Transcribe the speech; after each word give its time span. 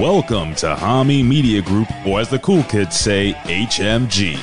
Welcome 0.00 0.54
to 0.56 0.74
Hami 0.74 1.24
Media 1.26 1.62
Group, 1.62 1.88
or 2.06 2.20
as 2.20 2.28
the 2.28 2.38
cool 2.40 2.62
kids 2.64 3.00
say, 3.00 3.32
HMG. 3.44 4.38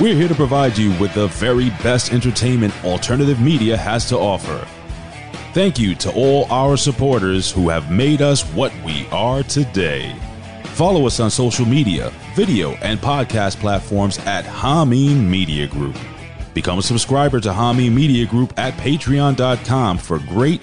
We're 0.00 0.14
here 0.14 0.28
to 0.28 0.34
provide 0.34 0.78
you 0.78 0.98
with 0.98 1.12
the 1.12 1.26
very 1.26 1.68
best 1.82 2.10
entertainment 2.10 2.72
alternative 2.82 3.38
media 3.38 3.76
has 3.76 4.08
to 4.08 4.16
offer. 4.16 4.66
Thank 5.52 5.78
you 5.78 5.94
to 5.96 6.14
all 6.14 6.46
our 6.50 6.78
supporters 6.78 7.52
who 7.52 7.68
have 7.68 7.92
made 7.92 8.22
us 8.22 8.44
what 8.54 8.72
we 8.82 9.06
are 9.08 9.42
today. 9.42 10.16
Follow 10.68 11.06
us 11.06 11.20
on 11.20 11.30
social 11.30 11.66
media, 11.66 12.10
video, 12.34 12.70
and 12.76 12.98
podcast 12.98 13.56
platforms 13.58 14.16
at 14.20 14.46
Hameen 14.46 15.28
Media 15.28 15.66
Group. 15.66 15.98
Become 16.54 16.78
a 16.78 16.82
subscriber 16.82 17.40
to 17.40 17.50
Hameen 17.50 17.92
Media 17.92 18.24
Group 18.24 18.58
at 18.58 18.72
patreon.com 18.78 19.98
for 19.98 20.18
great 20.20 20.62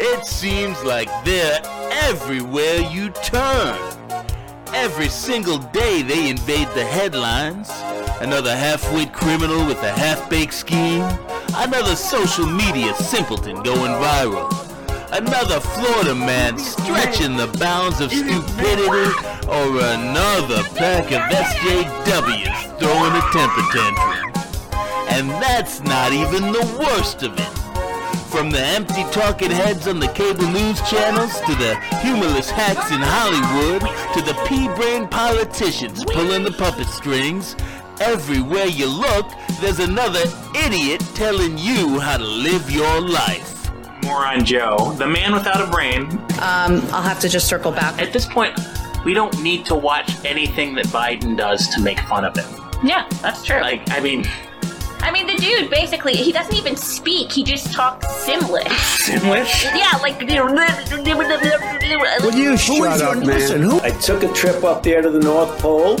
It 0.00 0.24
seems 0.24 0.80
like 0.84 1.08
they're 1.24 1.60
everywhere 1.90 2.78
you 2.78 3.10
turn. 3.10 3.76
Every 4.72 5.08
single 5.08 5.58
day 5.58 6.02
they 6.02 6.30
invade 6.30 6.68
the 6.68 6.84
headlines. 6.84 7.68
Another 8.20 8.54
half-wit 8.54 9.12
criminal 9.12 9.66
with 9.66 9.82
a 9.82 9.90
half-baked 9.90 10.54
scheme. 10.54 11.02
Another 11.56 11.96
social 11.96 12.46
media 12.46 12.94
simpleton 12.94 13.60
going 13.64 13.90
viral. 13.90 14.48
Another 15.10 15.58
Florida 15.58 16.14
man 16.14 16.56
stretching 16.58 17.36
the 17.36 17.48
bounds 17.58 18.00
of 18.00 18.12
stupidity. 18.12 19.10
Or 19.48 19.82
another 19.82 20.62
pack 20.78 21.06
of 21.06 21.22
SJWs 21.26 22.78
throwing 22.78 23.14
a 23.16 23.24
temper 23.32 23.64
tantrum. 23.72 24.32
And 25.08 25.28
that's 25.42 25.80
not 25.80 26.12
even 26.12 26.52
the 26.52 26.78
worst 26.78 27.24
of 27.24 27.36
it. 27.36 27.67
From 28.30 28.50
the 28.50 28.60
empty 28.60 29.04
talking 29.10 29.50
heads 29.50 29.88
on 29.88 29.98
the 30.00 30.08
cable 30.08 30.46
news 30.48 30.80
channels 30.82 31.40
to 31.40 31.54
the 31.54 31.74
humorless 32.02 32.50
hacks 32.50 32.90
in 32.90 33.00
Hollywood 33.00 33.80
to 34.14 34.20
the 34.20 34.38
pea-brain 34.46 35.08
politicians 35.08 36.04
pulling 36.04 36.44
the 36.44 36.52
puppet 36.52 36.86
strings, 36.88 37.56
everywhere 38.00 38.66
you 38.66 38.86
look, 38.86 39.26
there's 39.60 39.80
another 39.80 40.20
idiot 40.54 41.02
telling 41.14 41.56
you 41.56 41.98
how 42.00 42.18
to 42.18 42.24
live 42.24 42.70
your 42.70 43.00
life. 43.00 43.70
Moron 44.04 44.44
Joe, 44.44 44.94
the 44.98 45.06
man 45.06 45.32
without 45.32 45.66
a 45.66 45.70
brain. 45.70 46.02
Um, 46.40 46.82
I'll 46.92 47.02
have 47.02 47.20
to 47.20 47.28
just 47.28 47.48
circle 47.48 47.72
back. 47.72 48.00
At 48.00 48.12
this 48.12 48.26
point, 48.26 48.58
we 49.06 49.14
don't 49.14 49.42
need 49.42 49.64
to 49.66 49.74
watch 49.74 50.12
anything 50.24 50.74
that 50.74 50.86
Biden 50.86 51.36
does 51.36 51.66
to 51.74 51.80
make 51.80 51.98
fun 52.00 52.24
of 52.26 52.36
him. 52.36 52.48
Yeah, 52.84 53.08
that's 53.22 53.42
true. 53.42 53.60
Like, 53.60 53.90
I 53.90 54.00
mean, 54.00 54.24
I 55.00 55.10
mean, 55.12 55.26
the 55.26 55.36
dude 55.36 55.70
basically 55.70 56.14
he 56.14 56.32
doesn't 56.32 56.54
even 56.54 56.76
speak. 56.76 57.32
He 57.32 57.42
just 57.44 57.72
talks 57.72 58.06
Simlish. 58.06 58.66
Simlish? 59.06 59.64
Yeah, 59.64 59.98
like. 60.02 60.20
Will 62.20 62.34
you 62.34 62.56
shut 62.58 63.00
up, 63.00 63.24
man? 63.24 63.80
I 63.80 63.90
took 64.00 64.22
a 64.22 64.32
trip 64.32 64.64
up 64.64 64.82
there 64.82 65.02
to 65.02 65.10
the 65.10 65.20
North 65.20 65.58
Pole. 65.58 65.98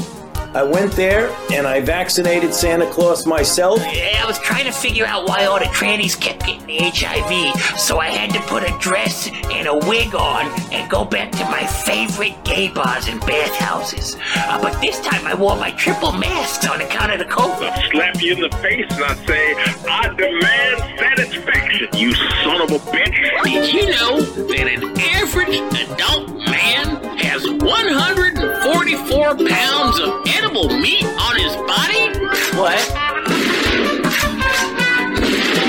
I 0.58 0.64
went 0.64 0.90
there 0.90 1.30
and 1.52 1.68
I 1.68 1.80
vaccinated 1.80 2.52
Santa 2.52 2.90
Claus 2.90 3.24
myself. 3.24 3.78
I 3.80 4.24
was 4.26 4.40
trying 4.40 4.64
to 4.64 4.72
figure 4.72 5.06
out 5.06 5.28
why 5.28 5.44
all 5.44 5.60
the 5.60 5.66
trannies 5.66 6.18
kept 6.18 6.44
getting 6.44 6.66
the 6.66 6.78
HIV, 6.80 7.78
so 7.78 8.00
I 8.00 8.08
had 8.08 8.32
to 8.32 8.40
put 8.48 8.64
a 8.64 8.76
dress 8.80 9.28
and 9.52 9.68
a 9.68 9.76
wig 9.86 10.16
on 10.16 10.46
and 10.72 10.90
go 10.90 11.04
back 11.04 11.30
to 11.30 11.44
my 11.44 11.64
favorite 11.64 12.34
gay 12.42 12.66
bars 12.66 13.06
and 13.06 13.20
bathhouses. 13.20 14.16
Uh, 14.34 14.60
but 14.60 14.80
this 14.80 14.98
time 14.98 15.24
I 15.28 15.34
wore 15.34 15.54
my 15.54 15.70
triple 15.70 16.10
mask 16.10 16.68
on 16.68 16.80
account 16.80 17.12
of 17.12 17.20
the 17.20 17.26
COVID. 17.26 17.92
slap 17.92 18.20
you 18.20 18.34
in 18.34 18.40
the 18.40 18.50
face 18.56 18.90
and 18.90 19.04
I 19.04 19.14
say, 19.26 19.54
I 19.88 20.08
demand 20.08 20.98
satisfaction, 20.98 21.88
you 21.94 22.14
son 22.14 22.62
of 22.62 22.72
a 22.72 22.80
bitch. 22.90 23.44
Did 23.44 23.72
you 23.72 23.92
know 23.92 24.20
that 24.22 24.66
an 24.66 24.98
average 24.98 25.60
adult 25.88 26.30
man 26.50 27.16
has 27.18 27.48
144 27.48 29.36
pounds 29.36 29.98
of 30.00 30.26
edible 30.26 30.47
meat 30.54 31.04
on 31.04 31.36
his 31.36 31.54
body? 31.56 32.08
What? 32.56 32.80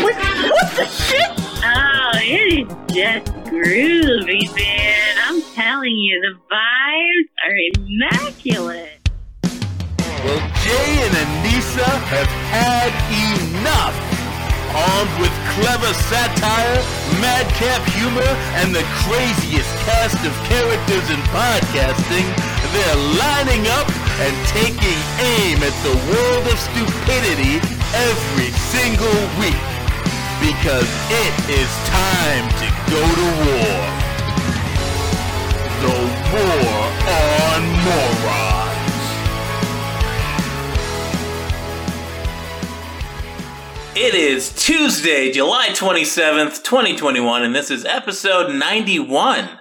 What 0.01 0.75
the 0.75 0.85
shit? 0.85 1.29
Oh, 1.63 2.11
it 2.15 2.59
is 2.59 2.67
just 2.95 3.33
groovy, 3.45 4.55
man. 4.55 5.17
I'm 5.25 5.41
telling 5.53 5.97
you, 5.97 6.21
the 6.21 6.35
vibes 6.49 7.29
are 7.45 7.57
immaculate. 7.75 9.09
Well, 10.23 10.39
Jay 10.63 10.91
and 11.03 11.15
Anissa 11.15 11.89
have 12.07 12.31
had 12.51 12.91
enough. 13.61 14.18
Armed 14.69 15.15
with 15.19 15.33
clever 15.57 15.93
satire, 16.09 16.77
madcap 17.19 17.81
humor, 17.97 18.31
and 18.61 18.73
the 18.73 18.85
craziest 19.01 19.69
cast 19.85 20.19
of 20.25 20.33
characters 20.45 21.05
in 21.09 21.21
podcasting, 21.33 22.27
they're 22.73 23.01
lining 23.17 23.65
up 23.79 23.89
and 24.21 24.33
taking 24.47 24.99
aim 25.17 25.57
at 25.65 25.75
the 25.81 25.95
world 26.11 26.45
of 26.45 26.57
stupidity 26.59 27.57
every 27.97 28.51
single 28.69 29.19
week. 29.41 29.65
Because 30.39 30.89
it 31.09 31.35
is 31.49 31.69
time 31.89 32.45
to 32.61 32.67
go 32.93 33.01
to 33.01 33.27
war. 33.41 33.99
The 35.81 36.19
War 36.31 36.89
on 37.09 37.63
Morons. 37.83 38.48
It 44.01 44.15
is 44.15 44.53
Tuesday, 44.53 45.29
July 45.29 45.71
27th, 45.71 46.63
2021, 46.63 47.43
and 47.43 47.53
this 47.53 47.69
is 47.69 47.83
episode 47.83 48.55
91 48.55 49.59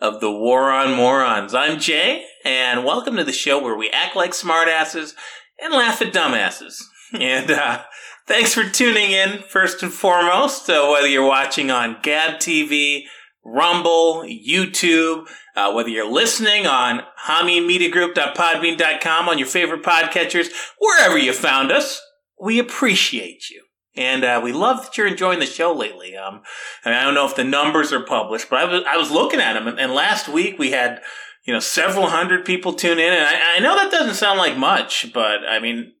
of 0.00 0.18
The 0.18 0.32
War 0.32 0.72
on 0.72 0.92
Morons. 0.92 1.54
I'm 1.54 1.78
Jay, 1.78 2.24
and 2.44 2.84
welcome 2.84 3.14
to 3.14 3.22
the 3.22 3.30
show 3.30 3.62
where 3.62 3.76
we 3.76 3.88
act 3.90 4.16
like 4.16 4.32
smartasses 4.32 5.14
and 5.62 5.72
laugh 5.72 6.02
at 6.02 6.12
dumbasses. 6.12 6.82
And 7.14 7.48
uh, 7.48 7.84
thanks 8.26 8.52
for 8.52 8.68
tuning 8.68 9.12
in, 9.12 9.44
first 9.48 9.84
and 9.84 9.92
foremost, 9.92 10.68
uh, 10.68 10.88
whether 10.88 11.06
you're 11.06 11.24
watching 11.24 11.70
on 11.70 11.98
Gab 12.02 12.40
TV, 12.40 13.04
Rumble, 13.44 14.24
YouTube, 14.24 15.28
uh, 15.54 15.72
whether 15.72 15.90
you're 15.90 16.10
listening 16.10 16.66
on 16.66 17.02
HamiMediaGroup.podbean.com 17.26 19.28
on 19.28 19.38
your 19.38 19.46
favorite 19.46 19.84
podcatchers, 19.84 20.48
wherever 20.80 21.16
you 21.16 21.32
found 21.32 21.70
us, 21.70 22.02
we 22.42 22.58
appreciate 22.58 23.48
you. 23.48 23.62
And 23.96 24.24
uh, 24.24 24.40
we 24.42 24.52
love 24.52 24.82
that 24.82 24.96
you're 24.96 25.06
enjoying 25.06 25.38
the 25.38 25.46
show 25.46 25.72
lately. 25.72 26.16
Um, 26.16 26.42
and 26.84 26.94
I 26.94 27.02
don't 27.02 27.14
know 27.14 27.26
if 27.26 27.36
the 27.36 27.44
numbers 27.44 27.92
are 27.92 28.04
published, 28.04 28.50
but 28.50 28.58
I 28.58 28.64
was 28.64 28.84
I 28.86 28.96
was 28.96 29.10
looking 29.10 29.40
at 29.40 29.54
them, 29.54 29.66
and, 29.66 29.80
and 29.80 29.92
last 29.92 30.28
week 30.28 30.58
we 30.58 30.70
had 30.72 31.00
you 31.46 31.52
know 31.52 31.60
several 31.60 32.08
hundred 32.08 32.44
people 32.44 32.74
tune 32.74 32.98
in, 32.98 33.12
and 33.12 33.24
I, 33.24 33.56
I 33.56 33.60
know 33.60 33.74
that 33.74 33.90
doesn't 33.90 34.14
sound 34.14 34.38
like 34.38 34.56
much, 34.56 35.12
but 35.14 35.46
I 35.48 35.60
mean 35.60 35.92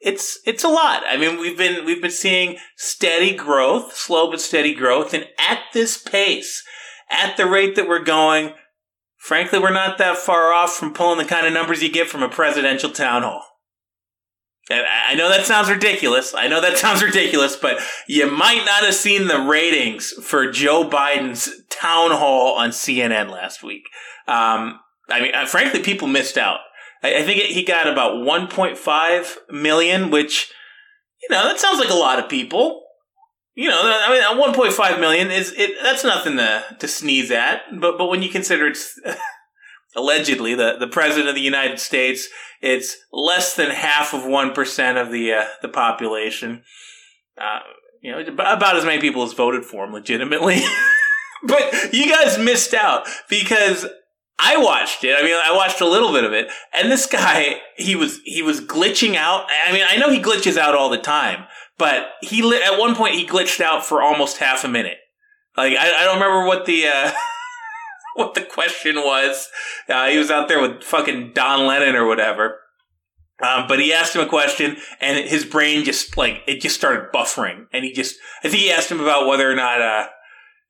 it's 0.00 0.38
it's 0.46 0.64
a 0.64 0.68
lot. 0.68 1.02
I 1.06 1.16
mean, 1.16 1.38
we've 1.38 1.58
been 1.58 1.84
we've 1.84 2.02
been 2.02 2.10
seeing 2.10 2.56
steady 2.76 3.34
growth, 3.34 3.94
slow 3.94 4.30
but 4.30 4.40
steady 4.40 4.74
growth, 4.74 5.12
and 5.12 5.26
at 5.38 5.60
this 5.72 5.98
pace, 5.98 6.64
at 7.10 7.36
the 7.36 7.46
rate 7.46 7.76
that 7.76 7.86
we're 7.86 8.02
going, 8.02 8.54
frankly, 9.18 9.58
we're 9.58 9.72
not 9.72 9.98
that 9.98 10.16
far 10.16 10.52
off 10.52 10.74
from 10.74 10.94
pulling 10.94 11.18
the 11.18 11.24
kind 11.24 11.46
of 11.46 11.52
numbers 11.52 11.82
you 11.82 11.92
get 11.92 12.08
from 12.08 12.22
a 12.22 12.28
presidential 12.28 12.90
town 12.90 13.22
hall. 13.22 13.44
And 14.70 14.86
I 14.86 15.14
know 15.16 15.28
that 15.28 15.46
sounds 15.46 15.68
ridiculous. 15.68 16.32
I 16.32 16.46
know 16.46 16.60
that 16.60 16.78
sounds 16.78 17.02
ridiculous, 17.02 17.56
but 17.56 17.80
you 18.06 18.30
might 18.30 18.64
not 18.64 18.84
have 18.84 18.94
seen 18.94 19.26
the 19.26 19.40
ratings 19.40 20.12
for 20.12 20.50
Joe 20.50 20.88
Biden's 20.88 21.50
town 21.70 22.12
hall 22.12 22.56
on 22.56 22.70
CNN 22.70 23.30
last 23.30 23.62
week. 23.62 23.82
Um, 24.28 24.78
I 25.08 25.20
mean, 25.20 25.34
uh, 25.34 25.46
frankly, 25.46 25.82
people 25.82 26.06
missed 26.06 26.38
out. 26.38 26.60
I, 27.02 27.22
think 27.22 27.40
he 27.40 27.64
got 27.64 27.88
about 27.88 28.16
1.5 28.16 29.36
million, 29.50 30.10
which, 30.10 30.52
you 31.22 31.34
know, 31.34 31.44
that 31.44 31.58
sounds 31.58 31.80
like 31.80 31.90
a 31.90 31.94
lot 31.94 32.18
of 32.18 32.28
people. 32.28 32.82
You 33.54 33.70
know, 33.70 33.80
I 33.82 34.10
mean, 34.10 34.54
1.5 34.54 35.00
million 35.00 35.30
is 35.30 35.52
it. 35.56 35.72
That's 35.82 36.04
nothing 36.04 36.36
to 36.36 36.62
to 36.78 36.86
sneeze 36.86 37.30
at. 37.30 37.62
But 37.78 37.98
but 37.98 38.06
when 38.06 38.22
you 38.22 38.28
consider 38.28 38.68
it's 38.68 38.98
allegedly 39.96 40.54
the 40.54 40.76
the 40.78 40.88
president 40.88 41.28
of 41.28 41.34
the 41.34 41.40
United 41.40 41.78
States, 41.78 42.28
it's 42.60 42.96
less 43.12 43.54
than 43.54 43.70
half 43.70 44.14
of 44.14 44.24
one 44.24 44.52
percent 44.52 44.98
of 44.98 45.10
the 45.10 45.32
uh, 45.32 45.44
the 45.62 45.68
population. 45.68 46.62
Uh, 47.40 47.60
you 48.02 48.12
know, 48.12 48.20
about 48.20 48.76
as 48.76 48.84
many 48.84 49.00
people 49.00 49.22
as 49.22 49.32
voted 49.32 49.64
for 49.64 49.84
him 49.84 49.92
legitimately. 49.92 50.62
but 51.46 51.92
you 51.92 52.10
guys 52.10 52.38
missed 52.38 52.74
out 52.74 53.06
because 53.28 53.86
I 54.38 54.56
watched 54.56 55.04
it. 55.04 55.14
I 55.18 55.22
mean, 55.22 55.34
I 55.34 55.54
watched 55.54 55.80
a 55.80 55.88
little 55.88 56.12
bit 56.12 56.24
of 56.24 56.32
it, 56.32 56.48
and 56.72 56.90
this 56.90 57.06
guy, 57.06 57.60
he 57.76 57.94
was 57.94 58.20
he 58.24 58.42
was 58.42 58.60
glitching 58.60 59.16
out. 59.16 59.46
I 59.66 59.72
mean, 59.72 59.84
I 59.88 59.96
know 59.96 60.10
he 60.10 60.20
glitches 60.20 60.56
out 60.56 60.74
all 60.74 60.88
the 60.88 60.98
time, 60.98 61.44
but 61.76 62.10
he 62.22 62.40
at 62.62 62.78
one 62.78 62.94
point 62.94 63.14
he 63.14 63.26
glitched 63.26 63.60
out 63.60 63.84
for 63.84 64.02
almost 64.02 64.38
half 64.38 64.64
a 64.64 64.68
minute. 64.68 64.98
Like 65.56 65.76
I, 65.76 66.02
I 66.02 66.04
don't 66.04 66.14
remember 66.14 66.46
what 66.46 66.64
the 66.64 66.86
uh, 66.86 67.12
what 68.14 68.34
the 68.34 68.42
question 68.42 68.96
was. 68.96 69.48
Uh, 69.88 70.08
he 70.08 70.18
was 70.18 70.30
out 70.30 70.48
there 70.48 70.60
with 70.60 70.82
fucking 70.82 71.32
Don 71.34 71.66
Lemon 71.66 71.96
or 71.96 72.06
whatever. 72.06 72.58
Um, 73.42 73.66
but 73.68 73.80
he 73.80 73.92
asked 73.92 74.14
him 74.14 74.20
a 74.20 74.28
question, 74.28 74.76
and 75.00 75.26
his 75.26 75.46
brain 75.46 75.84
just 75.84 76.18
like 76.18 76.42
it 76.46 76.60
just 76.60 76.76
started 76.76 77.10
buffering, 77.10 77.64
and 77.72 77.84
he 77.84 77.92
just 77.92 78.16
I 78.44 78.48
think 78.48 78.62
he 78.62 78.70
asked 78.70 78.90
him 78.90 79.00
about 79.00 79.26
whether 79.26 79.50
or 79.50 79.54
not 79.54 79.80
uh, 79.80 80.08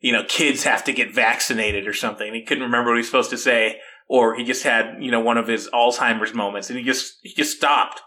you 0.00 0.12
know, 0.12 0.24
kids 0.26 0.64
have 0.64 0.84
to 0.84 0.92
get 0.92 1.14
vaccinated 1.14 1.86
or 1.86 1.92
something. 1.92 2.32
He 2.32 2.42
couldn't 2.42 2.64
remember 2.64 2.90
what 2.90 2.96
he 2.96 3.00
was 3.00 3.06
supposed 3.06 3.30
to 3.30 3.38
say, 3.38 3.78
or 4.08 4.34
he 4.34 4.44
just 4.44 4.64
had, 4.64 4.96
you 4.98 5.10
know, 5.10 5.20
one 5.20 5.36
of 5.36 5.46
his 5.46 5.68
Alzheimer's 5.72 6.34
moments 6.34 6.70
and 6.70 6.78
he 6.78 6.84
just, 6.84 7.18
he 7.22 7.34
just 7.34 7.56
stopped 7.56 8.00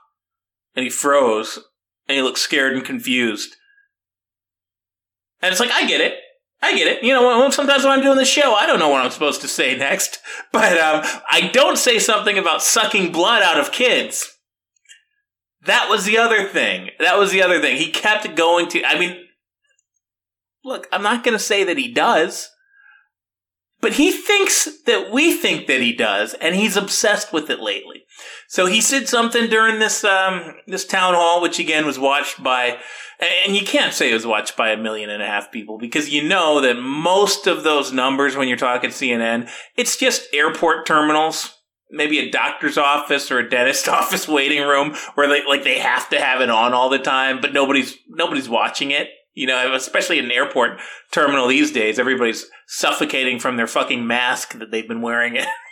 and 0.75 0.83
he 0.83 0.89
froze 0.89 1.59
and 2.07 2.15
he 2.15 2.21
looked 2.21 2.39
scared 2.39 2.73
and 2.73 2.83
confused. 2.83 3.55
And 5.41 5.51
it's 5.51 5.59
like, 5.59 5.71
I 5.71 5.85
get 5.85 6.01
it. 6.01 6.15
I 6.63 6.73
get 6.77 6.87
it. 6.87 7.03
You 7.03 7.13
know, 7.13 7.49
sometimes 7.49 7.83
when 7.83 7.91
I'm 7.91 8.01
doing 8.01 8.17
the 8.17 8.23
show, 8.23 8.53
I 8.53 8.65
don't 8.65 8.79
know 8.79 8.87
what 8.87 9.03
I'm 9.03 9.11
supposed 9.11 9.41
to 9.41 9.49
say 9.49 9.75
next. 9.75 10.19
But 10.53 10.77
um, 10.77 11.01
I 11.29 11.49
don't 11.51 11.77
say 11.77 11.97
something 11.97 12.37
about 12.37 12.61
sucking 12.61 13.11
blood 13.11 13.41
out 13.41 13.59
of 13.59 13.71
kids. 13.71 14.37
That 15.65 15.89
was 15.89 16.05
the 16.05 16.17
other 16.19 16.47
thing. 16.47 16.91
That 16.99 17.17
was 17.17 17.31
the 17.31 17.41
other 17.41 17.59
thing. 17.59 17.77
He 17.77 17.91
kept 17.91 18.35
going 18.35 18.69
to. 18.69 18.83
I 18.85 18.99
mean, 18.99 19.17
look, 20.63 20.87
I'm 20.91 21.01
not 21.01 21.23
going 21.23 21.35
to 21.35 21.43
say 21.43 21.63
that 21.63 21.79
he 21.79 21.91
does, 21.91 22.49
but 23.81 23.93
he 23.93 24.11
thinks 24.11 24.69
that 24.85 25.11
we 25.11 25.35
think 25.35 25.65
that 25.67 25.81
he 25.81 25.91
does, 25.91 26.35
and 26.35 26.55
he's 26.55 26.77
obsessed 26.77 27.33
with 27.33 27.49
it 27.49 27.59
lately. 27.59 28.02
So 28.53 28.67
he 28.67 28.81
said 28.81 29.09
something 29.09 29.49
during 29.49 29.79
this 29.79 30.03
um, 30.03 30.53
this 30.67 30.85
town 30.85 31.15
hall, 31.15 31.41
which 31.41 31.57
again 31.57 31.87
was 31.87 31.97
watched 31.97 32.43
by, 32.43 32.77
and 33.47 33.55
you 33.55 33.65
can't 33.65 33.95
say 33.95 34.11
it 34.11 34.13
was 34.13 34.27
watched 34.27 34.55
by 34.55 34.69
a 34.69 34.77
million 34.77 35.09
and 35.09 35.23
a 35.23 35.25
half 35.25 35.51
people 35.51 35.79
because 35.79 36.09
you 36.13 36.23
know 36.23 36.61
that 36.61 36.79
most 36.79 37.47
of 37.47 37.63
those 37.63 37.91
numbers, 37.91 38.35
when 38.35 38.47
you're 38.47 38.55
talking 38.55 38.91
CNN, 38.91 39.49
it's 39.75 39.97
just 39.97 40.27
airport 40.31 40.85
terminals 40.85 41.57
maybe 41.89 42.19
a 42.19 42.29
doctor's 42.29 42.77
office 42.77 43.31
or 43.31 43.39
a 43.39 43.49
dentist 43.49 43.87
office 43.89 44.27
waiting 44.27 44.61
room 44.61 44.93
where 45.15 45.27
they 45.27 45.43
like 45.47 45.63
they 45.63 45.79
have 45.79 46.07
to 46.09 46.21
have 46.21 46.39
it 46.39 46.51
on 46.51 46.73
all 46.73 46.89
the 46.89 46.99
time, 46.99 47.41
but 47.41 47.53
nobody's 47.53 47.97
nobody's 48.07 48.49
watching 48.49 48.91
it. 48.91 49.07
You 49.33 49.47
know, 49.47 49.73
especially 49.73 50.19
in 50.19 50.25
an 50.25 50.31
airport 50.31 50.79
terminal 51.11 51.47
these 51.47 51.71
days, 51.71 51.97
everybody's 51.97 52.45
suffocating 52.67 53.39
from 53.39 53.57
their 53.57 53.65
fucking 53.65 54.05
mask 54.05 54.59
that 54.59 54.69
they've 54.69 54.87
been 54.87 55.01
wearing 55.01 55.39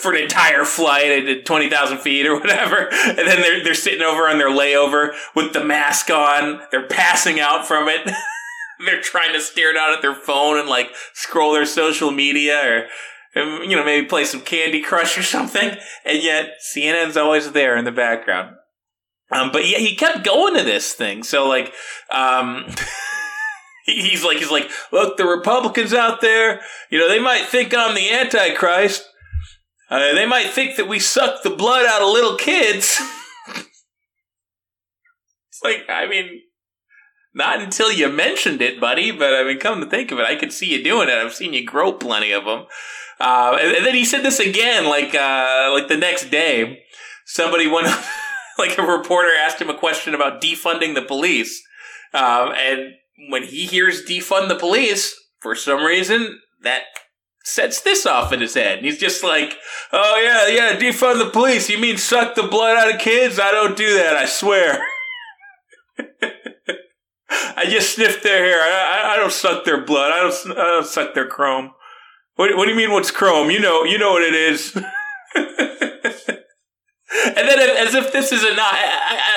for 0.00 0.12
an 0.12 0.22
entire 0.22 0.64
flight 0.64 1.26
at 1.28 1.46
20,000 1.46 1.98
feet 1.98 2.26
or 2.26 2.38
whatever. 2.38 2.88
And 2.90 3.18
then 3.18 3.40
they're, 3.40 3.62
they're 3.62 3.74
sitting 3.74 4.02
over 4.02 4.28
on 4.28 4.38
their 4.38 4.50
layover 4.50 5.14
with 5.34 5.52
the 5.52 5.64
mask 5.64 6.10
on. 6.10 6.60
They're 6.70 6.86
passing 6.86 7.40
out 7.40 7.66
from 7.66 7.88
it. 7.88 8.10
they're 8.84 9.00
trying 9.00 9.32
to 9.32 9.40
stare 9.40 9.72
down 9.72 9.92
at 9.92 10.02
their 10.02 10.14
phone 10.14 10.58
and 10.58 10.68
like 10.68 10.90
scroll 11.12 11.52
their 11.52 11.66
social 11.66 12.10
media 12.10 12.88
or, 13.36 13.62
you 13.64 13.76
know, 13.76 13.84
maybe 13.84 14.06
play 14.06 14.24
some 14.24 14.40
Candy 14.40 14.82
Crush 14.82 15.18
or 15.18 15.22
something. 15.22 15.76
And 16.04 16.22
yet 16.22 16.54
CNN's 16.74 17.16
always 17.16 17.52
there 17.52 17.76
in 17.76 17.84
the 17.84 17.92
background. 17.92 18.56
Um, 19.30 19.50
but 19.52 19.68
yeah, 19.68 19.78
he 19.78 19.96
kept 19.96 20.24
going 20.24 20.56
to 20.56 20.62
this 20.62 20.92
thing. 20.92 21.22
So 21.22 21.48
like, 21.48 21.72
um, 22.10 22.66
he's 23.84 24.24
like, 24.24 24.38
he's 24.38 24.50
like, 24.50 24.70
look, 24.92 25.16
the 25.16 25.26
Republicans 25.26 25.92
out 25.92 26.20
there, 26.20 26.60
you 26.90 26.98
know, 26.98 27.08
they 27.08 27.20
might 27.20 27.46
think 27.46 27.74
I'm 27.74 27.94
the 27.94 28.12
Antichrist. 28.12 29.08
Uh, 29.90 30.14
they 30.14 30.26
might 30.26 30.48
think 30.48 30.76
that 30.76 30.88
we 30.88 30.98
suck 30.98 31.42
the 31.42 31.50
blood 31.50 31.86
out 31.86 32.02
of 32.02 32.08
little 32.08 32.36
kids. 32.36 33.00
it's 33.56 33.70
like, 35.62 35.84
I 35.88 36.06
mean, 36.06 36.40
not 37.34 37.60
until 37.60 37.92
you 37.92 38.08
mentioned 38.08 38.62
it, 38.62 38.80
buddy. 38.80 39.10
But 39.10 39.34
I 39.34 39.44
mean, 39.44 39.58
come 39.58 39.80
to 39.80 39.86
think 39.86 40.10
of 40.10 40.18
it, 40.18 40.26
I 40.26 40.36
could 40.36 40.52
see 40.52 40.72
you 40.72 40.82
doing 40.82 41.08
it. 41.08 41.14
I've 41.14 41.34
seen 41.34 41.52
you 41.52 41.66
grow 41.66 41.92
plenty 41.92 42.32
of 42.32 42.44
them. 42.44 42.66
Uh, 43.20 43.58
and, 43.60 43.76
and, 43.76 43.86
then 43.86 43.94
he 43.94 44.04
said 44.04 44.22
this 44.22 44.40
again, 44.40 44.86
like, 44.86 45.14
uh, 45.14 45.70
like 45.72 45.88
the 45.88 45.96
next 45.96 46.30
day. 46.30 46.80
Somebody 47.26 47.68
went 47.68 47.86
like 48.58 48.78
a 48.78 48.82
reporter 48.82 49.30
asked 49.38 49.60
him 49.60 49.70
a 49.70 49.78
question 49.78 50.14
about 50.14 50.40
defunding 50.40 50.94
the 50.94 51.02
police. 51.02 51.62
Um, 52.12 52.52
and 52.56 52.94
when 53.30 53.44
he 53.44 53.66
hears 53.66 54.04
defund 54.04 54.48
the 54.48 54.56
police, 54.56 55.14
for 55.40 55.54
some 55.54 55.84
reason, 55.84 56.40
that 56.62 56.82
sets 57.44 57.82
this 57.82 58.06
off 58.06 58.32
in 58.32 58.40
his 58.40 58.54
head. 58.54 58.78
And 58.78 58.86
he's 58.86 58.98
just 58.98 59.22
like, 59.22 59.56
oh, 59.92 60.20
yeah, 60.22 60.48
yeah, 60.48 60.76
defund 60.76 61.18
the 61.18 61.30
police. 61.30 61.68
You 61.68 61.78
mean 61.78 61.98
suck 61.98 62.34
the 62.34 62.42
blood 62.42 62.76
out 62.76 62.92
of 62.92 63.00
kids? 63.00 63.38
I 63.38 63.50
don't 63.52 63.76
do 63.76 63.94
that, 63.94 64.16
I 64.16 64.24
swear. 64.24 64.84
I 67.56 67.66
just 67.66 67.94
sniff 67.94 68.22
their 68.22 68.44
hair. 68.44 68.60
I, 68.60 69.14
I, 69.14 69.16
don't 69.16 69.32
suck 69.32 69.64
their 69.64 69.84
blood. 69.84 70.12
I 70.12 70.20
don't, 70.20 70.58
I 70.58 70.64
don't 70.64 70.86
suck 70.86 71.14
their 71.14 71.28
chrome. 71.28 71.72
What, 72.36 72.56
what 72.56 72.64
do 72.64 72.70
you 72.70 72.76
mean 72.76 72.90
what's 72.90 73.10
chrome? 73.10 73.50
You 73.50 73.60
know, 73.60 73.84
you 73.84 73.98
know 73.98 74.12
what 74.12 74.22
it 74.22 74.34
is. 74.34 74.74
and 74.74 74.84
then 77.36 77.86
as 77.86 77.94
if 77.94 78.12
this 78.12 78.32
is 78.32 78.42
not 78.56 78.74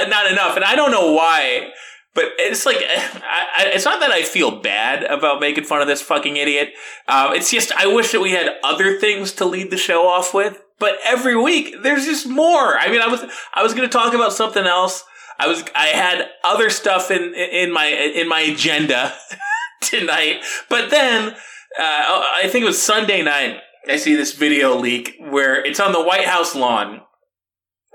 not 0.10 0.32
enough, 0.32 0.56
and 0.56 0.66
I 0.66 0.76
don't 0.76 0.92
know 0.92 1.12
why, 1.12 1.72
but 2.18 2.32
it's 2.40 2.66
like 2.66 2.78
I, 2.82 3.70
it's 3.74 3.86
not 3.86 4.00
that 4.00 4.10
I 4.10 4.24
feel 4.24 4.60
bad 4.60 5.04
about 5.04 5.40
making 5.40 5.66
fun 5.66 5.82
of 5.82 5.88
this 5.88 6.02
fucking 6.02 6.36
idiot. 6.36 6.70
Um, 7.08 7.34
it's 7.34 7.52
just 7.52 7.72
I 7.72 7.86
wish 7.86 8.12
that 8.12 8.22
we 8.22 8.32
had 8.32 8.56
other 8.64 9.00
things 9.00 9.32
to 9.34 9.46
lead 9.46 9.70
the 9.70 9.78
show 9.78 10.08
off 10.08 10.34
with. 10.34 10.60
But 10.80 10.96
every 11.06 11.36
week 11.36 11.76
there's 11.84 12.06
just 12.06 12.28
more. 12.28 12.76
I 12.76 12.90
mean, 12.90 13.02
I 13.02 13.08
was 13.08 13.24
I 13.54 13.62
was 13.62 13.76
going 13.76 13.88
to 13.88 13.94
talk 13.94 14.16
about 14.16 14.34
something 14.34 14.66
else. 14.66 15.04
I 15.40 15.48
was 15.48 15.64
I 15.76 15.88
had 15.88 16.28
other 16.44 16.72
stuff 16.72 17.12
in 17.12 17.36
in 17.36 17.72
my 17.72 17.86
in 17.86 18.28
my 18.28 18.42
agenda 18.42 19.14
tonight, 19.82 20.44
but 20.70 20.90
then 20.90 21.30
uh, 21.30 21.36
I 21.80 22.48
think 22.50 22.64
it 22.64 22.68
was 22.68 22.82
Sunday 22.82 23.22
night. 23.22 23.60
I 23.88 23.98
see 23.98 24.16
this 24.16 24.34
video 24.34 24.76
leak 24.76 25.16
where 25.20 25.64
it's 25.64 25.80
on 25.80 25.94
the 25.94 26.04
White 26.04 26.26
House 26.26 26.56
lawn 26.56 27.02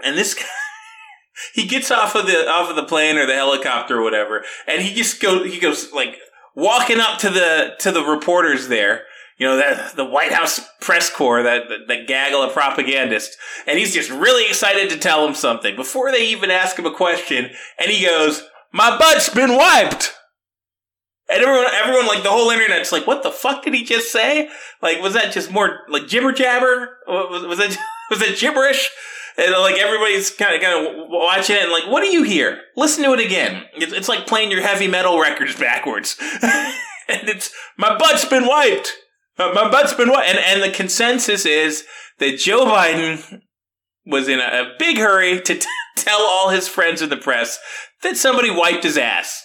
and 0.04 0.16
this 0.16 0.34
guy, 0.34 0.44
he 1.54 1.66
gets 1.66 1.90
off 1.90 2.14
of 2.14 2.26
the 2.26 2.48
off 2.48 2.70
of 2.70 2.76
the 2.76 2.84
plane 2.84 3.16
or 3.16 3.26
the 3.26 3.34
helicopter 3.34 3.98
or 3.98 4.02
whatever, 4.02 4.44
and 4.66 4.82
he 4.82 4.94
just 4.94 5.20
goes 5.20 5.52
he 5.52 5.60
goes 5.60 5.92
like 5.92 6.16
walking 6.54 7.00
up 7.00 7.18
to 7.20 7.30
the 7.30 7.74
to 7.80 7.92
the 7.92 8.02
reporters 8.02 8.68
there. 8.68 9.02
You 9.38 9.48
know 9.48 9.56
that 9.56 9.96
the 9.96 10.04
White 10.04 10.32
House 10.32 10.60
press 10.80 11.10
corps, 11.10 11.42
that 11.42 11.64
that 11.88 12.06
gaggle 12.06 12.42
of 12.42 12.52
propagandists, 12.52 13.36
and 13.66 13.78
he's 13.78 13.94
just 13.94 14.10
really 14.10 14.46
excited 14.46 14.90
to 14.90 14.98
tell 14.98 15.24
them 15.24 15.34
something 15.34 15.74
before 15.74 16.12
they 16.12 16.28
even 16.28 16.50
ask 16.50 16.78
him 16.78 16.86
a 16.86 16.94
question. 16.94 17.50
And 17.78 17.90
he 17.90 18.04
goes, 18.06 18.44
"My 18.72 18.96
butt's 18.96 19.28
been 19.28 19.56
wiped." 19.56 20.14
And 21.28 21.42
everyone, 21.42 21.72
everyone, 21.72 22.06
like 22.06 22.22
the 22.22 22.30
whole 22.30 22.50
internet's 22.50 22.92
like, 22.92 23.06
"What 23.06 23.22
the 23.22 23.32
fuck 23.32 23.64
did 23.64 23.74
he 23.74 23.84
just 23.84 24.12
say? 24.12 24.48
Like, 24.82 25.00
was 25.00 25.14
that 25.14 25.32
just 25.32 25.50
more 25.50 25.80
like 25.88 26.06
jibber 26.06 26.32
jabber? 26.32 26.98
Was, 27.08 27.46
was 27.46 27.58
that 27.58 27.76
was 28.10 28.20
that 28.20 28.38
gibberish?" 28.38 28.90
And 29.38 29.54
uh, 29.54 29.60
like 29.60 29.76
everybody's 29.76 30.30
kind 30.30 30.54
of 30.54 30.60
kind 30.60 30.86
of 30.86 31.08
watching 31.08 31.56
it 31.56 31.62
and 31.62 31.72
like, 31.72 31.90
"What 31.90 32.00
do 32.00 32.08
you 32.08 32.22
hear? 32.22 32.60
Listen 32.76 33.04
to 33.04 33.12
it 33.12 33.20
again." 33.20 33.64
It's, 33.74 33.92
it's 33.92 34.08
like 34.08 34.26
playing 34.26 34.50
your 34.50 34.62
heavy 34.62 34.88
metal 34.88 35.20
records 35.20 35.58
backwards, 35.58 36.16
and 36.42 37.28
it's 37.28 37.52
my 37.78 37.96
butt's 37.96 38.24
been 38.24 38.46
wiped. 38.46 38.92
My, 39.38 39.52
my 39.52 39.70
butt's 39.70 39.94
been 39.94 40.10
wiped, 40.10 40.28
and 40.28 40.38
and 40.38 40.62
the 40.62 40.74
consensus 40.74 41.46
is 41.46 41.84
that 42.18 42.38
Joe 42.38 42.66
Biden 42.66 43.40
was 44.04 44.28
in 44.28 44.40
a, 44.40 44.42
a 44.42 44.72
big 44.78 44.98
hurry 44.98 45.40
to 45.40 45.58
t- 45.58 45.66
tell 45.96 46.20
all 46.20 46.50
his 46.50 46.68
friends 46.68 47.00
in 47.00 47.08
the 47.08 47.16
press 47.16 47.58
that 48.02 48.16
somebody 48.16 48.50
wiped 48.50 48.84
his 48.84 48.98
ass 48.98 49.42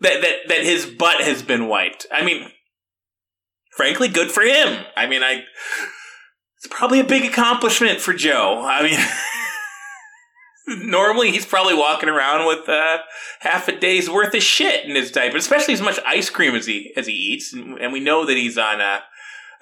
that 0.00 0.20
that 0.20 0.48
that 0.48 0.62
his 0.62 0.86
butt 0.86 1.20
has 1.20 1.42
been 1.42 1.68
wiped. 1.68 2.06
I 2.12 2.24
mean, 2.24 2.50
frankly, 3.76 4.08
good 4.08 4.30
for 4.30 4.42
him. 4.42 4.84
I 4.96 5.06
mean, 5.06 5.22
I 5.22 5.42
it's 6.58 6.68
probably 6.68 7.00
a 7.00 7.04
big 7.04 7.24
accomplishment 7.24 8.00
for 8.00 8.12
Joe. 8.12 8.64
I 8.64 8.82
mean. 8.82 8.98
normally 10.68 11.30
he's 11.30 11.46
probably 11.46 11.74
walking 11.74 12.08
around 12.08 12.46
with 12.46 12.68
uh, 12.68 12.98
half 13.40 13.68
a 13.68 13.78
day's 13.78 14.10
worth 14.10 14.34
of 14.34 14.42
shit 14.42 14.84
in 14.84 14.94
his 14.94 15.10
diaper, 15.10 15.36
especially 15.36 15.74
as 15.74 15.80
much 15.80 15.98
ice 16.06 16.30
cream 16.30 16.54
as 16.54 16.66
he 16.66 16.92
as 16.96 17.06
he 17.06 17.12
eats, 17.12 17.52
and, 17.52 17.78
and 17.78 17.92
we 17.92 18.00
know 18.00 18.24
that 18.26 18.36
he's 18.36 18.58
on 18.58 18.80
uh, 18.80 19.00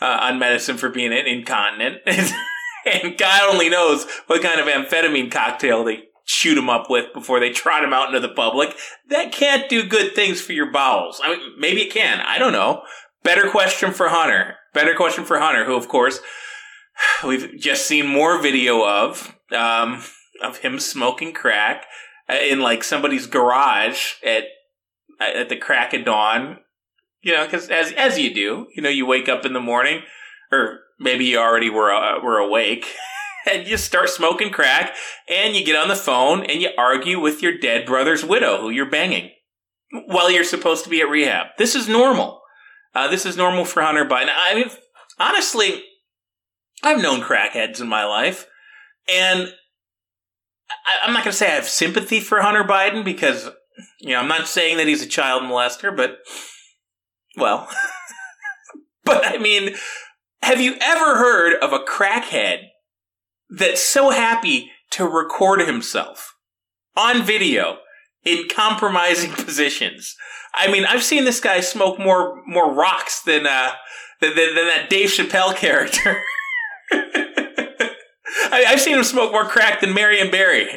uh, 0.00 0.18
on 0.22 0.38
medicine 0.38 0.76
for 0.76 0.88
being 0.88 1.12
incontinent, 1.12 2.02
and 2.06 3.16
God 3.18 3.52
only 3.52 3.68
knows 3.68 4.06
what 4.26 4.42
kind 4.42 4.60
of 4.60 4.66
amphetamine 4.66 5.30
cocktail 5.30 5.84
they 5.84 6.04
shoot 6.24 6.58
him 6.58 6.68
up 6.68 6.90
with 6.90 7.12
before 7.12 7.38
they 7.38 7.50
trot 7.50 7.84
him 7.84 7.92
out 7.92 8.08
into 8.08 8.20
the 8.20 8.34
public. 8.34 8.74
That 9.08 9.32
can't 9.32 9.68
do 9.68 9.86
good 9.86 10.14
things 10.14 10.40
for 10.40 10.52
your 10.52 10.72
bowels. 10.72 11.20
I 11.22 11.36
mean, 11.36 11.40
maybe 11.58 11.82
it 11.82 11.92
can. 11.92 12.20
I 12.20 12.38
don't 12.38 12.52
know. 12.52 12.82
Better 13.22 13.48
question 13.48 13.92
for 13.92 14.08
Hunter. 14.08 14.56
Better 14.74 14.94
question 14.94 15.24
for 15.24 15.38
Hunter, 15.38 15.64
who, 15.64 15.76
of 15.76 15.88
course, 15.88 16.20
we've 17.24 17.58
just 17.58 17.86
seen 17.86 18.06
more 18.06 18.40
video 18.40 18.86
of, 18.86 19.36
um, 19.52 20.02
of 20.42 20.58
him 20.58 20.78
smoking 20.78 21.32
crack 21.32 21.86
uh, 22.28 22.34
in 22.34 22.60
like 22.60 22.84
somebody's 22.84 23.26
garage 23.26 24.14
at, 24.24 24.44
at 25.20 25.48
the 25.48 25.56
crack 25.56 25.94
of 25.94 26.04
dawn. 26.04 26.58
You 27.22 27.34
know, 27.34 27.44
because 27.44 27.70
as, 27.70 27.92
as 27.92 28.18
you 28.18 28.32
do, 28.32 28.66
you 28.74 28.82
know, 28.82 28.88
you 28.88 29.06
wake 29.06 29.28
up 29.28 29.44
in 29.44 29.52
the 29.52 29.60
morning, 29.60 30.02
or 30.52 30.80
maybe 31.00 31.24
you 31.24 31.38
already 31.38 31.70
were, 31.70 31.92
uh, 31.92 32.22
were 32.22 32.38
awake. 32.38 32.86
and 33.50 33.66
you 33.66 33.76
start 33.76 34.08
smoking 34.08 34.50
crack 34.50 34.94
and 35.28 35.54
you 35.54 35.64
get 35.64 35.76
on 35.76 35.88
the 35.88 35.96
phone 35.96 36.44
and 36.44 36.60
you 36.60 36.70
argue 36.76 37.20
with 37.20 37.42
your 37.42 37.56
dead 37.56 37.86
brother's 37.86 38.24
widow 38.24 38.60
who 38.60 38.70
you're 38.70 38.90
banging 38.90 39.30
while 40.06 40.30
you're 40.30 40.44
supposed 40.44 40.84
to 40.84 40.90
be 40.90 41.00
at 41.00 41.08
rehab. 41.08 41.46
This 41.58 41.74
is 41.74 41.88
normal. 41.88 42.40
Uh, 42.94 43.08
this 43.08 43.26
is 43.26 43.36
normal 43.36 43.64
for 43.64 43.82
Hunter 43.82 44.04
Biden. 44.04 44.28
I 44.30 44.54
mean, 44.54 44.70
honestly, 45.18 45.84
I've 46.86 47.02
known 47.02 47.20
crackheads 47.20 47.80
in 47.80 47.88
my 47.88 48.04
life, 48.04 48.46
and 49.08 49.52
I, 50.70 51.06
am 51.06 51.12
not 51.12 51.24
going 51.24 51.32
to 51.32 51.36
say 51.36 51.48
I 51.48 51.56
have 51.56 51.68
sympathy 51.68 52.20
for 52.20 52.40
Hunter 52.40 52.64
Biden 52.64 53.04
because, 53.04 53.50
you 54.00 54.10
know, 54.10 54.20
I'm 54.20 54.28
not 54.28 54.48
saying 54.48 54.76
that 54.78 54.86
he's 54.86 55.02
a 55.02 55.08
child 55.08 55.42
molester, 55.42 55.94
but, 55.94 56.18
well, 57.36 57.68
but 59.04 59.26
I 59.26 59.38
mean, 59.38 59.74
have 60.42 60.60
you 60.60 60.76
ever 60.80 61.16
heard 61.16 61.54
of 61.60 61.72
a 61.72 61.80
crackhead 61.80 62.60
that's 63.50 63.82
so 63.82 64.10
happy 64.10 64.70
to 64.90 65.06
record 65.06 65.60
himself 65.60 66.34
on 66.96 67.22
video 67.22 67.78
in 68.24 68.48
compromising 68.48 69.30
positions. 69.44 70.16
I 70.54 70.70
mean, 70.70 70.84
I've 70.84 71.02
seen 71.02 71.24
this 71.24 71.40
guy 71.40 71.60
smoke 71.60 71.98
more 71.98 72.42
more 72.46 72.72
rocks 72.72 73.22
than 73.22 73.46
uh 73.46 73.72
than, 74.20 74.34
than, 74.34 74.54
than 74.54 74.66
that 74.68 74.88
Dave 74.88 75.10
Chappelle 75.10 75.54
character. 75.54 76.20
I, 76.92 78.64
have 78.66 78.80
seen 78.80 78.96
him 78.96 79.04
smoke 79.04 79.32
more 79.32 79.44
crack 79.44 79.80
than 79.80 79.94
Marion 79.94 80.30
Barry. 80.30 80.68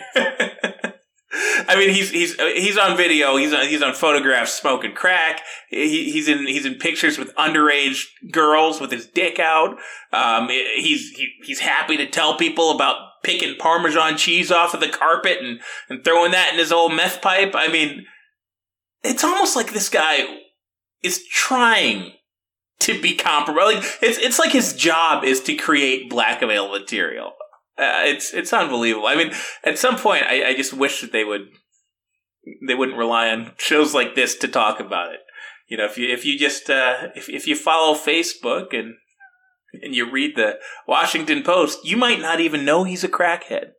I 1.67 1.75
mean, 1.77 1.91
he's 1.91 2.09
he's 2.09 2.35
he's 2.35 2.77
on 2.77 2.97
video. 2.97 3.37
He's 3.37 3.53
on, 3.53 3.67
he's 3.67 3.83
on 3.83 3.93
photographs 3.93 4.53
smoking 4.53 4.93
crack. 4.93 5.41
He, 5.69 6.11
he's 6.11 6.27
in 6.27 6.47
he's 6.47 6.65
in 6.65 6.75
pictures 6.75 7.17
with 7.17 7.35
underage 7.35 8.05
girls 8.31 8.81
with 8.81 8.91
his 8.91 9.05
dick 9.05 9.39
out. 9.39 9.77
Um, 10.11 10.47
he's 10.49 11.11
he, 11.11 11.29
he's 11.43 11.59
happy 11.59 11.97
to 11.97 12.09
tell 12.09 12.37
people 12.37 12.71
about 12.71 12.95
picking 13.23 13.55
Parmesan 13.57 14.17
cheese 14.17 14.51
off 14.51 14.73
of 14.73 14.79
the 14.79 14.89
carpet 14.89 15.37
and 15.41 15.59
and 15.89 16.03
throwing 16.03 16.31
that 16.31 16.53
in 16.53 16.59
his 16.59 16.71
old 16.71 16.93
meth 16.95 17.21
pipe. 17.21 17.51
I 17.53 17.67
mean, 17.67 18.05
it's 19.03 19.23
almost 19.23 19.55
like 19.55 19.71
this 19.71 19.89
guy 19.89 20.25
is 21.03 21.23
trying 21.27 22.13
to 22.81 23.01
be 23.01 23.15
comparable. 23.15 23.65
Like 23.65 23.83
it's 24.01 24.17
it's 24.17 24.39
like 24.39 24.51
his 24.51 24.73
job 24.73 25.23
is 25.23 25.41
to 25.41 25.55
create 25.55 26.09
blackmail 26.09 26.71
material. 26.71 27.33
Uh, 27.77 28.03
it's 28.03 28.33
it's 28.33 28.53
unbelievable. 28.53 29.07
I 29.07 29.15
mean, 29.15 29.31
at 29.63 29.77
some 29.77 29.97
point, 29.97 30.23
I, 30.23 30.49
I 30.49 30.55
just 30.55 30.73
wish 30.73 31.01
that 31.01 31.11
they 31.11 31.23
would 31.23 31.47
they 32.67 32.75
wouldn't 32.75 32.97
rely 32.97 33.29
on 33.29 33.53
shows 33.57 33.93
like 33.93 34.15
this 34.15 34.35
to 34.37 34.47
talk 34.47 34.79
about 34.79 35.13
it. 35.13 35.19
You 35.67 35.77
know, 35.77 35.85
if 35.85 35.97
you 35.97 36.11
if 36.11 36.25
you 36.25 36.37
just 36.37 36.69
uh, 36.69 37.09
if 37.15 37.29
if 37.29 37.47
you 37.47 37.55
follow 37.55 37.95
Facebook 37.95 38.73
and 38.73 38.95
and 39.81 39.93
you 39.93 40.09
read 40.09 40.35
the 40.35 40.57
Washington 40.87 41.43
Post, 41.43 41.85
you 41.85 41.95
might 41.95 42.19
not 42.19 42.39
even 42.39 42.65
know 42.65 42.83
he's 42.83 43.03
a 43.03 43.09
crackhead. 43.09 43.71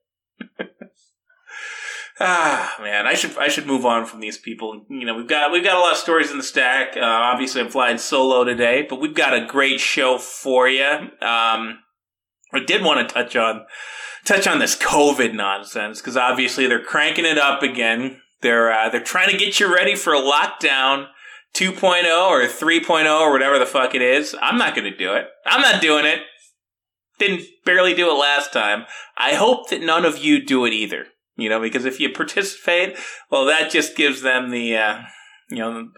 Ah, 2.20 2.76
man, 2.80 3.06
I 3.06 3.14
should 3.14 3.36
I 3.38 3.48
should 3.48 3.66
move 3.66 3.84
on 3.84 4.06
from 4.06 4.20
these 4.20 4.38
people. 4.38 4.84
You 4.88 5.04
know, 5.04 5.14
we've 5.14 5.26
got 5.26 5.50
we've 5.50 5.64
got 5.64 5.76
a 5.76 5.80
lot 5.80 5.92
of 5.92 5.98
stories 5.98 6.30
in 6.30 6.36
the 6.36 6.44
stack. 6.44 6.96
Uh, 6.96 7.00
obviously, 7.00 7.60
I'm 7.60 7.70
flying 7.70 7.98
solo 7.98 8.44
today, 8.44 8.86
but 8.88 9.00
we've 9.00 9.14
got 9.14 9.34
a 9.34 9.46
great 9.46 9.80
show 9.80 10.18
for 10.18 10.68
you. 10.68 10.84
Um, 10.84 11.80
I 12.52 12.60
did 12.66 12.82
want 12.82 13.08
to 13.08 13.14
touch 13.14 13.36
on 13.36 13.64
touch 14.24 14.46
on 14.46 14.58
this 14.58 14.76
COVID 14.76 15.34
nonsense 15.34 16.00
because 16.00 16.16
obviously 16.16 16.66
they're 16.66 16.84
cranking 16.84 17.24
it 17.24 17.38
up 17.38 17.62
again. 17.62 18.20
They're 18.42 18.72
uh, 18.72 18.88
they're 18.90 19.00
trying 19.00 19.30
to 19.30 19.38
get 19.38 19.58
you 19.58 19.72
ready 19.72 19.96
for 19.96 20.14
a 20.14 20.20
lockdown 20.20 21.06
2.0 21.54 22.28
or 22.28 22.42
3.0 22.42 23.20
or 23.20 23.32
whatever 23.32 23.58
the 23.58 23.66
fuck 23.66 23.94
it 23.94 24.02
is. 24.02 24.36
I'm 24.40 24.58
not 24.58 24.74
going 24.74 24.90
to 24.90 24.96
do 24.96 25.14
it. 25.14 25.26
I'm 25.46 25.60
not 25.60 25.82
doing 25.82 26.06
it. 26.06 26.20
Didn't 27.18 27.42
barely 27.66 27.94
do 27.94 28.10
it 28.10 28.14
last 28.14 28.52
time. 28.52 28.86
I 29.18 29.34
hope 29.34 29.68
that 29.70 29.82
none 29.82 30.04
of 30.04 30.18
you 30.18 30.44
do 30.44 30.64
it 30.64 30.72
either. 30.72 31.06
You 31.37 31.49
know, 31.49 31.60
because 31.60 31.84
if 31.84 32.00
you 32.00 32.10
participate, 32.10 32.96
well, 33.30 33.46
that 33.46 33.70
just 33.70 33.96
gives 33.96 34.20
them 34.20 34.50
the, 34.50 34.76
uh, 34.76 35.02
you 35.50 35.58
know, 35.58 35.88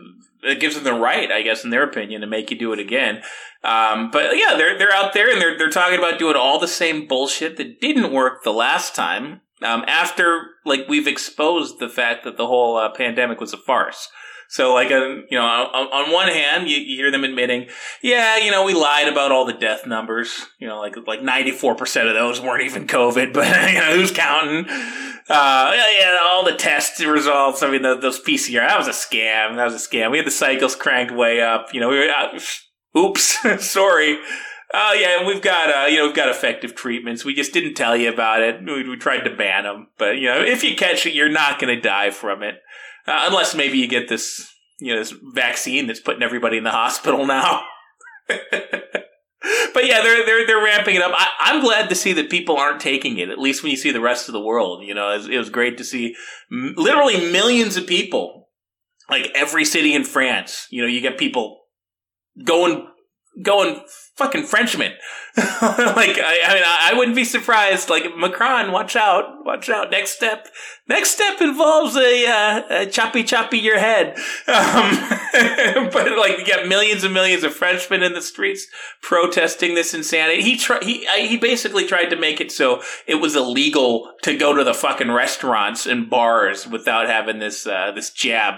it 0.42 0.60
gives 0.60 0.74
them 0.74 0.84
the 0.84 0.94
right, 0.94 1.30
I 1.30 1.42
guess, 1.42 1.64
in 1.64 1.70
their 1.70 1.82
opinion, 1.82 2.20
to 2.20 2.26
make 2.26 2.50
you 2.50 2.58
do 2.58 2.72
it 2.72 2.78
again. 2.78 3.22
Um, 3.64 4.10
but 4.10 4.36
yeah, 4.36 4.56
they're 4.56 4.76
they're 4.76 4.92
out 4.92 5.12
there 5.12 5.30
and 5.30 5.40
they're 5.40 5.56
they're 5.56 5.70
talking 5.70 5.98
about 5.98 6.18
doing 6.18 6.36
all 6.36 6.58
the 6.58 6.68
same 6.68 7.06
bullshit 7.06 7.56
that 7.56 7.80
didn't 7.80 8.12
work 8.12 8.42
the 8.42 8.52
last 8.52 8.94
time. 8.94 9.40
Um, 9.62 9.84
after 9.86 10.46
like 10.64 10.88
we've 10.88 11.06
exposed 11.06 11.78
the 11.78 11.88
fact 11.88 12.24
that 12.24 12.36
the 12.36 12.46
whole 12.46 12.76
uh, 12.76 12.90
pandemic 12.90 13.40
was 13.40 13.52
a 13.52 13.58
farce. 13.58 14.08
So, 14.52 14.75
like, 14.75 14.90
uh, 14.90 15.23
you 15.30 15.38
know, 15.38 15.47
on, 15.47 15.87
on 15.87 16.12
one 16.12 16.28
hand, 16.28 16.68
you, 16.68 16.76
you, 16.76 16.97
hear 16.99 17.11
them 17.11 17.25
admitting, 17.25 17.68
yeah, 18.02 18.37
you 18.37 18.50
know, 18.50 18.66
we 18.66 18.75
lied 18.75 19.09
about 19.09 19.32
all 19.32 19.47
the 19.47 19.54
death 19.54 19.87
numbers. 19.87 20.44
You 20.59 20.68
know, 20.68 20.78
like 20.78 20.94
like 21.06 21.23
ninety 21.23 21.52
four 21.52 21.75
percent 21.75 22.06
of 22.06 22.12
those 22.12 22.38
weren't 22.38 22.62
even 22.62 22.87
COVID, 22.87 23.32
but 23.32 23.47
you 23.73 23.78
know, 23.78 23.97
who's 23.97 24.11
counting? 24.11 24.66
Uh, 24.68 25.73
yeah, 25.75 25.99
yeah, 25.99 26.18
all 26.23 26.44
the 26.44 26.54
test 26.54 27.00
results. 27.00 27.62
I 27.62 27.71
mean, 27.71 27.80
the, 27.80 27.97
those 27.97 28.21
PCR, 28.21 28.68
that 28.68 28.76
was 28.76 28.88
a 28.88 28.90
scam. 28.90 29.56
That 29.56 29.64
was 29.64 29.75
a 29.75 29.88
scam. 29.88 30.11
We 30.11 30.18
had 30.18 30.26
the 30.26 30.30
cycles 30.30 30.76
cranked 30.76 31.14
way 31.14 31.40
up. 31.40 31.73
You 31.73 31.80
know, 31.80 31.88
we 31.88 32.00
were, 32.00 32.11
uh, 32.11 32.38
oops, 32.99 33.38
sorry. 33.66 34.18
Oh 34.75 34.92
yeah, 34.92 35.26
we've 35.26 35.40
got 35.40 35.71
uh, 35.71 35.87
you 35.87 35.97
know 35.97 36.09
we've 36.09 36.16
got 36.16 36.28
effective 36.28 36.75
treatments. 36.75 37.25
We 37.25 37.35
just 37.35 37.54
didn't 37.54 37.73
tell 37.73 37.97
you 37.97 38.12
about 38.12 38.42
it. 38.42 38.62
We, 38.62 38.87
we 38.87 38.97
tried 38.99 39.21
to 39.21 39.35
ban 39.35 39.64
them, 39.64 39.88
but 39.97 40.18
you 40.18 40.26
know 40.26 40.42
if 40.42 40.62
you 40.62 40.76
catch 40.76 41.06
it, 41.06 41.14
you're 41.14 41.30
not 41.30 41.59
going 41.59 41.75
to 41.75 41.80
die 41.80 42.11
from 42.11 42.42
it. 42.42 42.56
Uh, 43.06 43.26
unless 43.28 43.54
maybe 43.54 43.78
you 43.78 43.88
get 43.88 44.09
this, 44.09 44.49
you 44.78 44.92
know, 44.92 44.99
this 44.99 45.14
vaccine 45.35 45.87
that's 45.87 46.00
putting 46.00 46.23
everybody 46.23 46.56
in 46.56 46.64
the 46.64 46.71
hospital 46.71 47.26
now. 47.26 47.62
but 48.28 49.87
yeah, 49.87 50.02
they're 50.02 50.25
they're 50.25 50.47
they're 50.47 50.64
ramping 50.64 50.94
it 50.94 51.02
up. 51.02 51.12
I, 51.14 51.52
am 51.52 51.62
glad 51.62 51.88
to 51.88 51.94
see 51.94 52.12
that 52.14 52.30
people 52.30 52.56
aren't 52.56 52.80
taking 52.80 53.18
it. 53.18 53.28
At 53.28 53.38
least 53.38 53.62
when 53.62 53.71
you 53.71 53.76
see 53.76 53.90
the 53.90 54.00
rest 54.00 54.28
of 54.28 54.32
the 54.32 54.40
world, 54.40 54.85
you 54.85 54.94
know, 54.94 55.11
it 55.11 55.16
was, 55.18 55.28
it 55.28 55.38
was 55.38 55.50
great 55.50 55.78
to 55.78 55.85
see 55.85 56.14
m- 56.50 56.75
literally 56.76 57.32
millions 57.32 57.76
of 57.76 57.87
people, 57.87 58.49
like 59.11 59.30
every 59.35 59.64
city 59.64 59.94
in 59.94 60.04
France. 60.04 60.66
You 60.71 60.82
know, 60.82 60.88
you 60.88 61.00
get 61.00 61.18
people 61.18 61.62
going 62.44 62.87
going 63.40 63.82
fucking 64.16 64.44
Frenchman. 64.44 64.92
like, 65.36 66.18
I, 66.18 66.40
I, 66.44 66.54
mean, 66.54 66.62
I, 66.66 66.92
wouldn't 66.94 67.16
be 67.16 67.24
surprised. 67.24 67.88
Like, 67.88 68.04
Macron, 68.18 68.70
watch 68.70 68.96
out, 68.96 69.44
watch 69.46 69.70
out. 69.70 69.90
Next 69.90 70.10
step, 70.10 70.48
next 70.86 71.12
step 71.12 71.40
involves 71.40 71.96
a, 71.96 72.26
uh, 72.26 72.62
a 72.82 72.86
choppy 72.86 73.24
choppy 73.24 73.58
your 73.58 73.78
head. 73.78 74.16
Um, 74.52 74.98
but 75.92 76.18
like, 76.18 76.38
you 76.38 76.46
got 76.46 76.68
millions 76.68 77.04
and 77.04 77.14
millions 77.14 77.42
of 77.42 77.54
Frenchmen 77.54 78.02
in 78.02 78.12
the 78.12 78.20
streets 78.20 78.66
protesting 79.00 79.74
this 79.74 79.94
insanity. 79.94 80.42
He 80.42 80.58
tried, 80.58 80.82
he, 80.82 81.06
he 81.26 81.38
basically 81.38 81.86
tried 81.86 82.06
to 82.06 82.16
make 82.16 82.40
it 82.40 82.52
so 82.52 82.82
it 83.06 83.14
was 83.14 83.34
illegal 83.34 84.12
to 84.22 84.36
go 84.36 84.54
to 84.54 84.62
the 84.62 84.74
fucking 84.74 85.10
restaurants 85.10 85.86
and 85.86 86.10
bars 86.10 86.66
without 86.66 87.06
having 87.06 87.38
this, 87.38 87.66
uh, 87.66 87.92
this 87.92 88.10
jab 88.10 88.56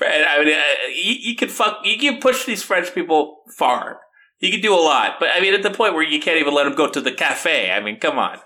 I 0.00 0.44
mean, 0.44 0.54
uh, 0.54 0.88
you, 0.88 1.14
you 1.20 1.36
could 1.36 1.50
fuck, 1.50 1.80
you 1.84 1.98
can 1.98 2.20
push 2.20 2.44
these 2.44 2.62
French 2.62 2.94
people 2.94 3.42
far. 3.56 4.00
You 4.38 4.50
can 4.50 4.60
do 4.60 4.74
a 4.74 4.80
lot, 4.80 5.16
but 5.20 5.28
I 5.34 5.40
mean, 5.40 5.52
at 5.52 5.62
the 5.62 5.70
point 5.70 5.94
where 5.94 6.02
you 6.02 6.18
can't 6.18 6.40
even 6.40 6.54
let 6.54 6.64
them 6.64 6.74
go 6.74 6.88
to 6.88 7.00
the 7.00 7.12
cafe. 7.12 7.70
I 7.70 7.80
mean, 7.80 8.00
come 8.00 8.18
on. 8.18 8.38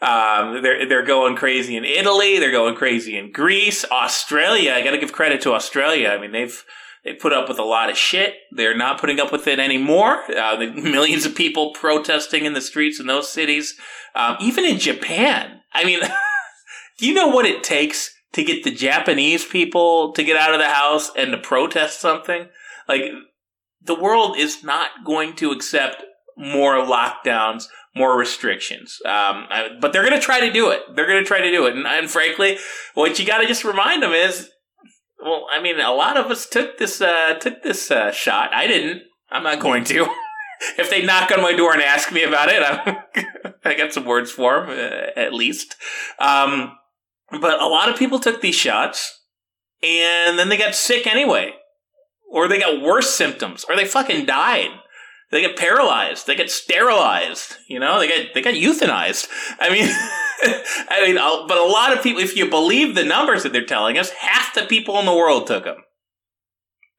Um, 0.00 0.62
they're 0.62 0.88
they're 0.88 1.04
going 1.04 1.36
crazy 1.36 1.76
in 1.76 1.84
Italy. 1.84 2.38
They're 2.38 2.50
going 2.50 2.74
crazy 2.74 3.16
in 3.16 3.30
Greece, 3.30 3.84
Australia. 3.90 4.72
I 4.72 4.82
got 4.82 4.92
to 4.92 4.98
give 4.98 5.12
credit 5.12 5.42
to 5.42 5.52
Australia. 5.52 6.08
I 6.08 6.18
mean, 6.18 6.32
they've 6.32 6.64
they 7.04 7.12
put 7.12 7.34
up 7.34 7.48
with 7.48 7.58
a 7.58 7.64
lot 7.64 7.90
of 7.90 7.96
shit. 7.96 8.34
They're 8.50 8.76
not 8.76 8.98
putting 8.98 9.20
up 9.20 9.30
with 9.30 9.46
it 9.46 9.58
anymore. 9.58 10.22
Uh, 10.32 10.56
millions 10.74 11.26
of 11.26 11.34
people 11.34 11.72
protesting 11.72 12.44
in 12.46 12.54
the 12.54 12.60
streets 12.60 12.98
in 12.98 13.06
those 13.06 13.30
cities. 13.30 13.74
Um, 14.14 14.36
even 14.40 14.64
in 14.64 14.78
Japan. 14.78 15.60
I 15.72 15.84
mean, 15.84 16.00
do 16.98 17.06
you 17.06 17.14
know 17.14 17.28
what 17.28 17.46
it 17.46 17.62
takes 17.62 18.13
to 18.34 18.44
get 18.44 18.64
the 18.64 18.70
Japanese 18.70 19.44
people 19.44 20.12
to 20.12 20.22
get 20.22 20.36
out 20.36 20.52
of 20.52 20.60
the 20.60 20.68
house 20.68 21.10
and 21.16 21.32
to 21.32 21.38
protest 21.38 22.00
something? 22.00 22.48
Like, 22.88 23.02
the 23.82 23.94
world 23.94 24.36
is 24.36 24.62
not 24.62 24.90
going 25.04 25.36
to 25.36 25.50
accept 25.50 26.02
more 26.36 26.74
lockdowns, 26.74 27.68
more 27.94 28.18
restrictions. 28.18 28.98
Um, 29.04 29.46
but 29.80 29.92
they're 29.92 30.08
going 30.08 30.18
to 30.18 30.24
try 30.24 30.40
to 30.40 30.52
do 30.52 30.70
it. 30.70 30.82
They're 30.94 31.06
going 31.06 31.22
to 31.22 31.28
try 31.28 31.40
to 31.40 31.50
do 31.50 31.66
it. 31.66 31.76
And, 31.76 31.86
and 31.86 32.10
frankly, 32.10 32.58
what 32.94 33.18
you 33.18 33.26
got 33.26 33.38
to 33.38 33.46
just 33.46 33.64
remind 33.64 34.02
them 34.02 34.12
is 34.12 34.50
well, 35.24 35.46
I 35.50 35.60
mean, 35.60 35.80
a 35.80 35.92
lot 35.92 36.18
of 36.18 36.30
us 36.30 36.46
took 36.46 36.76
this 36.76 37.00
uh, 37.00 37.34
took 37.34 37.62
this 37.62 37.90
uh, 37.90 38.12
shot. 38.12 38.52
I 38.52 38.66
didn't. 38.66 39.02
I'm 39.30 39.42
not 39.42 39.58
going 39.58 39.84
to. 39.84 40.06
if 40.78 40.90
they 40.90 41.02
knock 41.02 41.30
on 41.32 41.40
my 41.40 41.54
door 41.54 41.72
and 41.72 41.82
ask 41.82 42.12
me 42.12 42.24
about 42.24 42.48
it, 42.50 42.62
I 43.64 43.74
got 43.74 43.92
some 43.92 44.04
words 44.04 44.30
for 44.30 44.66
them 44.66 44.70
uh, 44.70 45.18
at 45.18 45.32
least. 45.32 45.76
Um, 46.18 46.76
but 47.30 47.60
a 47.60 47.66
lot 47.66 47.88
of 47.88 47.98
people 47.98 48.18
took 48.18 48.40
these 48.40 48.54
shots, 48.54 49.22
and 49.82 50.38
then 50.38 50.48
they 50.48 50.56
got 50.56 50.74
sick 50.74 51.06
anyway, 51.06 51.52
or 52.30 52.48
they 52.48 52.58
got 52.58 52.82
worse 52.82 53.14
symptoms, 53.14 53.64
or 53.68 53.76
they 53.76 53.84
fucking 53.84 54.26
died. 54.26 54.70
They 55.30 55.40
get 55.40 55.56
paralyzed. 55.56 56.26
They 56.26 56.36
get 56.36 56.50
sterilized. 56.50 57.56
You 57.68 57.80
know, 57.80 57.98
they 57.98 58.06
get 58.06 58.34
they 58.34 58.42
got 58.42 58.54
euthanized. 58.54 59.28
I 59.58 59.70
mean. 59.70 59.88
I 60.42 61.06
mean, 61.06 61.16
but 61.16 61.56
a 61.56 61.64
lot 61.64 61.96
of 61.96 62.02
people, 62.02 62.20
if 62.20 62.36
you 62.36 62.50
believe 62.50 62.94
the 62.94 63.04
numbers 63.04 63.44
that 63.44 63.52
they're 63.52 63.64
telling 63.64 63.96
us, 63.96 64.10
half 64.10 64.52
the 64.54 64.62
people 64.62 64.98
in 64.98 65.06
the 65.06 65.14
world 65.14 65.46
took 65.46 65.64
them. 65.64 65.76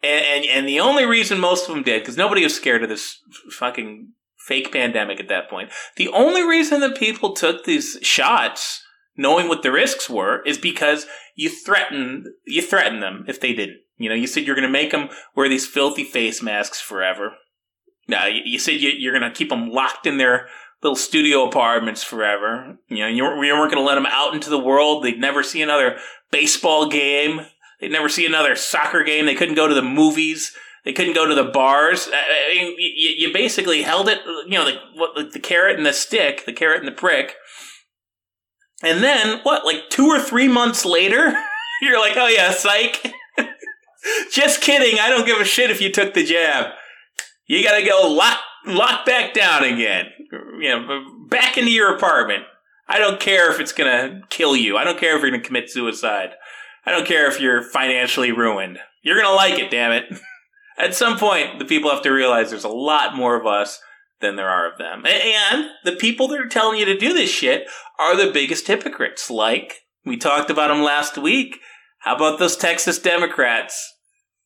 And, 0.01 0.25
and, 0.25 0.45
and 0.45 0.67
the 0.67 0.79
only 0.79 1.05
reason 1.05 1.39
most 1.39 1.67
of 1.67 1.75
them 1.75 1.83
did, 1.83 2.01
because 2.01 2.17
nobody 2.17 2.43
was 2.43 2.55
scared 2.55 2.83
of 2.83 2.89
this 2.89 3.19
fucking 3.51 4.13
fake 4.37 4.71
pandemic 4.71 5.19
at 5.19 5.27
that 5.27 5.49
point. 5.49 5.69
The 5.97 6.09
only 6.09 6.47
reason 6.47 6.79
that 6.81 6.97
people 6.97 7.33
took 7.33 7.65
these 7.65 7.97
shots, 8.01 8.83
knowing 9.17 9.47
what 9.47 9.63
the 9.63 9.71
risks 9.71 10.09
were, 10.09 10.41
is 10.43 10.57
because 10.57 11.05
you 11.35 11.49
threatened 11.49 12.27
you 12.45 12.61
threatened 12.61 13.01
them 13.01 13.25
if 13.27 13.39
they 13.39 13.53
didn't. 13.53 13.79
You 13.97 14.09
know, 14.09 14.15
you 14.15 14.27
said 14.27 14.45
you're 14.45 14.55
going 14.55 14.67
to 14.67 14.71
make 14.71 14.91
them 14.91 15.09
wear 15.35 15.47
these 15.47 15.67
filthy 15.67 16.03
face 16.03 16.41
masks 16.41 16.81
forever. 16.81 17.35
Now, 18.07 18.25
you, 18.27 18.41
you 18.43 18.59
said 18.59 18.81
you, 18.81 18.89
you're 18.89 19.17
going 19.17 19.29
to 19.29 19.35
keep 19.35 19.49
them 19.49 19.69
locked 19.69 20.05
in 20.05 20.17
their 20.17 20.47
little 20.83 20.95
studio 20.95 21.47
apartments 21.47 22.03
forever. 22.03 22.77
You 22.89 22.99
know, 22.99 23.07
you 23.07 23.23
weren't, 23.23 23.39
weren't 23.39 23.71
going 23.71 23.83
to 23.83 23.87
let 23.87 23.95
them 23.95 24.05
out 24.05 24.33
into 24.33 24.49
the 24.49 24.59
world. 24.59 25.03
They'd 25.03 25.19
never 25.19 25.43
see 25.43 25.61
another 25.61 25.97
baseball 26.31 26.89
game. 26.89 27.41
They'd 27.79 27.91
never 27.91 28.09
see 28.09 28.25
another 28.25 28.55
soccer 28.55 29.03
game. 29.03 29.25
They 29.25 29.35
couldn't 29.35 29.55
go 29.55 29.67
to 29.67 29.73
the 29.73 29.81
movies. 29.81 30.53
They 30.83 30.93
couldn't 30.93 31.15
go 31.15 31.25
to 31.25 31.33
the 31.33 31.45
bars. 31.45 32.07
I 32.13 32.53
mean, 32.53 32.75
you, 32.77 33.27
you 33.27 33.33
basically 33.33 33.81
held 33.81 34.07
it, 34.07 34.19
you 34.45 34.57
know, 34.57 34.65
the, 34.65 35.29
the 35.33 35.39
carrot 35.39 35.77
and 35.77 35.85
the 35.85 35.93
stick, 35.93 36.45
the 36.45 36.53
carrot 36.53 36.79
and 36.79 36.87
the 36.87 36.91
prick. 36.91 37.33
And 38.83 39.03
then, 39.03 39.39
what, 39.43 39.65
like 39.65 39.89
two 39.89 40.07
or 40.07 40.19
three 40.19 40.47
months 40.47 40.85
later, 40.85 41.33
you're 41.81 41.99
like, 41.99 42.17
oh 42.17 42.27
yeah, 42.27 42.51
psych. 42.51 43.13
Just 44.31 44.61
kidding. 44.61 44.99
I 44.99 45.09
don't 45.09 45.25
give 45.25 45.39
a 45.39 45.45
shit 45.45 45.71
if 45.71 45.81
you 45.81 45.91
took 45.91 46.13
the 46.13 46.23
jab. 46.23 46.73
You 47.47 47.63
gotta 47.63 47.85
go 47.85 48.11
lock, 48.11 48.39
lock 48.65 49.05
back 49.05 49.33
down 49.33 49.63
again 49.63 50.07
you 50.59 50.69
know, 50.69 51.05
back 51.27 51.57
into 51.57 51.71
your 51.71 51.95
apartment. 51.95 52.43
I 52.87 52.99
don't 52.99 53.19
care 53.19 53.51
if 53.51 53.59
it's 53.59 53.71
gonna 53.71 54.21
kill 54.29 54.55
you. 54.55 54.77
I 54.77 54.83
don't 54.83 54.99
care 54.99 55.15
if 55.15 55.21
you're 55.21 55.31
gonna 55.31 55.43
commit 55.43 55.69
suicide. 55.69 56.31
I 56.85 56.91
don't 56.91 57.07
care 57.07 57.27
if 57.27 57.39
you're 57.39 57.63
financially 57.63 58.31
ruined. 58.31 58.79
You're 59.01 59.19
gonna 59.19 59.35
like 59.35 59.59
it, 59.59 59.71
damn 59.71 59.91
it. 59.91 60.05
At 60.77 60.93
some 60.93 61.17
point, 61.17 61.57
the 61.57 61.65
people 61.65 61.89
have 61.89 62.03
to 62.03 62.11
realize 62.11 62.49
there's 62.49 62.65
a 62.65 62.69
lot 62.69 63.15
more 63.15 63.39
of 63.39 63.47
us 63.47 63.79
than 64.21 64.35
there 64.35 64.49
are 64.49 64.71
of 64.71 64.77
them. 64.77 65.05
And 65.05 65.69
the 65.83 65.95
people 65.95 66.27
that 66.29 66.39
are 66.39 66.47
telling 66.47 66.79
you 66.79 66.85
to 66.85 66.97
do 66.97 67.13
this 67.13 67.29
shit 67.29 67.67
are 67.99 68.15
the 68.15 68.31
biggest 68.31 68.67
hypocrites. 68.67 69.29
Like, 69.29 69.73
we 70.05 70.17
talked 70.17 70.49
about 70.49 70.69
them 70.69 70.83
last 70.83 71.17
week. 71.17 71.59
How 71.99 72.15
about 72.15 72.39
those 72.39 72.55
Texas 72.55 72.99
Democrats? 72.99 73.93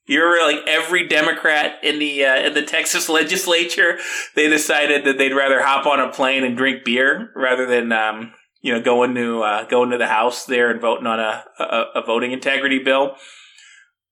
You're 0.05 0.43
like 0.43 0.65
every 0.67 1.07
Democrat 1.07 1.75
in 1.83 1.99
the 1.99 2.25
uh, 2.25 2.37
in 2.37 2.55
the 2.55 2.63
Texas 2.63 3.09
legislature, 3.09 3.99
they 4.35 4.49
decided 4.49 5.05
that 5.05 5.19
they'd 5.19 5.35
rather 5.35 5.61
hop 5.61 5.85
on 5.85 5.99
a 5.99 6.11
plane 6.11 6.43
and 6.43 6.57
drink 6.57 6.83
beer 6.83 7.29
rather 7.35 7.67
than 7.67 7.91
um, 7.91 8.33
you 8.61 8.73
know 8.73 8.81
going 8.81 9.13
to 9.13 9.43
uh, 9.43 9.65
going 9.65 9.91
to 9.91 9.99
the 9.99 10.07
House 10.07 10.45
there 10.45 10.71
and 10.71 10.81
voting 10.81 11.05
on 11.05 11.19
a, 11.19 11.43
a, 11.59 11.83
a 11.95 12.01
voting 12.03 12.31
integrity 12.31 12.79
bill. 12.79 13.17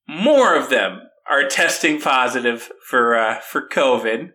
More 0.08 0.56
of 0.56 0.70
them 0.70 1.02
are 1.28 1.48
testing 1.48 2.00
positive 2.00 2.70
for 2.88 3.15
uh, 3.15 3.39
for 3.39 3.67
COVID. 3.67 4.34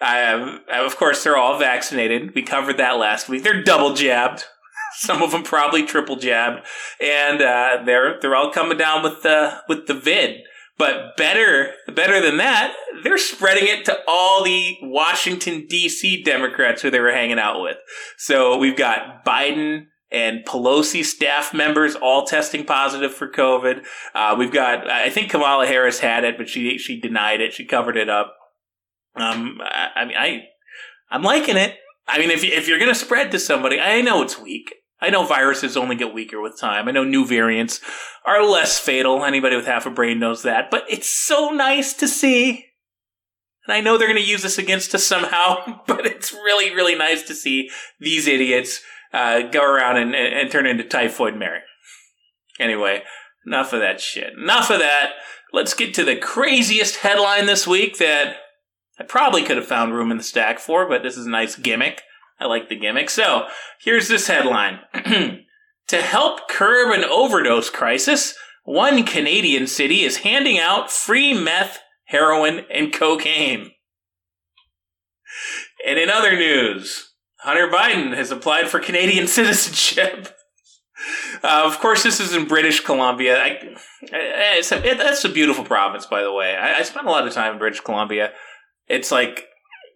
Um, 0.00 0.60
of 0.72 0.96
course, 0.96 1.22
they're 1.22 1.36
all 1.36 1.58
vaccinated. 1.58 2.34
We 2.34 2.42
covered 2.42 2.78
that 2.78 2.98
last 2.98 3.28
week. 3.28 3.42
They're 3.42 3.62
double 3.62 3.94
jabbed. 3.94 4.44
Some 4.96 5.22
of 5.22 5.30
them 5.30 5.42
probably 5.42 5.84
triple 5.84 6.16
jabbed, 6.16 6.66
and 7.00 7.40
uh, 7.40 7.82
they're 7.84 8.18
they're 8.20 8.34
all 8.34 8.50
coming 8.50 8.78
down 8.78 9.02
with 9.02 9.22
the 9.22 9.58
with 9.68 9.86
the 9.86 9.94
vid. 9.94 10.40
But 10.78 11.14
better, 11.18 11.74
better 11.94 12.22
than 12.22 12.38
that, 12.38 12.74
they're 13.04 13.18
spreading 13.18 13.64
it 13.66 13.84
to 13.84 13.98
all 14.08 14.42
the 14.42 14.78
Washington 14.80 15.66
D.C. 15.68 16.22
Democrats 16.22 16.80
who 16.80 16.90
they 16.90 17.00
were 17.00 17.12
hanging 17.12 17.38
out 17.38 17.60
with. 17.60 17.76
So 18.16 18.56
we've 18.56 18.78
got 18.78 19.22
Biden 19.22 19.88
and 20.10 20.44
Pelosi 20.46 21.04
staff 21.04 21.52
members 21.52 21.96
all 21.96 22.24
testing 22.24 22.64
positive 22.64 23.12
for 23.12 23.30
COVID. 23.30 23.84
Uh, 24.14 24.34
we've 24.38 24.52
got, 24.52 24.90
I 24.90 25.10
think 25.10 25.30
Kamala 25.30 25.66
Harris 25.66 26.00
had 26.00 26.24
it, 26.24 26.38
but 26.38 26.48
she 26.48 26.78
she 26.78 26.98
denied 26.98 27.42
it. 27.42 27.52
She 27.52 27.66
covered 27.66 27.98
it 27.98 28.08
up. 28.08 28.34
Um, 29.16 29.58
I, 29.62 29.88
I 29.96 30.04
mean, 30.04 30.16
I 30.16 30.42
I'm 31.10 31.22
liking 31.22 31.56
it. 31.56 31.76
I 32.06 32.18
mean, 32.18 32.30
if 32.30 32.44
if 32.44 32.68
you're 32.68 32.78
gonna 32.78 32.94
spread 32.94 33.30
to 33.32 33.38
somebody, 33.38 33.80
I 33.80 34.00
know 34.00 34.22
it's 34.22 34.38
weak. 34.38 34.74
I 35.00 35.10
know 35.10 35.24
viruses 35.24 35.76
only 35.76 35.96
get 35.96 36.12
weaker 36.12 36.40
with 36.40 36.60
time. 36.60 36.86
I 36.86 36.90
know 36.90 37.04
new 37.04 37.26
variants 37.26 37.80
are 38.26 38.44
less 38.44 38.78
fatal. 38.78 39.24
Anybody 39.24 39.56
with 39.56 39.66
half 39.66 39.86
a 39.86 39.90
brain 39.90 40.18
knows 40.18 40.42
that. 40.42 40.70
But 40.70 40.84
it's 40.90 41.08
so 41.08 41.50
nice 41.50 41.94
to 41.94 42.08
see. 42.08 42.66
And 43.66 43.74
I 43.74 43.80
know 43.80 43.96
they're 43.96 44.08
going 44.08 44.22
to 44.22 44.28
use 44.28 44.42
this 44.42 44.58
against 44.58 44.94
us 44.94 45.04
somehow, 45.04 45.80
but 45.86 46.06
it's 46.06 46.32
really, 46.32 46.74
really 46.74 46.94
nice 46.94 47.22
to 47.24 47.34
see 47.34 47.70
these 47.98 48.26
idiots 48.26 48.80
uh, 49.12 49.42
go 49.42 49.64
around 49.64 49.96
and, 49.96 50.14
and 50.14 50.50
turn 50.50 50.66
into 50.66 50.84
Typhoid 50.84 51.36
Mary. 51.36 51.60
Anyway, 52.58 53.02
enough 53.46 53.72
of 53.72 53.80
that 53.80 54.00
shit. 54.00 54.34
Enough 54.36 54.70
of 54.70 54.80
that. 54.80 55.12
Let's 55.52 55.74
get 55.74 55.94
to 55.94 56.04
the 56.04 56.16
craziest 56.16 56.96
headline 56.96 57.46
this 57.46 57.66
week 57.66 57.98
that 57.98 58.36
I 59.00 59.04
probably 59.04 59.42
could 59.42 59.56
have 59.56 59.66
found 59.66 59.94
room 59.94 60.10
in 60.10 60.18
the 60.18 60.22
stack 60.22 60.58
for, 60.58 60.86
but 60.86 61.02
this 61.02 61.16
is 61.16 61.24
a 61.24 61.30
nice 61.30 61.56
gimmick. 61.56 62.02
I 62.38 62.44
like 62.44 62.68
the 62.68 62.76
gimmick. 62.76 63.08
So 63.08 63.46
here's 63.80 64.08
this 64.08 64.26
headline. 64.26 64.80
to 65.88 66.02
help 66.02 66.48
curb 66.50 66.92
an 66.92 67.04
overdose 67.04 67.70
crisis, 67.70 68.34
one 68.64 69.04
Canadian 69.04 69.66
city 69.66 70.02
is 70.02 70.18
handing 70.18 70.58
out 70.58 70.90
free 70.90 71.32
meth, 71.32 71.78
heroin, 72.04 72.66
and 72.72 72.92
cocaine. 72.92 73.70
And 75.86 75.98
in 75.98 76.10
other 76.10 76.36
news, 76.36 77.14
Hunter 77.38 77.68
Biden 77.68 78.14
has 78.14 78.30
applied 78.30 78.68
for 78.68 78.80
Canadian 78.80 79.26
citizenship. 79.28 80.28
Uh, 81.42 81.62
of 81.64 81.78
course, 81.78 82.02
this 82.02 82.20
is 82.20 82.34
in 82.34 82.46
British 82.46 82.80
Columbia. 82.80 83.42
I, 83.42 83.76
I, 84.12 84.62
a, 84.70 84.76
it, 84.76 84.98
that's 84.98 85.24
a 85.24 85.30
beautiful 85.30 85.64
province, 85.64 86.04
by 86.04 86.22
the 86.22 86.32
way. 86.32 86.54
I, 86.54 86.80
I 86.80 86.82
spent 86.82 87.06
a 87.06 87.10
lot 87.10 87.26
of 87.26 87.32
time 87.32 87.54
in 87.54 87.58
British 87.58 87.80
Columbia. 87.80 88.32
It's 88.90 89.10
like 89.10 89.46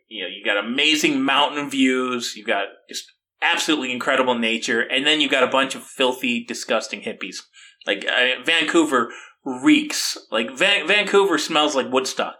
you 0.09 0.23
know, 0.23 0.29
you 0.29 0.45
got 0.45 0.65
amazing 0.65 1.23
mountain 1.23 1.69
views, 1.69 2.37
you 2.37 2.45
got 2.45 2.67
just 2.89 3.05
absolutely 3.43 3.93
incredible 3.93 4.39
nature, 4.39 4.81
and 4.81 5.07
then 5.07 5.21
you 5.21 5.29
got 5.29 5.43
a 5.43 5.49
bunch 5.49 5.75
of 5.75 5.83
filthy, 5.83 6.45
disgusting 6.45 7.03
hippies. 7.03 7.39
Like 7.87 8.07
uh, 8.07 8.43
Vancouver 8.45 9.11
reeks. 9.45 10.17
Like 10.31 10.57
Van- 10.57 10.87
Vancouver 10.87 11.39
smells 11.39 11.75
like 11.75 11.93
Woodstock. 11.93 12.37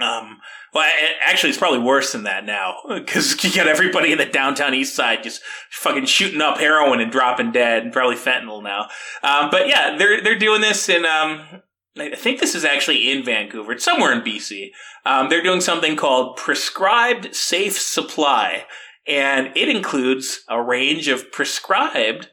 Um, 0.00 0.38
well, 0.72 0.88
actually, 1.26 1.50
it's 1.50 1.58
probably 1.58 1.80
worse 1.80 2.12
than 2.12 2.22
that 2.22 2.44
now 2.44 2.76
because 2.88 3.42
you 3.42 3.52
got 3.52 3.66
everybody 3.66 4.12
in 4.12 4.18
the 4.18 4.26
downtown 4.26 4.74
east 4.74 4.94
side 4.94 5.24
just 5.24 5.42
fucking 5.70 6.06
shooting 6.06 6.40
up 6.40 6.58
heroin 6.58 7.00
and 7.00 7.10
dropping 7.10 7.50
dead, 7.52 7.82
and 7.82 7.92
probably 7.92 8.16
fentanyl 8.16 8.62
now. 8.62 8.82
Um, 9.22 9.50
but 9.50 9.66
yeah, 9.66 9.96
they're 9.98 10.22
they're 10.22 10.38
doing 10.38 10.60
this 10.60 10.88
in 10.88 11.04
um, 11.04 11.62
I 12.00 12.14
think 12.14 12.40
this 12.40 12.54
is 12.54 12.64
actually 12.64 13.10
in 13.10 13.24
Vancouver. 13.24 13.72
It's 13.72 13.84
somewhere 13.84 14.12
in 14.12 14.20
BC. 14.20 14.70
Um, 15.04 15.28
they're 15.28 15.42
doing 15.42 15.60
something 15.60 15.96
called 15.96 16.36
prescribed 16.36 17.34
safe 17.34 17.78
supply, 17.78 18.64
and 19.06 19.56
it 19.56 19.68
includes 19.68 20.40
a 20.48 20.62
range 20.62 21.08
of 21.08 21.30
prescribed 21.32 22.28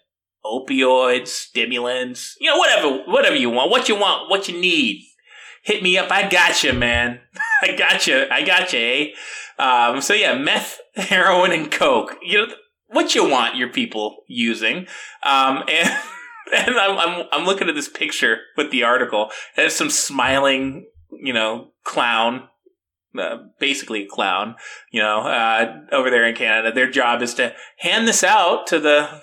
opioids, 0.46 1.28
stimulants, 1.28 2.36
you 2.40 2.50
know, 2.50 2.58
whatever, 2.58 3.04
whatever 3.08 3.36
you 3.36 3.50
want, 3.50 3.72
what 3.72 3.90
you 3.90 3.96
want, 3.96 4.30
what 4.30 4.48
you 4.48 4.60
need. 4.60 5.04
Hit 5.64 5.82
me 5.82 5.98
up. 5.98 6.12
I 6.12 6.30
got 6.30 6.64
you, 6.64 6.74
man. 6.74 7.22
I 7.62 7.76
got 7.76 8.06
you. 8.06 8.26
I 8.30 8.44
got 8.44 8.72
you, 8.72 8.80
eh? 8.80 9.08
Um, 9.58 10.02
so 10.02 10.14
yeah, 10.14 10.38
meth, 10.38 10.80
heroin, 10.96 11.52
and 11.52 11.72
coke. 11.72 12.16
You 12.22 12.48
know, 12.48 12.54
what 12.88 13.16
you 13.16 13.28
want 13.28 13.56
your 13.56 13.70
people 13.70 14.24
using. 14.28 14.88
Um, 15.24 15.64
and, 15.68 15.90
and 16.56 16.76
I'm, 16.78 16.98
I'm, 16.98 17.26
I'm 17.32 17.46
looking 17.46 17.70
at 17.70 17.76
this 17.76 17.90
picture 17.90 18.40
with 18.58 18.72
the 18.72 18.84
article. 18.84 19.32
There's 19.56 19.76
some 19.76 19.90
smiling, 19.90 20.88
you 21.12 21.34
know, 21.34 21.70
clown 21.84 22.50
uh, 23.18 23.38
basically 23.60 24.04
a 24.04 24.08
clown, 24.08 24.56
you 24.92 25.02
know, 25.02 25.22
uh, 25.22 25.80
over 25.92 26.10
there 26.10 26.28
in 26.28 26.36
Canada. 26.36 26.72
Their 26.72 26.90
job 26.90 27.22
is 27.22 27.34
to 27.36 27.56
hand 27.78 28.08
this 28.08 28.24
out 28.24 28.68
to 28.68 28.80
the 28.80 29.22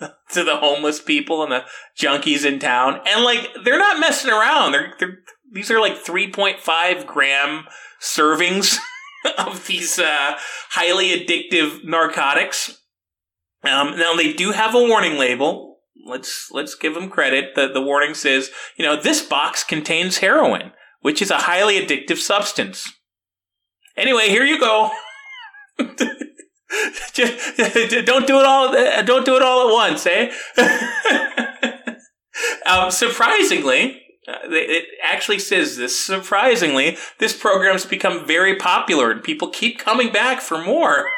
to 0.32 0.44
the 0.44 0.56
homeless 0.56 1.00
people 1.00 1.42
and 1.42 1.52
the 1.52 1.64
junkies 2.00 2.44
in 2.44 2.58
town, 2.58 3.00
and 3.06 3.24
like 3.24 3.48
they're 3.64 3.78
not 3.78 4.00
messing 4.00 4.30
around. 4.30 4.72
They're, 4.72 4.94
they're 4.98 5.18
these 5.52 5.70
are 5.70 5.80
like 5.80 5.96
three 5.96 6.30
point 6.30 6.60
five 6.60 7.06
gram 7.06 7.66
servings 8.00 8.78
of 9.38 9.66
these 9.66 9.98
uh, 9.98 10.36
highly 10.70 11.10
addictive 11.10 11.84
narcotics. 11.84 12.82
Um, 13.64 13.98
now 13.98 14.14
they 14.14 14.32
do 14.32 14.52
have 14.52 14.74
a 14.74 14.82
warning 14.82 15.18
label. 15.18 15.67
Let's 16.06 16.50
let's 16.50 16.74
give 16.74 16.94
them 16.94 17.10
credit. 17.10 17.54
The 17.54 17.68
the 17.68 17.82
warning 17.82 18.14
says, 18.14 18.50
you 18.76 18.84
know, 18.84 19.00
this 19.00 19.22
box 19.22 19.64
contains 19.64 20.18
heroin, 20.18 20.72
which 21.00 21.20
is 21.20 21.30
a 21.30 21.38
highly 21.38 21.74
addictive 21.74 22.18
substance. 22.18 22.92
Anyway, 23.96 24.28
here 24.28 24.44
you 24.44 24.60
go. 24.60 24.90
Just, 27.12 27.56
don't 28.06 28.26
do 28.26 28.38
it 28.38 28.46
all. 28.46 28.72
Don't 29.04 29.24
do 29.24 29.36
it 29.36 29.42
all 29.42 29.68
at 29.68 29.72
once, 29.72 30.06
eh? 30.06 30.30
um, 32.66 32.90
surprisingly, 32.90 34.02
uh, 34.28 34.36
it 34.44 34.84
actually 35.04 35.38
says 35.38 35.76
this. 35.76 35.98
Surprisingly, 35.98 36.98
this 37.18 37.36
program's 37.36 37.86
become 37.86 38.26
very 38.26 38.56
popular, 38.56 39.10
and 39.10 39.22
people 39.22 39.48
keep 39.48 39.78
coming 39.78 40.12
back 40.12 40.40
for 40.40 40.62
more. 40.62 41.08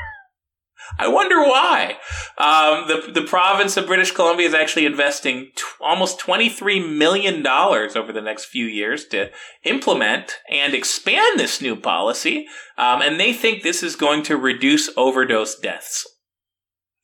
I 0.99 1.09
wonder 1.09 1.41
why. 1.41 1.97
Um, 2.39 2.89
the 2.89 3.13
the 3.13 3.27
province 3.27 3.77
of 3.77 3.87
British 3.87 4.13
Columbia 4.13 4.47
is 4.47 4.55
actually 4.55 4.87
investing 4.87 5.51
t- 5.55 5.63
almost 5.81 6.19
twenty 6.19 6.49
three 6.49 6.81
million 6.81 7.43
dollars 7.43 7.97
over 7.97 8.13
the 8.13 8.21
next 8.21 8.47
few 8.47 8.67
years 8.67 9.05
to 9.07 9.31
implement 9.65 10.39
and 10.51 10.75
expand 10.75 11.39
this 11.39 11.61
new 11.61 11.77
policy, 11.77 12.47
um, 12.77 13.03
and 13.03 13.19
they 13.21 13.33
think 13.33 13.63
this 13.63 13.83
is 13.83 13.97
going 13.97 14.23
to 14.25 14.37
reduce 14.37 14.91
overdose 14.97 15.59
deaths. 15.59 16.07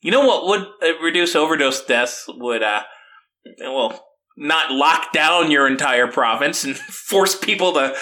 You 0.01 0.11
know 0.11 0.25
what 0.25 0.45
would 0.47 0.67
uh, 0.83 0.99
reduce 1.01 1.35
overdose 1.35 1.83
deaths 1.83 2.25
would 2.27 2.63
uh, 2.63 2.83
well 3.61 4.03
not 4.35 4.71
lock 4.71 5.11
down 5.13 5.49
your 5.49 5.67
entire 5.67 6.07
province 6.07 6.63
and 6.63 6.75
force 6.77 7.35
people 7.35 7.73
to. 7.73 7.95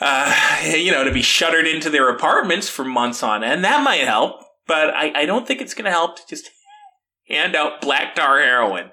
Uh, 0.00 0.32
you 0.76 0.92
know, 0.92 1.02
to 1.02 1.10
be 1.10 1.22
shuttered 1.22 1.66
into 1.66 1.90
their 1.90 2.08
apartments 2.08 2.68
for 2.68 2.84
months 2.84 3.24
on 3.24 3.42
end. 3.42 3.64
That 3.64 3.82
might 3.82 4.02
help 4.02 4.40
but 4.68 4.94
I, 4.94 5.22
I 5.22 5.26
don't 5.26 5.48
think 5.48 5.60
it's 5.60 5.74
going 5.74 5.86
to 5.86 5.90
help 5.90 6.16
to 6.16 6.22
just 6.28 6.50
hand 7.28 7.56
out 7.56 7.80
black 7.80 8.14
tar 8.14 8.38
heroin. 8.38 8.90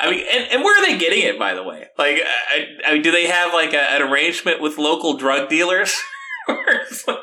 I 0.00 0.10
mean, 0.10 0.26
and, 0.32 0.50
and 0.50 0.64
where 0.64 0.76
are 0.76 0.84
they 0.84 0.98
getting 0.98 1.22
it, 1.22 1.38
by 1.38 1.54
the 1.54 1.62
way? 1.62 1.86
Like, 1.96 2.18
I, 2.50 2.66
I 2.84 2.94
mean, 2.94 3.02
do 3.02 3.12
they 3.12 3.28
have 3.28 3.52
like 3.52 3.72
a, 3.72 3.80
an 3.80 4.02
arrangement 4.02 4.60
with 4.60 4.78
local 4.78 5.16
drug 5.16 5.48
dealers? 5.48 5.96
like, 6.48 7.18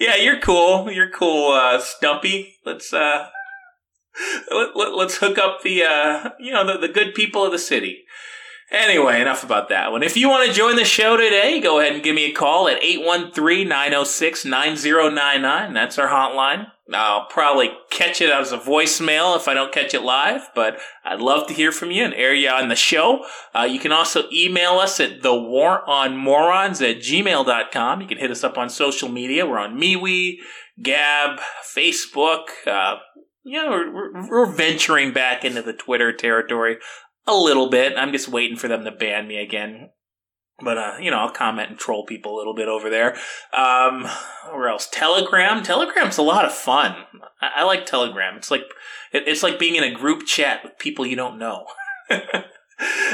yeah, 0.00 0.16
you're 0.16 0.40
cool. 0.40 0.90
You're 0.90 1.10
cool, 1.10 1.52
uh, 1.52 1.80
Stumpy. 1.80 2.54
Let's, 2.64 2.94
uh, 2.94 3.28
let, 4.50 4.76
let, 4.76 4.94
let's 4.94 5.18
hook 5.18 5.38
up 5.38 5.62
the, 5.62 5.84
uh, 5.84 6.30
you 6.38 6.52
know, 6.52 6.66
the, 6.66 6.86
the 6.86 6.92
good 6.92 7.14
people 7.14 7.44
of 7.44 7.52
the 7.52 7.58
city. 7.58 8.04
Anyway, 8.72 9.20
enough 9.20 9.44
about 9.44 9.68
that 9.68 9.92
one. 9.92 10.02
If 10.02 10.16
you 10.16 10.30
want 10.30 10.48
to 10.48 10.52
join 10.52 10.76
the 10.76 10.86
show 10.86 11.18
today, 11.18 11.60
go 11.60 11.78
ahead 11.78 11.92
and 11.92 12.02
give 12.02 12.14
me 12.14 12.30
a 12.30 12.32
call 12.32 12.68
at 12.68 12.80
813-906-9099. 12.80 15.74
That's 15.74 15.98
our 15.98 16.08
hotline. 16.08 16.68
I'll 16.94 17.26
probably 17.26 17.70
catch 17.90 18.20
it 18.20 18.30
as 18.30 18.52
a 18.52 18.58
voicemail 18.58 19.36
if 19.36 19.48
I 19.48 19.54
don't 19.54 19.72
catch 19.72 19.94
it 19.94 20.02
live, 20.02 20.48
but 20.54 20.78
I'd 21.04 21.20
love 21.20 21.46
to 21.48 21.54
hear 21.54 21.72
from 21.72 21.90
you 21.90 22.04
and 22.04 22.14
air 22.14 22.34
you 22.34 22.48
on 22.48 22.68
the 22.68 22.76
show. 22.76 23.24
Uh, 23.54 23.62
you 23.62 23.78
can 23.78 23.92
also 23.92 24.24
email 24.32 24.72
us 24.72 25.00
at 25.00 25.22
thewaronmorons 25.22 26.80
at 26.88 27.02
gmail.com. 27.02 28.00
You 28.00 28.06
can 28.06 28.18
hit 28.18 28.30
us 28.30 28.44
up 28.44 28.58
on 28.58 28.70
social 28.70 29.08
media. 29.08 29.46
We're 29.46 29.58
on 29.58 29.78
MeWe, 29.78 30.36
Gab, 30.82 31.40
Facebook. 31.76 32.44
Uh, 32.66 32.96
know, 33.44 33.70
we're, 33.70 34.28
we're 34.28 34.52
venturing 34.52 35.12
back 35.12 35.44
into 35.44 35.62
the 35.62 35.72
Twitter 35.72 36.12
territory 36.12 36.78
a 37.26 37.34
little 37.34 37.70
bit. 37.70 37.96
I'm 37.96 38.12
just 38.12 38.28
waiting 38.28 38.56
for 38.56 38.68
them 38.68 38.84
to 38.84 38.90
ban 38.90 39.28
me 39.28 39.38
again. 39.38 39.90
But 40.62 40.78
uh, 40.78 40.94
you 41.00 41.10
know, 41.10 41.18
I'll 41.18 41.30
comment 41.30 41.70
and 41.70 41.78
troll 41.78 42.04
people 42.06 42.36
a 42.36 42.38
little 42.38 42.54
bit 42.54 42.68
over 42.68 42.88
there. 42.88 43.16
Um, 43.52 44.06
where 44.50 44.68
else? 44.68 44.88
Telegram. 44.90 45.62
Telegram's 45.62 46.18
a 46.18 46.22
lot 46.22 46.44
of 46.44 46.52
fun. 46.52 46.94
I, 47.40 47.50
I 47.56 47.64
like 47.64 47.86
Telegram. 47.86 48.36
It's 48.36 48.50
like 48.50 48.64
it, 49.12 49.24
it's 49.26 49.42
like 49.42 49.58
being 49.58 49.76
in 49.76 49.84
a 49.84 49.92
group 49.92 50.26
chat 50.26 50.62
with 50.62 50.78
people 50.78 51.06
you 51.06 51.16
don't 51.16 51.38
know. 51.38 51.66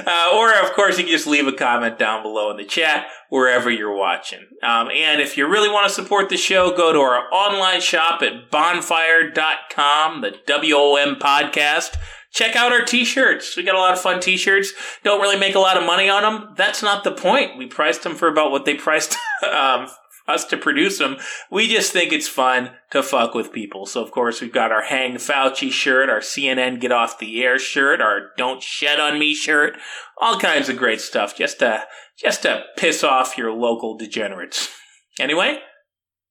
Uh, 0.06 0.30
or, 0.34 0.54
of 0.54 0.72
course, 0.72 0.96
you 0.96 1.04
can 1.04 1.12
just 1.12 1.26
leave 1.26 1.46
a 1.46 1.52
comment 1.52 1.98
down 1.98 2.22
below 2.22 2.50
in 2.50 2.56
the 2.56 2.64
chat 2.64 3.06
wherever 3.28 3.70
you're 3.70 3.94
watching. 3.94 4.46
Um, 4.62 4.88
and 4.90 5.20
if 5.20 5.36
you 5.36 5.46
really 5.46 5.68
want 5.68 5.86
to 5.86 5.92
support 5.92 6.28
the 6.28 6.36
show, 6.36 6.74
go 6.74 6.92
to 6.92 7.00
our 7.00 7.30
online 7.32 7.80
shop 7.80 8.22
at 8.22 8.50
bonfire.com, 8.50 10.22
the 10.22 10.34
WOM 10.46 11.16
podcast 11.16 11.96
check 12.32 12.56
out 12.56 12.72
our 12.72 12.84
t-shirts. 12.84 13.56
We 13.56 13.62
got 13.62 13.74
a 13.74 13.78
lot 13.80 13.94
of 13.94 14.00
fun 14.00 14.20
t-shirts. 14.20 14.72
Don't 15.04 15.20
really 15.20 15.38
make 15.38 15.54
a 15.54 15.60
lot 15.60 15.76
of 15.76 15.84
money 15.84 16.08
on 16.08 16.22
them. 16.22 16.54
That's 16.56 16.82
not 16.82 17.04
the 17.04 17.12
point. 17.12 17.56
We 17.56 17.66
priced 17.66 18.02
them 18.02 18.14
for 18.14 18.28
about 18.28 18.50
what 18.50 18.64
they 18.64 18.74
priced 18.74 19.16
um, 19.50 19.88
us 20.28 20.44
to 20.44 20.56
produce 20.56 20.98
them. 20.98 21.16
We 21.50 21.66
just 21.66 21.92
think 21.92 22.12
it's 22.12 22.28
fun 22.28 22.70
to 22.90 23.02
fuck 23.02 23.34
with 23.34 23.52
people. 23.52 23.86
So 23.86 24.02
of 24.02 24.12
course 24.12 24.40
we've 24.40 24.52
got 24.52 24.70
our 24.70 24.82
Hang 24.82 25.14
Fauci 25.14 25.70
shirt, 25.70 26.10
our 26.10 26.20
CNN 26.20 26.80
Get 26.80 26.92
Off 26.92 27.18
the 27.18 27.42
Air 27.42 27.58
shirt, 27.58 28.00
our 28.00 28.30
Don't 28.36 28.62
Shed 28.62 29.00
on 29.00 29.18
Me 29.18 29.34
shirt, 29.34 29.76
all 30.20 30.38
kinds 30.38 30.68
of 30.68 30.76
great 30.76 31.00
stuff 31.00 31.36
just 31.36 31.60
to 31.60 31.84
just 32.18 32.42
to 32.42 32.64
piss 32.76 33.02
off 33.02 33.38
your 33.38 33.52
local 33.52 33.96
degenerates. 33.96 34.68
Anyway, 35.20 35.58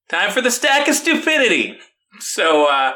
time 0.07 0.31
for 0.31 0.39
the 0.39 0.49
stack 0.49 0.87
of 0.87 0.95
stupidity. 0.95 1.77
So 2.21 2.71
uh 2.71 2.93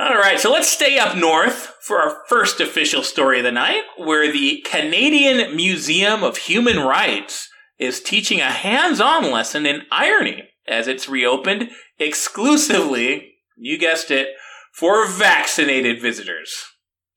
all 0.00 0.16
right, 0.16 0.40
so 0.40 0.50
let's 0.50 0.68
stay 0.68 0.98
up 0.98 1.16
north 1.16 1.74
for 1.82 1.98
our 2.00 2.16
first 2.26 2.60
official 2.60 3.02
story 3.02 3.38
of 3.38 3.44
the 3.44 3.52
night, 3.52 3.82
where 3.98 4.32
the 4.32 4.64
Canadian 4.64 5.54
Museum 5.54 6.22
of 6.22 6.38
Human 6.38 6.78
Rights 6.78 7.48
is 7.78 8.00
teaching 8.00 8.40
a 8.40 8.50
hands 8.50 9.00
on 9.00 9.30
lesson 9.30 9.66
in 9.66 9.82
irony 9.90 10.44
as 10.66 10.88
it's 10.88 11.08
reopened 11.08 11.70
exclusively, 11.98 13.34
you 13.56 13.78
guessed 13.78 14.10
it, 14.10 14.28
for 14.72 15.06
vaccinated 15.06 16.00
visitors. 16.00 16.50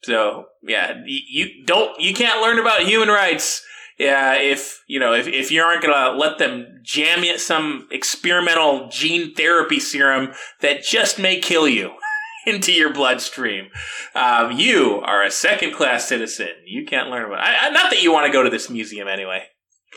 So, 0.03 0.45
yeah, 0.61 0.95
you 1.05 1.63
don't, 1.65 1.97
you 2.01 2.13
can't 2.13 2.41
learn 2.41 2.59
about 2.59 2.83
human 2.83 3.07
rights. 3.07 3.63
Yeah, 3.97 4.33
if 4.33 4.81
you 4.87 4.99
know, 4.99 5.13
if, 5.13 5.27
if 5.27 5.51
you 5.51 5.61
aren't 5.61 5.83
gonna 5.83 6.17
let 6.17 6.39
them 6.39 6.81
jam 6.83 7.23
you 7.23 7.37
some 7.37 7.87
experimental 7.91 8.89
gene 8.89 9.33
therapy 9.35 9.79
serum 9.79 10.33
that 10.61 10.83
just 10.83 11.19
may 11.19 11.39
kill 11.39 11.67
you. 11.67 11.91
into 12.45 12.71
your 12.71 12.93
bloodstream. 12.93 13.69
Um, 14.15 14.51
you 14.51 15.01
are 15.03 15.23
a 15.23 15.31
second 15.31 15.73
class 15.73 16.07
citizen. 16.07 16.49
You 16.65 16.85
can't 16.85 17.09
learn 17.09 17.25
about. 17.25 17.39
I, 17.39 17.67
I, 17.67 17.69
not 17.69 17.89
that 17.91 18.01
you 18.01 18.11
want 18.11 18.25
to 18.25 18.31
go 18.33 18.43
to 18.43 18.49
this 18.49 18.69
museum 18.69 19.07
anyway. 19.07 19.43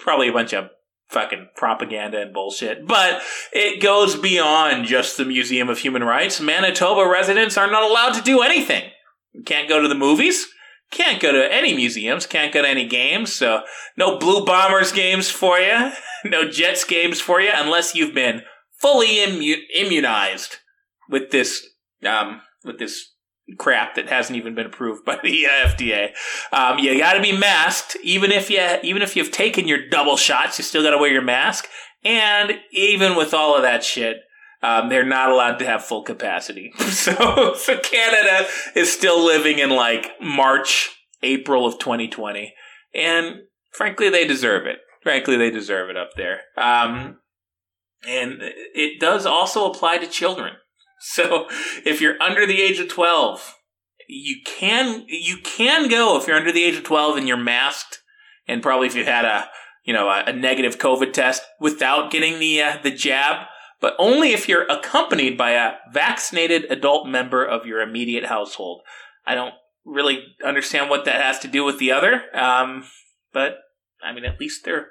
Probably 0.02 0.28
a 0.28 0.32
bunch 0.32 0.52
of 0.52 0.70
fucking 1.08 1.48
propaganda 1.56 2.20
and 2.20 2.34
bullshit. 2.34 2.86
But 2.86 3.22
it 3.52 3.82
goes 3.82 4.16
beyond 4.16 4.86
just 4.86 5.16
the 5.16 5.24
Museum 5.24 5.68
of 5.68 5.78
Human 5.78 6.04
Rights. 6.04 6.40
Manitoba 6.40 7.08
residents 7.08 7.56
are 7.56 7.70
not 7.70 7.88
allowed 7.88 8.14
to 8.14 8.22
do 8.22 8.42
anything. 8.42 8.90
Can't 9.44 9.68
go 9.68 9.80
to 9.80 9.88
the 9.88 9.94
movies. 9.94 10.46
Can't 10.90 11.20
go 11.20 11.32
to 11.32 11.52
any 11.52 11.74
museums. 11.74 12.26
Can't 12.26 12.52
go 12.52 12.62
to 12.62 12.68
any 12.68 12.86
games. 12.86 13.32
So 13.32 13.62
no 13.96 14.18
Blue 14.18 14.44
Bombers 14.44 14.92
games 14.92 15.30
for 15.30 15.58
you. 15.58 15.92
No 16.24 16.50
Jets 16.50 16.82
games 16.82 17.20
for 17.20 17.40
you 17.40 17.52
unless 17.54 17.94
you've 17.94 18.14
been 18.14 18.42
fully 18.80 19.18
immu- 19.18 19.62
immunized 19.72 20.56
with 21.08 21.30
this 21.30 21.64
um, 22.04 22.40
with 22.64 22.78
this 22.78 23.12
crap 23.58 23.94
that 23.94 24.08
hasn't 24.08 24.36
even 24.36 24.54
been 24.54 24.66
approved 24.66 25.04
by 25.04 25.18
the 25.22 25.46
uh, 25.46 25.68
FDA. 25.68 26.08
Um, 26.52 26.78
you 26.78 26.98
got 26.98 27.14
to 27.14 27.22
be 27.22 27.36
masked, 27.36 27.96
even 28.02 28.32
if 28.32 28.50
you 28.50 28.60
even 28.82 29.02
if 29.02 29.16
you've 29.16 29.30
taken 29.30 29.68
your 29.68 29.88
double 29.88 30.16
shots, 30.16 30.58
you 30.58 30.64
still 30.64 30.82
got 30.82 30.90
to 30.90 30.98
wear 30.98 31.12
your 31.12 31.22
mask. 31.22 31.66
And 32.04 32.54
even 32.72 33.16
with 33.16 33.34
all 33.34 33.56
of 33.56 33.62
that 33.62 33.82
shit, 33.82 34.18
um, 34.62 34.88
they're 34.88 35.04
not 35.04 35.30
allowed 35.30 35.58
to 35.58 35.66
have 35.66 35.84
full 35.84 36.02
capacity. 36.02 36.72
so, 36.78 37.54
so 37.54 37.78
Canada 37.78 38.46
is 38.74 38.92
still 38.92 39.24
living 39.24 39.58
in 39.58 39.70
like 39.70 40.10
March, 40.20 40.90
April 41.22 41.66
of 41.66 41.78
2020, 41.78 42.52
and 42.94 43.36
frankly, 43.72 44.08
they 44.08 44.26
deserve 44.26 44.66
it. 44.66 44.78
Frankly, 45.02 45.36
they 45.36 45.50
deserve 45.50 45.90
it 45.90 45.96
up 45.96 46.10
there. 46.16 46.40
Um, 46.56 47.18
and 48.06 48.40
it 48.40 49.00
does 49.00 49.26
also 49.26 49.70
apply 49.70 49.98
to 49.98 50.06
children. 50.06 50.54
So 51.14 51.46
if 51.84 52.00
you're 52.00 52.20
under 52.22 52.46
the 52.46 52.60
age 52.60 52.78
of 52.80 52.88
12 52.88 53.56
you 54.08 54.36
can 54.44 55.04
you 55.08 55.38
can 55.42 55.88
go 55.88 56.16
if 56.16 56.26
you're 56.26 56.36
under 56.36 56.52
the 56.52 56.62
age 56.62 56.76
of 56.76 56.84
12 56.84 57.16
and 57.16 57.28
you're 57.28 57.36
masked, 57.36 58.02
and 58.46 58.62
probably 58.62 58.86
if 58.86 58.94
you 58.94 59.04
had 59.04 59.24
a 59.24 59.48
you 59.84 59.92
know 59.92 60.08
a, 60.08 60.24
a 60.26 60.32
negative 60.32 60.78
COVID 60.78 61.12
test 61.12 61.42
without 61.60 62.10
getting 62.10 62.38
the 62.38 62.62
uh, 62.62 62.78
the 62.82 62.90
jab, 62.90 63.46
but 63.80 63.94
only 63.98 64.32
if 64.32 64.48
you're 64.48 64.66
accompanied 64.66 65.36
by 65.36 65.52
a 65.52 65.74
vaccinated 65.92 66.70
adult 66.70 67.08
member 67.08 67.44
of 67.44 67.66
your 67.66 67.80
immediate 67.80 68.26
household. 68.26 68.82
I 69.26 69.34
don't 69.34 69.54
really 69.84 70.22
understand 70.44 70.88
what 70.88 71.04
that 71.04 71.20
has 71.20 71.38
to 71.40 71.48
do 71.48 71.64
with 71.64 71.78
the 71.78 71.92
other, 71.92 72.22
um, 72.34 72.84
but 73.32 73.56
I 74.02 74.12
mean, 74.12 74.24
at 74.24 74.40
least 74.40 74.64
they're 74.64 74.88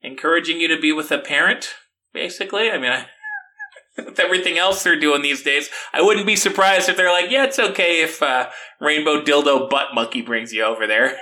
encouraging 0.00 0.60
you 0.60 0.68
to 0.68 0.80
be 0.80 0.92
with 0.92 1.10
a 1.10 1.18
parent, 1.18 1.74
basically. 2.12 2.70
I 2.70 2.78
mean, 2.78 2.92
I, 2.92 3.06
with 4.04 4.20
everything 4.20 4.58
else 4.58 4.82
they're 4.82 4.98
doing 4.98 5.22
these 5.22 5.42
days, 5.42 5.68
I 5.92 6.02
wouldn't 6.02 6.26
be 6.26 6.36
surprised 6.36 6.88
if 6.88 6.96
they're 6.96 7.12
like, 7.12 7.30
yeah, 7.30 7.44
it's 7.44 7.58
okay 7.58 8.02
if 8.02 8.22
uh, 8.22 8.48
Rainbow 8.80 9.22
Dildo 9.22 9.68
Butt 9.68 9.94
Monkey 9.94 10.22
brings 10.22 10.52
you 10.52 10.64
over 10.64 10.86
there. 10.86 11.16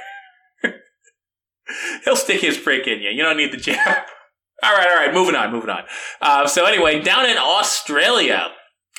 He'll 2.05 2.17
stick 2.17 2.41
his 2.41 2.59
prick 2.59 2.87
in 2.87 3.01
you. 3.01 3.11
You 3.11 3.23
don't 3.23 3.37
need 3.37 3.53
the 3.53 3.57
jab. 3.57 4.05
all 4.63 4.73
right, 4.73 4.89
all 4.89 4.97
right, 4.97 5.15
moving 5.15 5.35
on, 5.35 5.53
moving 5.53 5.71
on. 5.71 5.85
Uh, 6.21 6.47
so, 6.47 6.65
anyway, 6.65 7.01
down 7.03 7.27
in 7.27 7.37
Australia, 7.39 8.49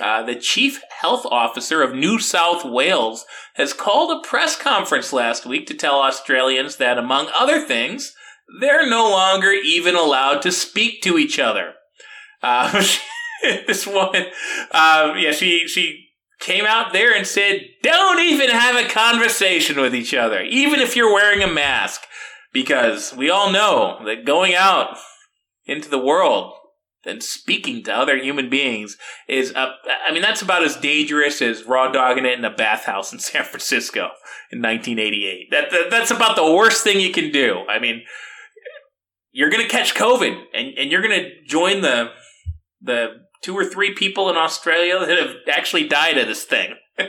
uh, 0.02 0.24
the 0.24 0.36
chief 0.36 0.82
health 1.02 1.26
officer 1.26 1.82
of 1.82 1.96
New 1.96 2.20
South 2.20 2.66
Wales 2.66 3.26
has 3.56 3.74
called 3.74 4.12
a 4.12 4.28
press 4.28 4.60
conference 4.60 5.14
last 5.14 5.46
week 5.46 5.66
to 5.68 5.74
tell 5.74 6.02
Australians 6.02 6.76
that, 6.78 6.98
among 6.98 7.30
other 7.38 7.66
things, 7.66 8.14
they're 8.60 8.88
no 8.90 9.10
longer 9.10 9.52
even 9.52 9.96
allowed 9.96 10.42
to 10.42 10.52
speak 10.52 11.02
to 11.02 11.18
each 11.18 11.40
other. 11.40 11.74
Uh, 12.44 12.84
this 13.68 13.86
woman, 13.86 14.24
um, 14.72 15.18
yeah, 15.18 15.32
she 15.32 15.68
she 15.68 16.08
came 16.40 16.66
out 16.66 16.94
there 16.94 17.16
and 17.16 17.26
said, 17.26 17.62
"Don't 17.84 18.20
even 18.20 18.50
have 18.50 18.76
a 18.76 18.90
conversation 18.90 19.80
with 19.80 19.96
each 19.96 20.14
other, 20.14 20.42
even 20.42 20.80
if 20.80 20.96
you're 20.96 21.14
wearing 21.14 21.44
a 21.44 21.52
mask, 21.52 22.04
because 22.54 23.14
we 23.16 23.30
all 23.30 23.52
know 23.52 24.00
that 24.06 24.26
going 24.26 24.56
out 24.56 24.98
into 25.66 25.90
the 25.90 26.00
world 26.00 26.54
and 27.06 27.24
speaking 27.24 27.84
to 27.84 27.96
other 27.96 28.18
human 28.18 28.50
beings 28.50 28.98
is, 29.30 29.54
uh, 29.56 29.72
I 30.06 30.12
mean, 30.12 30.22
that's 30.22 30.42
about 30.42 30.64
as 30.64 30.76
dangerous 30.76 31.42
as 31.42 31.64
raw 31.64 31.90
dogging 31.90 32.26
it 32.26 32.38
in 32.38 32.44
a 32.44 32.54
bathhouse 32.54 33.14
in 33.14 33.20
San 33.20 33.44
Francisco 33.44 34.10
in 34.52 34.62
1988. 34.62 35.52
That, 35.52 35.72
that 35.72 35.90
that's 35.90 36.12
about 36.12 36.36
the 36.36 36.52
worst 36.52 36.84
thing 36.84 37.00
you 37.00 37.12
can 37.12 37.32
do. 37.32 37.64
I 37.70 37.80
mean." 37.80 38.04
You're 39.34 39.52
gonna 39.52 39.68
catch 39.70 39.94
COVID, 39.94 40.46
and, 40.56 40.78
and 40.80 40.92
you're 40.92 41.04
gonna 41.04 41.30
join 41.46 41.82
the 41.82 42.10
the 42.82 43.27
two 43.42 43.56
or 43.56 43.66
three 43.66 43.94
people 43.94 44.30
in 44.30 44.38
Australia 44.38 45.00
that 45.00 45.18
have 45.18 45.36
actually 45.52 45.88
died 45.88 46.18
of 46.18 46.28
this 46.28 46.44
thing. 46.44 46.76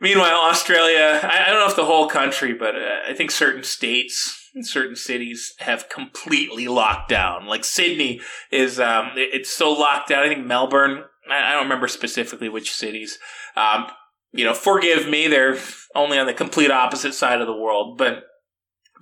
Meanwhile, 0.00 0.40
Australia, 0.42 1.20
I, 1.22 1.46
don't 1.48 1.60
know 1.60 1.68
if 1.68 1.76
the 1.76 1.86
whole 1.86 2.06
country, 2.06 2.52
but 2.52 2.76
uh, 2.76 2.98
I 3.08 3.14
think 3.14 3.30
certain 3.30 3.64
states, 3.64 4.50
certain 4.60 4.94
cities 4.94 5.54
have 5.60 5.88
completely 5.88 6.68
locked 6.68 7.08
down. 7.08 7.46
Like 7.46 7.64
Sydney 7.64 8.20
is, 8.52 8.78
um, 8.78 9.12
it, 9.16 9.30
it's 9.32 9.50
so 9.50 9.72
locked 9.72 10.10
down. 10.10 10.22
I 10.22 10.28
think 10.28 10.46
Melbourne, 10.46 11.04
I 11.30 11.52
don't 11.52 11.62
remember 11.62 11.88
specifically 11.88 12.50
which 12.50 12.72
cities. 12.72 13.18
Um, 13.56 13.86
you 14.32 14.44
know, 14.44 14.52
forgive 14.52 15.08
me, 15.08 15.28
they're 15.28 15.56
only 15.94 16.18
on 16.18 16.26
the 16.26 16.34
complete 16.34 16.70
opposite 16.70 17.14
side 17.14 17.40
of 17.40 17.46
the 17.46 17.56
world, 17.56 17.96
but 17.96 18.24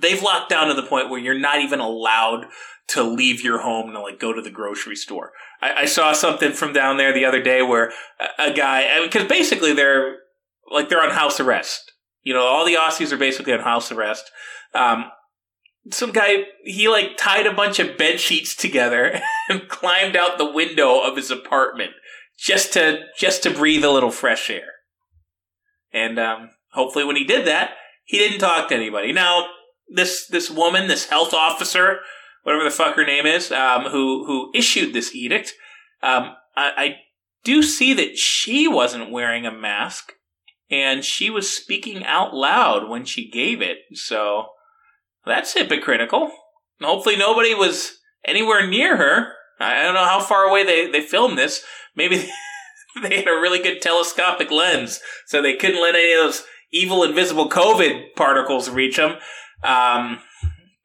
they've 0.00 0.22
locked 0.22 0.50
down 0.50 0.68
to 0.68 0.74
the 0.74 0.82
point 0.82 1.10
where 1.10 1.20
you're 1.20 1.38
not 1.38 1.60
even 1.60 1.80
allowed 1.80 2.46
to 2.88 3.02
leave 3.02 3.42
your 3.42 3.60
home 3.60 3.90
and 3.90 3.98
like 3.98 4.20
go 4.20 4.32
to 4.32 4.42
the 4.42 4.50
grocery 4.50 4.96
store. 4.96 5.32
I, 5.62 5.82
I 5.82 5.84
saw 5.86 6.12
something 6.12 6.52
from 6.52 6.72
down 6.72 6.96
there 6.96 7.12
the 7.12 7.24
other 7.24 7.42
day 7.42 7.62
where 7.62 7.92
a, 8.38 8.50
a 8.50 8.52
guy, 8.52 9.02
because 9.04 9.26
basically 9.26 9.72
they're 9.72 10.18
like 10.70 10.88
they're 10.88 11.02
on 11.02 11.10
house 11.10 11.40
arrest. 11.40 11.92
You 12.22 12.34
know, 12.34 12.42
all 12.42 12.64
the 12.64 12.74
Aussies 12.74 13.12
are 13.12 13.18
basically 13.18 13.52
on 13.52 13.60
house 13.60 13.92
arrest. 13.92 14.30
Um, 14.74 15.10
some 15.90 16.12
guy 16.12 16.44
he 16.64 16.88
like 16.88 17.16
tied 17.16 17.46
a 17.46 17.52
bunch 17.52 17.78
of 17.78 17.98
bed 17.98 18.18
sheets 18.18 18.54
together 18.54 19.20
and 19.48 19.68
climbed 19.68 20.16
out 20.16 20.38
the 20.38 20.50
window 20.50 21.00
of 21.00 21.16
his 21.16 21.30
apartment 21.30 21.92
just 22.38 22.72
to 22.72 23.04
just 23.18 23.42
to 23.42 23.50
breathe 23.50 23.84
a 23.84 23.90
little 23.90 24.10
fresh 24.10 24.50
air. 24.50 24.72
And 25.92 26.18
um, 26.18 26.50
hopefully, 26.72 27.04
when 27.04 27.16
he 27.16 27.24
did 27.24 27.46
that, 27.46 27.72
he 28.04 28.18
didn't 28.18 28.40
talk 28.40 28.68
to 28.68 28.74
anybody. 28.74 29.12
Now, 29.12 29.46
this 29.88 30.26
this 30.26 30.50
woman, 30.50 30.88
this 30.88 31.06
health 31.06 31.34
officer, 31.34 31.98
whatever 32.42 32.64
the 32.64 32.70
fuck 32.70 32.96
her 32.96 33.04
name 33.04 33.26
is, 33.26 33.52
um, 33.52 33.84
who 33.84 34.24
who 34.26 34.50
issued 34.54 34.92
this 34.92 35.14
edict, 35.14 35.54
um, 36.02 36.34
I, 36.56 36.72
I 36.76 36.96
do 37.44 37.62
see 37.62 37.92
that 37.94 38.16
she 38.16 38.66
wasn't 38.66 39.10
wearing 39.10 39.46
a 39.46 39.52
mask, 39.52 40.12
and 40.70 41.04
she 41.04 41.30
was 41.30 41.54
speaking 41.54 42.04
out 42.04 42.34
loud 42.34 42.88
when 42.88 43.04
she 43.04 43.30
gave 43.30 43.60
it. 43.60 43.78
So 43.92 44.46
that's 45.26 45.54
hypocritical. 45.54 46.32
Hopefully, 46.80 47.16
nobody 47.16 47.54
was 47.54 47.98
anywhere 48.24 48.66
near 48.66 48.96
her. 48.96 49.32
I 49.60 49.84
don't 49.84 49.94
know 49.94 50.04
how 50.04 50.20
far 50.20 50.44
away 50.44 50.64
they, 50.64 50.90
they 50.90 51.00
filmed 51.00 51.38
this. 51.38 51.62
Maybe 51.94 52.16
they 53.02 53.18
had 53.18 53.28
a 53.28 53.40
really 53.40 53.62
good 53.62 53.80
telescopic 53.80 54.50
lens, 54.50 55.00
so 55.26 55.40
they 55.40 55.56
couldn't 55.56 55.80
let 55.80 55.94
any 55.94 56.12
of 56.14 56.24
those 56.24 56.44
evil 56.72 57.04
invisible 57.04 57.48
COVID 57.48 58.14
particles 58.16 58.68
reach 58.68 58.96
them. 58.96 59.16
Um, 59.64 60.20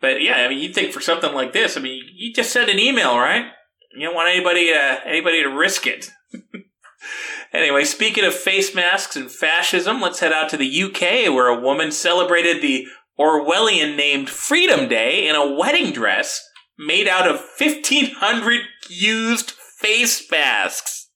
but 0.02 0.22
yeah, 0.22 0.38
I 0.38 0.50
mean, 0.50 0.60
you'd 0.60 0.74
think 0.74 0.94
for 0.94 1.02
something 1.02 1.34
like 1.34 1.54
this, 1.54 1.78
I 1.78 1.82
mean, 1.82 2.04
you 2.14 2.34
just 2.34 2.52
send 2.52 2.70
an 2.70 2.80
email, 2.80 3.18
right? 3.18 3.46
You 3.94 4.08
don't 4.08 4.16
want 4.16 4.30
anybody 4.30 4.72
uh, 4.72 4.98
anybody 5.06 5.44
to 5.44 5.50
risk 5.50 5.86
it. 5.88 6.12
anyway, 7.54 7.84
speaking 7.84 8.24
of 8.24 8.34
face 8.34 8.74
masks 8.74 9.16
and 9.16 9.32
fascism, 9.32 10.00
let's 10.00 10.20
head 10.20 10.32
out 10.32 10.50
to 10.50 10.58
the 10.58 10.84
UK, 10.84 11.34
where 11.34 11.48
a 11.48 11.60
woman 11.60 11.92
celebrated 11.92 12.62
the 12.62 12.88
Orwellian 13.20 13.98
named 13.98 14.30
Freedom 14.30 14.88
Day 14.88 15.28
in 15.28 15.36
a 15.36 15.54
wedding 15.54 15.92
dress 15.92 16.42
made 16.78 17.08
out 17.08 17.28
of 17.28 17.44
1,500 17.58 18.62
used 18.88 19.52
face 19.52 20.30
masks. 20.32 21.10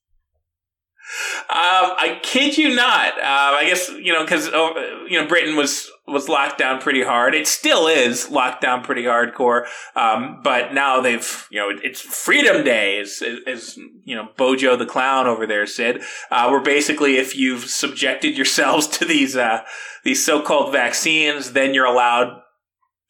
Um, 1.48 1.94
I 1.96 2.18
kid 2.22 2.58
you 2.58 2.74
not. 2.74 3.18
Uh, 3.18 3.56
I 3.56 3.64
guess 3.66 3.88
you 3.88 4.12
know 4.12 4.24
because 4.24 4.50
oh, 4.52 5.04
you 5.08 5.20
know 5.20 5.28
Britain 5.28 5.54
was 5.54 5.88
was 6.06 6.28
locked 6.28 6.58
down 6.58 6.80
pretty 6.80 7.02
hard. 7.02 7.34
It 7.34 7.46
still 7.46 7.86
is 7.86 8.30
locked 8.30 8.60
down 8.60 8.82
pretty 8.82 9.04
hardcore. 9.04 9.66
Um, 9.96 10.40
but 10.42 10.74
now 10.74 11.00
they've 11.00 11.48
you 11.50 11.60
know 11.60 11.70
it's 11.82 12.00
Freedom 12.00 12.64
Day, 12.64 13.00
as, 13.00 13.22
as 13.46 13.76
you 14.04 14.14
know 14.14 14.28
Bojo 14.36 14.76
the 14.76 14.86
clown 14.86 15.26
over 15.26 15.46
there 15.46 15.66
said. 15.66 16.02
Uh, 16.30 16.48
where 16.48 16.60
basically 16.60 17.16
if 17.16 17.36
you've 17.36 17.64
subjected 17.64 18.36
yourselves 18.36 18.86
to 18.98 19.04
these 19.04 19.36
uh, 19.36 19.62
these 20.04 20.24
so 20.24 20.42
called 20.42 20.72
vaccines, 20.72 21.52
then 21.52 21.74
you're 21.74 21.86
allowed 21.86 22.40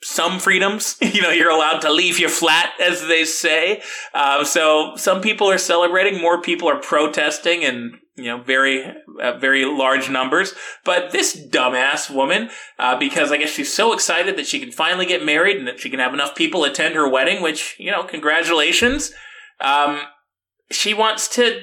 some 0.03 0.39
freedoms. 0.39 0.97
You 1.15 1.23
know, 1.23 1.31
you're 1.31 1.51
allowed 1.51 1.81
to 1.83 1.93
leave 1.93 2.19
your 2.19 2.29
flat, 2.29 2.73
as 2.81 3.07
they 3.07 3.25
say. 3.25 3.83
Uh, 4.13 4.43
so 4.43 4.97
some 4.97 5.21
people 5.21 5.49
are 5.49 5.59
celebrating, 5.59 6.21
more 6.21 6.43
people 6.43 6.69
are 6.69 6.81
protesting, 6.81 7.65
and 7.65 7.99
you 8.17 8.25
know, 8.25 8.41
very, 8.41 8.85
uh, 9.21 9.39
very 9.39 9.65
large 9.65 10.09
numbers. 10.09 10.55
But 10.85 11.11
this 11.11 11.37
dumbass 11.37 12.15
woman, 12.15 12.51
uh, 12.79 12.99
because 12.99 13.33
I 13.33 13.39
guess 13.39 13.51
she's 13.51 13.73
so 13.73 13.93
excited 13.93 14.37
that 14.37 14.47
she 14.47 14.61
can 14.61 14.71
finally 14.71 15.07
get 15.07 15.25
married 15.25 15.57
and 15.57 15.67
that 15.67 15.81
she 15.81 15.91
can 15.91 15.99
have 15.99 16.15
enough 16.15 16.35
people 16.35 16.65
attend 16.65 16.95
her 16.95 17.09
wedding, 17.09 17.43
which 17.43 17.77
you 17.79 17.91
know, 17.91 18.05
congratulations. 18.05 19.13
Um, 19.61 20.01
she 20.71 20.95
wants 20.95 21.29
to, 21.37 21.63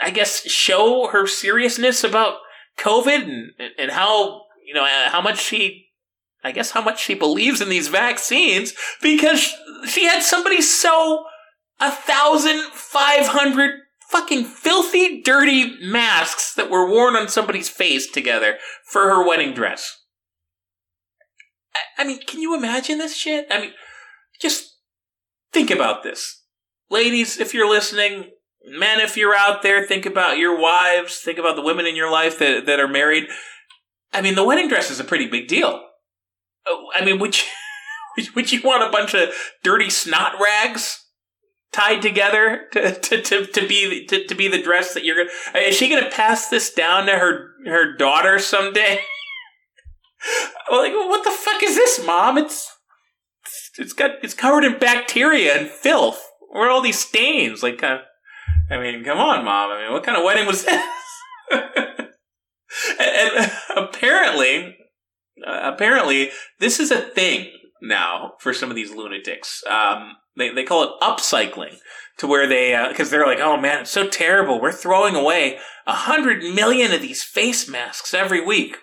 I 0.00 0.10
guess, 0.10 0.42
show 0.42 1.08
her 1.08 1.26
seriousness 1.26 2.04
about 2.04 2.36
COVID 2.78 3.22
and 3.22 3.50
and 3.78 3.90
how 3.90 4.42
you 4.64 4.74
know 4.74 4.86
how 5.06 5.20
much 5.20 5.40
she 5.40 5.88
I 6.44 6.52
guess 6.52 6.70
how 6.72 6.82
much 6.82 7.02
she 7.02 7.14
believes 7.14 7.60
in 7.60 7.68
these 7.68 7.88
vaccines 7.88 8.74
because 9.00 9.52
she 9.86 10.04
had 10.04 10.22
somebody 10.22 10.60
sew 10.60 11.24
a 11.80 11.90
thousand 11.90 12.62
five 12.72 13.26
hundred 13.28 13.81
fucking 14.12 14.44
filthy, 14.44 15.22
dirty 15.22 15.74
masks 15.80 16.54
that 16.54 16.70
were 16.70 16.88
worn 16.88 17.16
on 17.16 17.28
somebody's 17.28 17.70
face 17.70 18.08
together 18.08 18.58
for 18.84 19.02
her 19.04 19.26
wedding 19.26 19.54
dress. 19.54 20.00
I, 21.74 22.02
I 22.02 22.06
mean, 22.06 22.20
can 22.26 22.40
you 22.40 22.54
imagine 22.54 22.98
this 22.98 23.16
shit? 23.16 23.46
I 23.50 23.60
mean, 23.60 23.72
just 24.38 24.76
think 25.52 25.70
about 25.70 26.02
this. 26.02 26.42
Ladies, 26.90 27.40
if 27.40 27.54
you're 27.54 27.68
listening, 27.68 28.32
men, 28.66 29.00
if 29.00 29.16
you're 29.16 29.34
out 29.34 29.62
there, 29.62 29.86
think 29.86 30.04
about 30.04 30.36
your 30.36 30.60
wives, 30.60 31.18
think 31.18 31.38
about 31.38 31.56
the 31.56 31.62
women 31.62 31.86
in 31.86 31.96
your 31.96 32.10
life 32.10 32.38
that, 32.38 32.66
that 32.66 32.80
are 32.80 32.88
married. 32.88 33.24
I 34.12 34.20
mean, 34.20 34.34
the 34.34 34.44
wedding 34.44 34.68
dress 34.68 34.90
is 34.90 35.00
a 35.00 35.04
pretty 35.04 35.26
big 35.26 35.48
deal. 35.48 35.80
Oh, 36.66 36.88
I 36.94 37.02
mean, 37.02 37.18
would 37.18 37.34
you, 37.38 38.24
would 38.36 38.52
you 38.52 38.60
want 38.62 38.86
a 38.86 38.92
bunch 38.92 39.14
of 39.14 39.30
dirty 39.62 39.88
snot 39.88 40.34
rags 40.38 41.01
tied 41.72 42.02
together 42.02 42.66
to, 42.72 42.92
to, 42.94 43.22
to, 43.22 43.46
to 43.46 43.68
be 43.68 44.06
to, 44.06 44.26
to 44.26 44.34
be 44.34 44.48
the 44.48 44.62
dress 44.62 44.94
that 44.94 45.04
you're 45.04 45.16
gonna? 45.16 45.66
Is 45.66 45.76
she 45.76 45.88
gonna 45.88 46.10
pass 46.10 46.48
this 46.48 46.72
down 46.72 47.06
to 47.06 47.12
her 47.12 47.50
her 47.66 47.96
daughter 47.96 48.38
someday? 48.38 49.00
like, 50.70 50.92
what 50.92 51.24
the 51.24 51.30
fuck 51.30 51.62
is 51.62 51.76
this, 51.76 52.04
mom? 52.04 52.38
It's 52.38 52.70
it's 53.78 53.92
got 53.92 54.12
it's 54.22 54.34
covered 54.34 54.64
in 54.64 54.78
bacteria 54.78 55.58
and 55.58 55.68
filth. 55.68 56.22
Where 56.50 56.68
are 56.68 56.70
all 56.70 56.82
these 56.82 57.00
stains? 57.00 57.62
Like, 57.62 57.82
uh, 57.82 57.98
I 58.70 58.78
mean, 58.78 59.04
come 59.04 59.18
on, 59.18 59.44
mom. 59.44 59.70
I 59.70 59.82
mean, 59.82 59.92
what 59.92 60.04
kind 60.04 60.18
of 60.18 60.24
wedding 60.24 60.46
was 60.46 60.64
this? 60.64 60.84
and, 61.50 61.60
and 62.98 63.52
apparently, 63.76 64.76
uh, 65.46 65.72
apparently, 65.72 66.30
this 66.60 66.78
is 66.78 66.90
a 66.90 67.00
thing 67.00 67.50
now 67.80 68.32
for 68.38 68.52
some 68.52 68.70
of 68.70 68.76
these 68.76 68.92
lunatics. 68.92 69.62
Um, 69.68 70.16
they 70.36 70.50
they 70.50 70.64
call 70.64 70.84
it 70.84 71.00
upcycling, 71.00 71.76
to 72.18 72.26
where 72.26 72.46
they 72.46 72.76
because 72.88 73.08
uh, 73.08 73.10
they're 73.10 73.26
like, 73.26 73.40
oh 73.40 73.56
man, 73.56 73.82
it's 73.82 73.90
so 73.90 74.08
terrible. 74.08 74.60
We're 74.60 74.72
throwing 74.72 75.14
away 75.14 75.58
a 75.86 75.92
hundred 75.92 76.42
million 76.42 76.92
of 76.92 77.00
these 77.00 77.22
face 77.22 77.68
masks 77.68 78.14
every 78.14 78.44
week, 78.44 78.78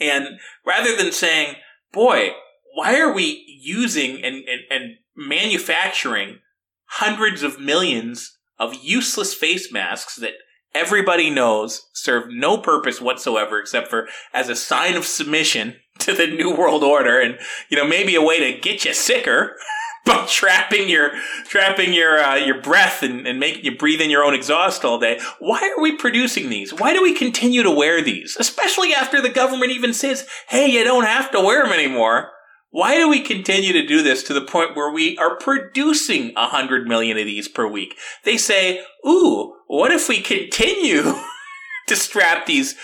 and 0.00 0.38
rather 0.66 0.96
than 0.96 1.12
saying, 1.12 1.56
boy, 1.92 2.30
why 2.74 2.98
are 2.98 3.12
we 3.12 3.44
using 3.60 4.16
and, 4.24 4.36
and, 4.48 4.62
and 4.70 4.96
manufacturing 5.16 6.40
hundreds 6.86 7.42
of 7.42 7.60
millions 7.60 8.36
of 8.58 8.74
useless 8.82 9.34
face 9.34 9.72
masks 9.72 10.16
that 10.16 10.34
everybody 10.74 11.30
knows 11.30 11.88
serve 11.92 12.24
no 12.28 12.58
purpose 12.58 13.00
whatsoever 13.00 13.60
except 13.60 13.88
for 13.88 14.08
as 14.32 14.48
a 14.48 14.56
sign 14.56 14.96
of 14.96 15.04
submission 15.04 15.76
to 15.98 16.12
the 16.12 16.26
new 16.26 16.54
world 16.54 16.82
order 16.82 17.20
and 17.20 17.38
you 17.68 17.76
know 17.76 17.86
maybe 17.86 18.14
a 18.14 18.22
way 18.22 18.38
to 18.40 18.60
get 18.60 18.84
you 18.84 18.92
sicker 18.92 19.56
by 20.14 20.26
trapping 20.28 20.88
your 20.88 21.12
trapping 21.44 21.92
your 21.92 22.18
uh, 22.18 22.36
your 22.36 22.60
breath 22.60 23.02
and, 23.02 23.26
and 23.26 23.40
making 23.40 23.64
you 23.64 23.76
breathe 23.76 24.00
in 24.00 24.10
your 24.10 24.24
own 24.24 24.34
exhaust 24.34 24.84
all 24.84 24.98
day 24.98 25.18
why 25.38 25.60
are 25.76 25.82
we 25.82 25.96
producing 25.96 26.50
these 26.50 26.74
why 26.74 26.92
do 26.92 27.02
we 27.02 27.14
continue 27.14 27.62
to 27.62 27.70
wear 27.70 28.02
these 28.02 28.36
especially 28.38 28.92
after 28.92 29.22
the 29.22 29.28
government 29.28 29.72
even 29.72 29.94
says 29.94 30.26
hey 30.48 30.70
you 30.70 30.84
don't 30.84 31.04
have 31.04 31.30
to 31.30 31.40
wear 31.40 31.62
them 31.62 31.72
anymore 31.72 32.30
why 32.74 32.96
do 32.96 33.08
we 33.08 33.20
continue 33.20 33.72
to 33.72 33.86
do 33.86 34.02
this 34.02 34.24
to 34.24 34.34
the 34.34 34.40
point 34.40 34.74
where 34.74 34.90
we 34.90 35.16
are 35.16 35.36
producing 35.36 36.32
a 36.36 36.48
hundred 36.48 36.88
million 36.88 37.16
of 37.16 37.24
these 37.24 37.46
per 37.46 37.68
week? 37.68 37.94
They 38.24 38.36
say, 38.36 38.84
ooh, 39.06 39.54
what 39.68 39.92
if 39.92 40.08
we 40.08 40.20
continue 40.20 41.02
to 41.86 41.94
strap 41.94 42.46
these 42.46 42.74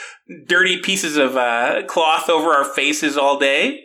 dirty 0.46 0.80
pieces 0.80 1.16
of 1.16 1.36
uh, 1.36 1.82
cloth 1.88 2.30
over 2.30 2.50
our 2.50 2.62
faces 2.62 3.18
all 3.18 3.36
day? 3.36 3.84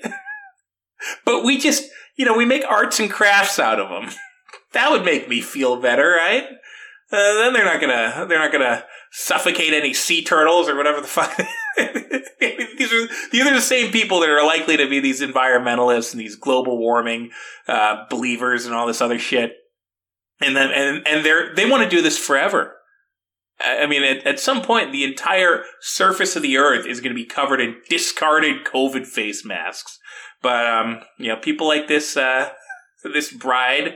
but 1.25 1.43
we 1.43 1.57
just, 1.57 1.89
you 2.15 2.25
know, 2.25 2.35
we 2.35 2.45
make 2.45 2.63
arts 2.69 2.99
and 2.99 3.11
crafts 3.11 3.59
out 3.59 3.79
of 3.79 3.89
them. 3.89 4.13
that 4.73 4.91
would 4.91 5.05
make 5.05 5.29
me 5.29 5.41
feel 5.41 5.79
better, 5.81 6.09
right? 6.09 6.43
Uh, 7.11 7.33
then 7.35 7.53
they're 7.53 7.65
not 7.65 7.79
gonna, 7.79 8.25
they're 8.27 8.39
not 8.39 8.51
gonna 8.51 8.83
suffocate 9.11 9.73
any 9.73 9.93
sea 9.93 10.23
turtles 10.23 10.67
or 10.67 10.75
whatever 10.75 10.99
the 10.99 11.07
fuck. 11.07 11.35
these 11.77 12.91
are 12.93 13.07
these 13.31 13.45
are 13.45 13.53
the 13.53 13.61
same 13.61 13.91
people 13.91 14.19
that 14.19 14.29
are 14.29 14.45
likely 14.45 14.75
to 14.77 14.89
be 14.89 14.99
these 14.99 15.21
environmentalists 15.21 16.11
and 16.11 16.19
these 16.19 16.35
global 16.35 16.77
warming 16.77 17.31
uh, 17.67 18.05
believers 18.09 18.65
and 18.65 18.75
all 18.75 18.87
this 18.87 19.01
other 19.01 19.19
shit. 19.19 19.53
And 20.41 20.55
then 20.55 20.69
and 20.71 21.07
and 21.07 21.25
they're 21.25 21.55
they 21.55 21.69
want 21.69 21.83
to 21.83 21.89
do 21.89 22.01
this 22.01 22.17
forever. 22.17 22.75
I 23.59 23.85
mean, 23.87 24.03
at, 24.03 24.25
at 24.25 24.39
some 24.39 24.61
point, 24.61 24.91
the 24.91 25.03
entire 25.03 25.63
surface 25.79 26.35
of 26.35 26.41
the 26.41 26.57
Earth 26.57 26.85
is 26.85 26.99
going 26.99 27.11
to 27.11 27.21
be 27.21 27.25
covered 27.25 27.61
in 27.61 27.77
discarded 27.89 28.65
COVID 28.65 29.05
face 29.05 29.45
masks. 29.45 29.99
But 30.41 30.67
um, 30.67 31.01
you 31.17 31.29
know, 31.29 31.37
people 31.37 31.67
like 31.67 31.87
this 31.87 32.17
uh, 32.17 32.49
this 33.03 33.31
bride 33.31 33.95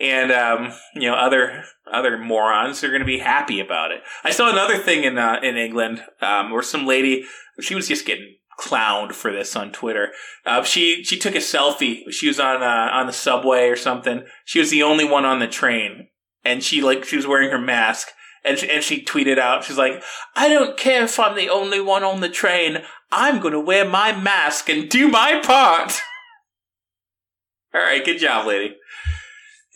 and 0.00 0.32
um, 0.32 0.72
you 0.94 1.08
know 1.08 1.14
other 1.14 1.64
other 1.92 2.16
morons 2.18 2.82
are 2.82 2.88
going 2.88 3.00
to 3.00 3.06
be 3.06 3.18
happy 3.18 3.60
about 3.60 3.90
it. 3.90 4.00
I 4.24 4.30
saw 4.30 4.50
another 4.50 4.78
thing 4.78 5.04
in 5.04 5.18
uh, 5.18 5.40
in 5.42 5.56
England 5.56 6.02
um, 6.20 6.50
where 6.50 6.62
some 6.62 6.86
lady 6.86 7.24
she 7.60 7.74
was 7.74 7.88
just 7.88 8.06
getting 8.06 8.36
clowned 8.58 9.12
for 9.12 9.32
this 9.32 9.56
on 9.56 9.72
Twitter. 9.72 10.08
Uh, 10.46 10.62
she 10.62 11.04
she 11.04 11.18
took 11.18 11.34
a 11.34 11.38
selfie. 11.38 12.10
She 12.10 12.28
was 12.28 12.40
on 12.40 12.62
uh, 12.62 12.90
on 12.92 13.06
the 13.06 13.12
subway 13.12 13.68
or 13.68 13.76
something. 13.76 14.24
She 14.44 14.58
was 14.58 14.70
the 14.70 14.82
only 14.82 15.04
one 15.04 15.24
on 15.24 15.38
the 15.38 15.48
train, 15.48 16.08
and 16.44 16.62
she 16.62 16.80
like 16.80 17.04
she 17.04 17.16
was 17.16 17.26
wearing 17.26 17.50
her 17.50 17.60
mask. 17.60 18.08
And 18.44 18.58
she, 18.58 18.70
and 18.70 18.82
she 18.82 19.04
tweeted 19.04 19.38
out, 19.38 19.64
she's 19.64 19.76
like, 19.76 20.02
I 20.34 20.48
don't 20.48 20.76
care 20.76 21.04
if 21.04 21.20
I'm 21.20 21.36
the 21.36 21.50
only 21.50 21.80
one 21.80 22.02
on 22.02 22.20
the 22.20 22.28
train. 22.28 22.78
I'm 23.12 23.40
going 23.40 23.52
to 23.52 23.60
wear 23.60 23.84
my 23.84 24.18
mask 24.18 24.68
and 24.68 24.88
do 24.88 25.08
my 25.08 25.40
part. 25.44 25.92
All 27.74 27.80
right, 27.80 28.04
good 28.04 28.18
job, 28.18 28.46
lady. 28.46 28.76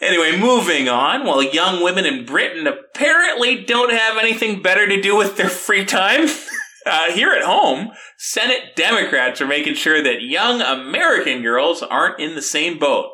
Anyway, 0.00 0.36
moving 0.36 0.88
on. 0.88 1.24
While 1.24 1.42
young 1.42 1.82
women 1.82 2.04
in 2.04 2.24
Britain 2.24 2.66
apparently 2.66 3.64
don't 3.64 3.92
have 3.92 4.18
anything 4.18 4.62
better 4.62 4.86
to 4.88 5.00
do 5.00 5.16
with 5.16 5.36
their 5.36 5.48
free 5.48 5.84
time, 5.84 6.28
uh, 6.86 7.12
here 7.12 7.32
at 7.32 7.44
home, 7.44 7.90
Senate 8.18 8.74
Democrats 8.76 9.40
are 9.40 9.46
making 9.46 9.74
sure 9.74 10.02
that 10.02 10.22
young 10.22 10.60
American 10.60 11.42
girls 11.42 11.82
aren't 11.82 12.20
in 12.20 12.34
the 12.34 12.42
same 12.42 12.78
boat. 12.78 13.10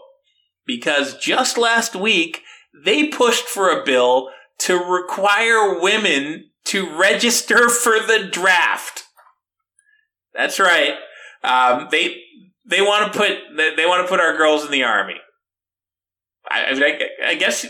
Because 0.67 1.17
just 1.17 1.59
last 1.59 1.95
week, 1.95 2.43
they 2.85 3.09
pushed 3.09 3.45
for 3.45 3.69
a 3.69 3.85
bill 3.85 4.31
to 4.61 4.77
require 4.77 5.81
women 5.81 6.51
to 6.65 6.97
register 6.97 7.69
for 7.69 7.99
the 7.99 8.29
draft. 8.31 9.05
That's 10.35 10.61
right. 10.61 10.95
Um, 11.43 11.89
they 11.91 12.17
they 12.67 12.81
want 12.81 13.13
to 13.13 13.19
put 13.19 13.39
they 13.57 13.87
want 13.87 14.05
to 14.05 14.09
put 14.09 14.21
our 14.21 14.37
girls 14.37 14.65
in 14.65 14.71
the 14.71 14.85
army. 14.85 15.17
I, 16.49 16.67
I 16.67 16.75
mean, 16.75 16.83
I, 16.83 17.01
I 17.27 17.35
guess 17.35 17.67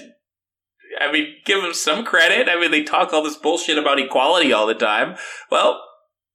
I 1.00 1.12
mean, 1.12 1.34
give 1.44 1.62
them 1.62 1.74
some 1.74 2.04
credit. 2.04 2.48
I 2.48 2.58
mean, 2.58 2.70
they 2.70 2.82
talk 2.82 3.12
all 3.12 3.22
this 3.22 3.36
bullshit 3.36 3.78
about 3.78 4.00
equality 4.00 4.52
all 4.52 4.66
the 4.66 4.74
time. 4.74 5.16
Well, 5.50 5.80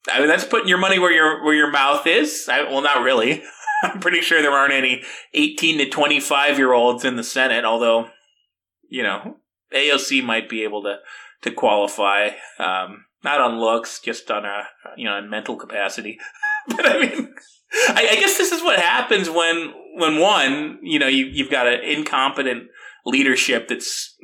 I 0.09 0.19
mean, 0.19 0.27
that's 0.27 0.45
putting 0.45 0.69
your 0.69 0.77
money 0.77 0.99
where 0.99 1.11
your 1.11 1.43
where 1.43 1.53
your 1.53 1.71
mouth 1.71 2.07
is. 2.07 2.47
I, 2.49 2.63
well, 2.63 2.81
not 2.81 3.03
really. 3.03 3.43
I'm 3.83 3.99
pretty 3.99 4.21
sure 4.21 4.41
there 4.41 4.51
aren't 4.51 4.73
any 4.73 5.03
18 5.33 5.79
to 5.79 5.89
25 5.89 6.57
year 6.57 6.73
olds 6.73 7.03
in 7.03 7.17
the 7.17 7.23
Senate. 7.23 7.65
Although, 7.65 8.09
you 8.89 9.03
know, 9.03 9.37
AOC 9.73 10.23
might 10.23 10.49
be 10.49 10.63
able 10.63 10.83
to 10.83 10.97
to 11.41 11.51
qualify, 11.51 12.29
um, 12.59 13.05
not 13.23 13.41
on 13.41 13.59
looks, 13.59 13.99
just 13.99 14.29
on 14.31 14.45
a 14.45 14.63
you 14.97 15.05
know 15.05 15.21
mental 15.21 15.55
capacity. 15.55 16.19
but 16.67 16.85
I 16.85 16.99
mean, 16.99 17.33
I, 17.89 18.09
I 18.11 18.15
guess 18.15 18.37
this 18.37 18.51
is 18.51 18.61
what 18.63 18.79
happens 18.79 19.29
when 19.29 19.73
when 19.95 20.19
one, 20.19 20.79
you 20.81 20.99
know, 20.99 21.07
you, 21.07 21.25
you've 21.25 21.51
got 21.51 21.67
an 21.67 21.81
incompetent 21.81 22.67
leadership 23.05 23.67
that's 23.67 24.15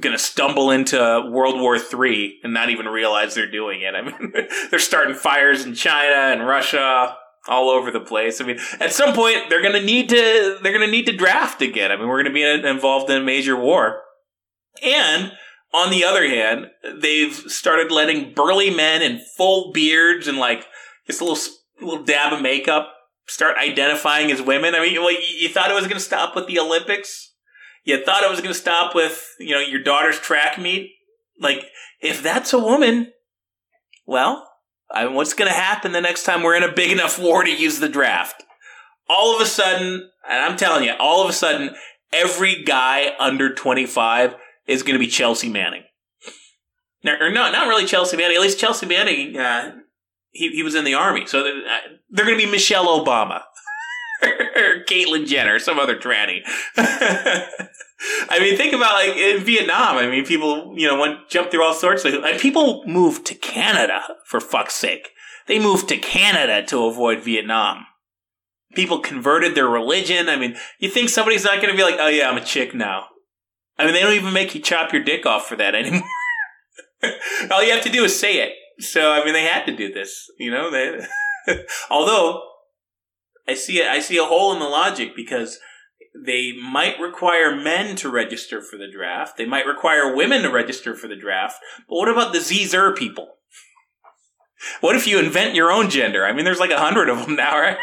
going 0.00 0.16
to 0.16 0.18
stumble 0.18 0.70
into 0.70 0.98
World 1.30 1.60
War 1.60 1.76
III 1.76 2.38
and 2.42 2.54
not 2.54 2.70
even 2.70 2.86
realize 2.86 3.34
they're 3.34 3.50
doing 3.50 3.82
it. 3.82 3.94
I 3.94 4.02
mean, 4.02 4.32
they're 4.70 4.78
starting 4.78 5.14
fires 5.14 5.64
in 5.64 5.74
China 5.74 6.32
and 6.32 6.46
Russia 6.46 7.16
all 7.48 7.68
over 7.68 7.90
the 7.90 8.00
place. 8.00 8.40
I 8.40 8.44
mean, 8.44 8.58
at 8.80 8.92
some 8.92 9.14
point 9.14 9.48
they're 9.48 9.62
going 9.62 9.74
to 9.74 9.84
need 9.84 10.08
to 10.10 10.58
they're 10.62 10.72
going 10.72 10.86
to 10.86 10.90
need 10.90 11.06
to 11.06 11.16
draft 11.16 11.62
again. 11.62 11.90
I 11.90 11.96
mean, 11.96 12.08
we're 12.08 12.22
going 12.22 12.32
to 12.32 12.62
be 12.62 12.68
involved 12.68 13.10
in 13.10 13.22
a 13.22 13.24
major 13.24 13.56
war. 13.56 14.02
And 14.82 15.32
on 15.72 15.90
the 15.90 16.04
other 16.04 16.26
hand, 16.26 16.66
they've 17.00 17.34
started 17.34 17.90
letting 17.90 18.34
burly 18.34 18.70
men 18.70 19.02
in 19.02 19.20
full 19.36 19.72
beards 19.72 20.26
and 20.26 20.38
like 20.38 20.66
just 21.06 21.20
a 21.20 21.24
little 21.24 21.42
little 21.80 22.04
dab 22.04 22.32
of 22.32 22.42
makeup 22.42 22.92
start 23.28 23.56
identifying 23.58 24.32
as 24.32 24.42
women? 24.42 24.74
I 24.74 24.80
mean, 24.80 24.94
you 24.94 25.48
thought 25.48 25.70
it 25.70 25.74
was 25.74 25.84
going 25.84 25.98
to 25.98 26.00
stop 26.00 26.34
with 26.34 26.46
the 26.46 26.58
Olympics? 26.58 27.32
You 27.84 28.02
thought 28.04 28.24
it 28.24 28.30
was 28.30 28.40
going 28.40 28.52
to 28.52 28.58
stop 28.58 28.94
with, 28.94 29.24
you 29.38 29.54
know, 29.54 29.60
your 29.60 29.82
daughter's 29.82 30.18
track 30.18 30.58
meet? 30.58 30.90
Like, 31.40 31.64
if 32.00 32.22
that's 32.22 32.52
a 32.52 32.58
woman, 32.58 33.12
well, 34.06 34.48
I 34.90 35.04
mean, 35.04 35.14
what's 35.14 35.34
going 35.34 35.50
to 35.50 35.56
happen 35.56 35.92
the 35.92 36.00
next 36.00 36.24
time 36.24 36.42
we're 36.42 36.56
in 36.56 36.62
a 36.62 36.72
big 36.72 36.90
enough 36.90 37.18
war 37.18 37.44
to 37.44 37.50
use 37.50 37.78
the 37.78 37.88
draft? 37.88 38.42
All 39.08 39.34
of 39.34 39.40
a 39.40 39.46
sudden, 39.46 40.10
and 40.28 40.44
I'm 40.44 40.56
telling 40.56 40.84
you, 40.84 40.92
all 40.98 41.22
of 41.22 41.30
a 41.30 41.34
sudden, 41.34 41.74
every 42.12 42.62
guy 42.64 43.12
under 43.18 43.54
25 43.54 44.34
is 44.68 44.82
going 44.82 44.94
to 44.94 45.04
be 45.04 45.08
Chelsea 45.08 45.48
Manning. 45.48 45.82
Or 47.04 47.30
no, 47.30 47.50
not 47.50 47.68
really 47.68 47.86
Chelsea 47.86 48.16
Manning. 48.16 48.36
At 48.36 48.42
least 48.42 48.58
Chelsea 48.58 48.86
Manning 48.86 49.36
uh, 49.36 49.72
he, 50.30 50.50
he 50.50 50.62
was 50.62 50.74
in 50.74 50.84
the 50.84 50.94
army. 50.94 51.26
So 51.26 51.42
they're, 51.42 51.56
uh, 51.56 51.78
they're 52.10 52.24
going 52.24 52.38
to 52.38 52.44
be 52.44 52.50
Michelle 52.50 52.86
Obama 52.86 53.42
or 54.22 54.84
Caitlyn 54.88 55.26
Jenner, 55.26 55.58
some 55.58 55.78
other 55.78 55.96
tranny. 55.96 56.40
I 58.30 58.38
mean, 58.38 58.56
think 58.56 58.72
about 58.72 58.94
like 58.94 59.16
in 59.16 59.42
Vietnam. 59.42 59.96
I 59.96 60.08
mean, 60.08 60.24
people 60.24 60.74
you 60.76 60.86
know 60.86 60.98
went 61.00 61.28
jump 61.28 61.50
through 61.50 61.64
all 61.64 61.74
sorts 61.74 62.04
of. 62.04 62.14
Like, 62.14 62.40
people 62.40 62.84
moved 62.86 63.26
to 63.26 63.34
Canada 63.34 64.00
for 64.24 64.40
fuck's 64.40 64.74
sake. 64.74 65.10
They 65.46 65.58
moved 65.58 65.88
to 65.88 65.96
Canada 65.96 66.64
to 66.66 66.84
avoid 66.84 67.22
Vietnam. 67.22 67.86
People 68.74 69.00
converted 69.00 69.54
their 69.54 69.66
religion. 69.66 70.28
I 70.28 70.36
mean, 70.36 70.56
you 70.78 70.90
think 70.90 71.08
somebody's 71.08 71.44
not 71.44 71.56
going 71.56 71.70
to 71.70 71.76
be 71.76 71.82
like, 71.82 71.96
"Oh 71.98 72.08
yeah, 72.08 72.30
I'm 72.30 72.36
a 72.36 72.44
chick 72.44 72.74
now." 72.74 73.06
I 73.78 73.84
mean, 73.84 73.94
they 73.94 74.00
don't 74.00 74.14
even 74.14 74.32
make 74.32 74.54
you 74.54 74.60
chop 74.60 74.92
your 74.92 75.02
dick 75.02 75.24
off 75.24 75.46
for 75.46 75.56
that 75.56 75.74
anymore. 75.74 76.02
all 77.50 77.62
you 77.62 77.72
have 77.72 77.84
to 77.84 77.92
do 77.92 78.04
is 78.04 78.18
say 78.18 78.36
it. 78.36 78.52
So 78.80 79.12
I 79.12 79.24
mean, 79.24 79.34
they 79.34 79.44
had 79.44 79.64
to 79.66 79.76
do 79.76 79.92
this, 79.92 80.30
you 80.38 80.50
know. 80.50 80.70
They, 80.70 81.06
although 81.90 82.42
I 83.46 83.54
see 83.54 83.82
I 83.82 84.00
see 84.00 84.18
a 84.18 84.24
hole 84.24 84.52
in 84.52 84.58
the 84.58 84.66
logic 84.66 85.12
because 85.16 85.58
they 86.14 86.52
might 86.52 86.98
require 87.00 87.54
men 87.54 87.96
to 87.96 88.10
register 88.10 88.60
for 88.60 88.76
the 88.76 88.90
draft. 88.90 89.36
They 89.36 89.46
might 89.46 89.66
require 89.66 90.14
women 90.14 90.42
to 90.42 90.50
register 90.50 90.94
for 90.94 91.08
the 91.08 91.16
draft. 91.16 91.56
But 91.88 91.96
what 91.96 92.08
about 92.08 92.32
the 92.32 92.40
Zer 92.40 92.92
people? 92.94 93.28
What 94.80 94.96
if 94.96 95.06
you 95.06 95.20
invent 95.20 95.54
your 95.54 95.70
own 95.70 95.88
gender? 95.88 96.26
I 96.26 96.32
mean, 96.32 96.44
there's 96.44 96.58
like 96.58 96.72
a 96.72 96.80
hundred 96.80 97.08
of 97.08 97.24
them 97.24 97.36
now, 97.36 97.60
right? 97.60 97.78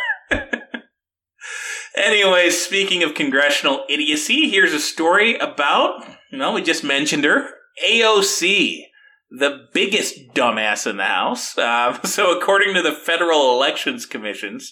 Anyway, 1.95 2.49
speaking 2.49 3.03
of 3.03 3.13
congressional 3.13 3.85
idiocy, 3.89 4.49
here's 4.49 4.73
a 4.73 4.79
story 4.79 5.37
about, 5.37 6.05
well, 6.31 6.53
we 6.53 6.61
just 6.61 6.83
mentioned 6.83 7.23
her, 7.23 7.49
AOC 7.85 8.85
the 9.31 9.67
biggest 9.73 10.15
dumbass 10.33 10.87
in 10.89 10.97
the 10.97 11.03
house. 11.03 11.57
Uh, 11.65 11.99
so, 12.03 12.37
according 12.37 12.75
to 12.75 12.81
the 12.81 12.91
Federal 12.91 13.51
Elections 13.51 14.05
Commissions, 14.05 14.71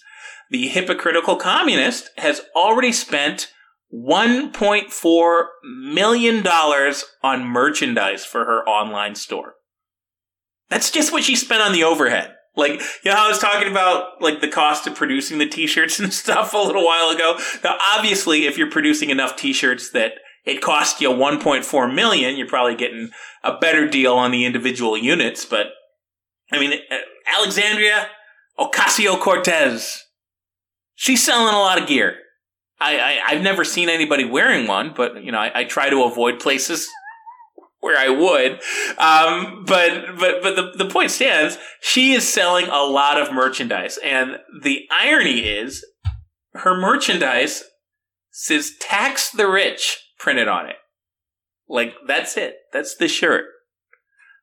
the 0.51 0.67
hypocritical 0.67 1.35
communist 1.35 2.11
has 2.17 2.41
already 2.55 2.91
spent 2.91 3.51
$1.4 3.93 5.43
million 5.63 6.47
on 6.47 7.45
merchandise 7.45 8.25
for 8.25 8.45
her 8.45 8.63
online 8.67 9.15
store. 9.15 9.55
That's 10.69 10.91
just 10.91 11.11
what 11.11 11.23
she 11.23 11.35
spent 11.35 11.63
on 11.63 11.73
the 11.73 11.83
overhead. 11.83 12.35
Like, 12.55 12.81
you 13.03 13.11
know, 13.11 13.17
I 13.17 13.27
was 13.27 13.39
talking 13.39 13.69
about 13.69 14.21
like 14.21 14.41
the 14.41 14.47
cost 14.47 14.85
of 14.85 14.95
producing 14.95 15.39
the 15.39 15.47
t-shirts 15.47 15.99
and 15.99 16.13
stuff 16.13 16.53
a 16.53 16.57
little 16.57 16.85
while 16.85 17.09
ago. 17.09 17.39
Now, 17.63 17.77
obviously, 17.95 18.45
if 18.45 18.57
you're 18.57 18.69
producing 18.69 19.09
enough 19.09 19.35
t-shirts 19.35 19.91
that 19.91 20.13
it 20.45 20.61
costs 20.61 20.99
you 21.01 21.09
1.4 21.09 21.95
million, 21.95 22.37
you're 22.37 22.47
probably 22.47 22.75
getting 22.75 23.09
a 23.43 23.57
better 23.57 23.87
deal 23.87 24.13
on 24.13 24.31
the 24.31 24.45
individual 24.45 24.97
units. 24.97 25.45
But 25.45 25.67
I 26.51 26.59
mean, 26.59 26.73
uh, 26.73 26.95
Alexandria 27.37 28.07
Ocasio 28.59 29.19
Cortez, 29.19 30.03
she's 30.95 31.23
selling 31.23 31.53
a 31.53 31.57
lot 31.57 31.81
of 31.81 31.87
gear. 31.87 32.17
I, 32.79 33.21
I 33.25 33.33
have 33.33 33.43
never 33.43 33.63
seen 33.63 33.87
anybody 33.87 34.25
wearing 34.25 34.67
one, 34.67 34.93
but 34.95 35.23
you 35.23 35.31
know, 35.31 35.39
I, 35.39 35.61
I 35.61 35.63
try 35.63 35.89
to 35.89 36.03
avoid 36.03 36.39
places 36.39 36.89
where 37.83 37.97
I 37.97 38.07
would. 38.07 38.53
Um, 38.97 39.65
but 39.65 40.17
but 40.17 40.41
but 40.41 40.55
the 40.55 40.71
the 40.77 40.89
point 40.89 41.11
stands. 41.11 41.57
She 41.81 42.13
is 42.13 42.27
selling 42.27 42.67
a 42.67 42.83
lot 42.83 43.21
of 43.21 43.33
merchandise, 43.33 43.99
and 44.01 44.37
the 44.61 44.87
irony 44.89 45.41
is, 45.41 45.85
her 46.53 46.79
merchandise 46.79 47.65
says 48.31 48.71
"tax 48.79 49.29
the 49.29 49.49
rich" 49.49 49.99
printed 50.17 50.47
on 50.47 50.67
it. 50.67 50.77
Like 51.67 51.93
that's 52.07 52.37
it. 52.37 52.55
That's 52.71 52.95
the 52.95 53.09
shirt. 53.09 53.45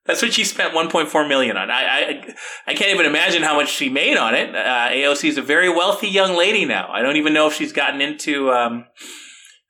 That's 0.05 0.21
what 0.23 0.33
she 0.33 0.45
spent 0.45 0.75
1.4 0.75 1.29
million 1.29 1.57
on. 1.57 1.71
I, 1.71 1.83
I 1.83 2.35
I 2.67 2.75
can't 2.75 2.91
even 2.91 3.07
imagine 3.07 3.43
how 3.43 3.55
much 3.55 3.71
she 3.71 3.89
made 3.89 4.19
on 4.19 4.35
it. 4.35 4.55
Uh, 4.55 4.89
AOC 4.91 5.31
is 5.31 5.39
a 5.39 5.43
very 5.43 5.71
wealthy 5.71 6.09
young 6.09 6.37
lady 6.37 6.67
now. 6.67 6.91
I 6.93 7.01
don't 7.01 7.17
even 7.17 7.33
know 7.33 7.47
if 7.47 7.55
she's 7.55 7.73
gotten 7.73 8.03
into 8.03 8.51
um, 8.51 8.85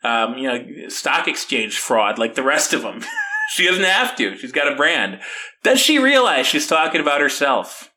um, 0.03 0.37
you 0.39 0.49
know 0.49 0.89
stock 0.89 1.29
exchange 1.29 1.79
fraud 1.79 2.19
like 2.19 2.35
the 2.35 2.43
rest 2.43 2.73
of 2.73 2.83
them. 2.83 3.05
she 3.51 3.67
doesn't 3.67 3.85
have 3.85 4.17
to. 4.17 4.37
She's 4.37 4.53
got 4.53 4.73
a 4.73 4.77
brand. 4.77 5.21
Does 5.63 5.81
she 5.81 5.99
realize 5.99 6.47
she's 6.47 6.67
talking 6.67 7.01
about 7.01 7.21
herself? 7.21 7.93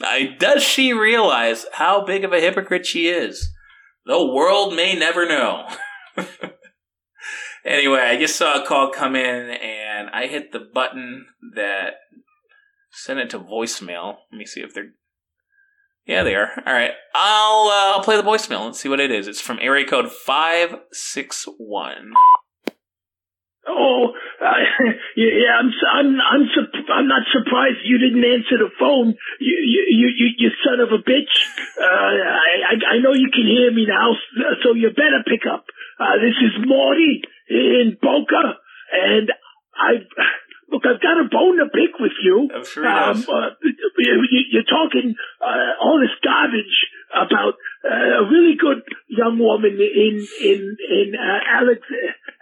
I, 0.00 0.36
does 0.38 0.62
she 0.62 0.92
realize 0.92 1.66
how 1.72 2.04
big 2.04 2.24
of 2.24 2.32
a 2.32 2.40
hypocrite 2.40 2.86
she 2.86 3.08
is? 3.08 3.50
The 4.04 4.24
world 4.24 4.74
may 4.74 4.94
never 4.94 5.26
know. 5.26 5.66
Anyway, 7.66 7.98
I 7.98 8.16
just 8.16 8.36
saw 8.36 8.62
a 8.62 8.64
call 8.64 8.90
come 8.92 9.16
in 9.16 9.50
and 9.50 10.08
I 10.10 10.28
hit 10.28 10.52
the 10.52 10.60
button 10.60 11.26
that 11.56 11.94
sent 12.92 13.18
it 13.18 13.30
to 13.30 13.40
voicemail. 13.40 14.18
Let 14.30 14.38
me 14.38 14.46
see 14.46 14.60
if 14.60 14.72
they're. 14.72 14.92
Yeah, 16.06 16.22
they 16.22 16.36
are. 16.36 16.50
All 16.64 16.72
right, 16.72 16.92
I'll 17.12 17.66
uh, 17.66 17.96
I'll 17.96 18.04
play 18.04 18.16
the 18.16 18.22
voicemail. 18.22 18.64
Let's 18.64 18.78
see 18.78 18.88
what 18.88 19.00
it 19.00 19.10
is. 19.10 19.26
It's 19.26 19.40
from 19.40 19.58
area 19.60 19.84
code 19.84 20.12
five 20.12 20.76
six 20.92 21.48
one. 21.58 22.12
Oh, 23.68 24.14
uh, 24.40 24.54
yeah, 25.16 25.58
I'm, 25.58 25.70
I'm, 25.92 26.14
I'm, 26.20 26.42
I'm 26.94 27.08
not 27.08 27.22
surprised 27.32 27.82
you 27.84 27.98
didn't 27.98 28.24
answer 28.24 28.58
the 28.58 28.70
phone. 28.78 29.14
You, 29.40 29.56
you, 29.58 30.08
you, 30.16 30.28
you 30.38 30.50
son 30.64 30.80
of 30.80 30.92
a 30.92 31.02
bitch. 31.02 31.34
Uh, 31.80 31.84
I, 31.84 32.94
I 32.94 32.98
know 32.98 33.12
you 33.12 33.30
can 33.32 33.46
hear 33.46 33.72
me 33.72 33.86
now, 33.88 34.14
so 34.62 34.74
you 34.74 34.90
better 34.90 35.22
pick 35.26 35.46
up. 35.50 35.66
Uh, 35.98 36.16
this 36.22 36.36
is 36.42 36.66
Morty 36.66 37.22
in 37.48 37.96
Boca, 38.00 38.58
and 38.92 39.32
I 39.74 40.04
look. 40.70 40.84
I've 40.86 41.00
got 41.00 41.18
a 41.18 41.28
bone 41.30 41.58
to 41.58 41.66
pick 41.72 41.98
with 41.98 42.12
you. 42.22 42.48
I'm 42.54 42.66
sure 42.72 42.86
um, 42.86 43.24
uh, 43.26 43.50
you, 43.98 44.60
are 44.60 44.70
talking 44.70 45.14
uh, 45.40 45.82
all 45.82 45.98
this 46.00 46.14
garbage 46.22 46.86
about 47.14 47.54
uh, 47.84 48.24
a 48.24 48.30
really 48.30 48.56
good 48.58 48.82
young 49.08 49.38
woman 49.38 49.78
in 49.78 50.26
in 50.42 50.76
in 50.90 51.12
uh, 51.14 51.40
Alex 51.60 51.80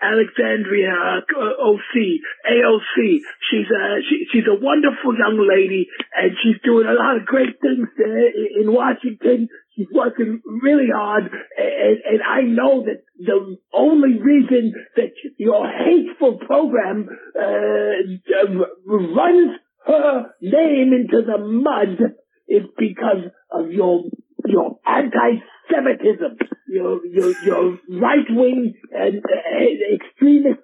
Alexandria 0.01 1.23
uh, 1.25 1.55
OC 1.61 1.95
AOC. 2.49 3.21
She's 3.51 3.69
a 3.71 4.01
she, 4.09 4.27
she's 4.33 4.49
a 4.49 4.59
wonderful 4.61 5.17
young 5.17 5.39
lady, 5.41 5.89
and 6.15 6.33
she's 6.43 6.61
doing 6.65 6.87
a 6.87 6.95
lot 6.95 7.17
of 7.17 7.27
great 7.27 7.61
things 7.61 7.89
there 7.97 8.29
in 8.61 8.73
Washington. 8.73 9.49
She's 9.77 9.89
working 9.93 10.41
really 10.63 10.89
hard, 10.95 11.25
and, 11.25 11.99
and 12.07 12.21
I 12.23 12.43
know 12.43 12.85
that 12.85 13.03
the 13.19 13.57
only 13.73 14.21
reason 14.21 14.73
that 14.95 15.11
your 15.37 15.67
hateful 15.69 16.39
program 16.39 17.09
uh, 17.37 18.47
runs 18.87 19.59
her 19.87 20.27
name 20.41 20.93
into 20.93 21.23
the 21.27 21.39
mud 21.39 22.15
is 22.49 22.63
because 22.79 23.31
of 23.51 23.71
your 23.71 24.05
your 24.47 24.79
anti-Semitism, 24.87 26.39
your 26.69 27.05
your 27.07 27.35
your 27.41 27.79
right 27.89 28.27
wing 28.31 28.75
and 28.93 29.19
uh, 29.19 29.95
extremist 29.95 30.61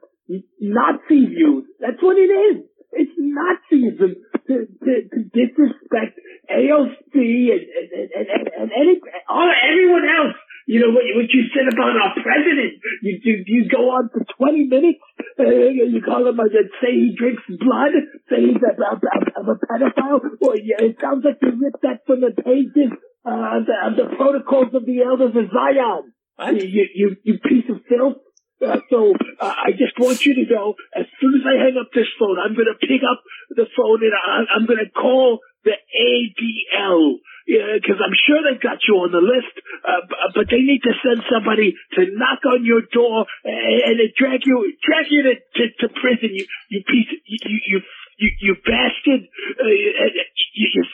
Nazi 0.60 1.26
views. 1.26 1.64
That's 1.80 2.02
what 2.02 2.16
it 2.16 2.30
is. 2.30 2.64
It's 2.92 3.12
Nazism 3.18 4.14
to, 4.48 4.66
to, 4.66 4.92
to 5.08 5.18
disrespect 5.30 6.18
AOC 6.50 7.14
and, 7.14 7.64
and, 7.70 8.10
and, 8.14 8.28
and, 8.28 8.48
and 8.58 8.70
any, 8.74 9.00
all, 9.28 9.52
everyone 9.70 10.04
else. 10.04 10.36
You 10.70 10.78
know, 10.78 10.94
what, 10.94 11.02
what 11.18 11.26
you 11.34 11.50
said 11.50 11.66
about 11.66 11.98
our 11.98 12.14
president, 12.14 12.78
you, 13.02 13.18
you, 13.26 13.34
you 13.44 13.68
go 13.68 13.90
on 13.90 14.06
for 14.14 14.22
20 14.22 14.70
minutes, 14.70 15.02
uh, 15.34 15.42
you 15.42 15.98
call 15.98 16.22
him, 16.22 16.38
uh, 16.38 16.46
say 16.78 16.94
he 16.94 17.10
drinks 17.18 17.42
blood, 17.58 17.90
say 18.30 18.38
he's 18.38 18.62
a, 18.62 18.78
a, 18.78 18.94
a, 18.94 19.50
a 19.50 19.58
pedophile. 19.66 20.22
Well, 20.38 20.54
yeah, 20.62 20.78
it 20.78 20.94
sounds 21.02 21.26
like 21.26 21.42
you 21.42 21.58
ripped 21.58 21.82
that 21.82 22.06
from 22.06 22.22
the 22.22 22.30
pages 22.30 22.94
uh, 23.26 23.58
of, 23.58 23.66
the, 23.66 23.74
of 23.82 23.92
the 23.98 24.14
protocols 24.14 24.70
of 24.72 24.86
the 24.86 25.02
elders 25.02 25.34
of 25.34 25.50
Zion. 25.50 26.14
What? 26.38 26.54
You, 26.54 26.86
you, 26.94 27.16
you 27.24 27.40
piece 27.42 27.66
of 27.66 27.82
filth. 27.90 28.22
Uh, 28.62 28.78
so 28.94 29.10
uh, 29.40 29.54
I 29.66 29.72
just 29.74 29.98
want 29.98 30.24
you 30.24 30.38
to 30.38 30.54
know, 30.54 30.78
as 30.94 31.06
soon 31.18 31.34
as 31.34 31.42
I 31.50 31.66
hang 31.66 31.82
up 31.82 31.90
this 31.90 32.06
phone, 32.14 32.38
I'm 32.38 32.54
going 32.54 32.70
to 32.70 32.78
pick 32.78 33.02
up 33.02 33.18
the 33.50 33.66
phone 33.74 34.06
and 34.06 34.14
I, 34.14 34.54
I'm 34.54 34.66
going 34.66 34.86
to 34.86 34.90
call 34.94 35.40
the 35.64 35.74
ADL 35.74 37.18
because 37.50 37.98
I'm 37.98 38.14
sure 38.14 38.38
they've 38.46 38.62
got 38.62 38.78
you 38.86 39.02
on 39.02 39.10
the 39.10 39.18
list, 39.18 39.54
uh, 39.82 40.06
but 40.38 40.46
they 40.46 40.62
need 40.62 40.86
to 40.86 40.94
send 41.02 41.26
somebody 41.26 41.74
to 41.98 42.06
knock 42.14 42.46
on 42.46 42.62
your 42.62 42.86
door 42.86 43.26
and, 43.42 43.98
and 43.98 44.14
drag 44.14 44.46
you 44.46 44.70
drag 44.78 45.10
you 45.10 45.22
to, 45.26 45.34
to, 45.34 45.64
to 45.82 45.86
prison. 45.98 46.30
You 46.30 46.46
you 46.70 46.80
piece 46.86 47.10
you 47.26 47.38
you 47.66 47.78
you, 48.20 48.30
you 48.38 48.54
bastard! 48.62 49.26
Uh, 49.58 49.66
you, 49.66 50.68
you, 50.70 50.84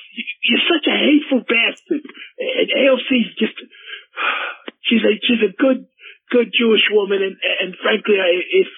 you're 0.47 0.67
such 0.71 0.87
a 0.87 0.97
hateful 0.97 1.43
bastard. 1.45 2.03
And 2.39 2.69
AOC's 2.71 3.35
just 3.37 3.59
she's 4.89 5.05
a 5.05 5.13
she's 5.21 5.45
a 5.45 5.53
good 5.53 5.91
good 6.31 6.49
Jewish 6.57 6.89
woman, 6.91 7.21
and 7.21 7.37
and 7.37 7.77
frankly, 7.83 8.17
I, 8.17 8.31
if 8.65 8.71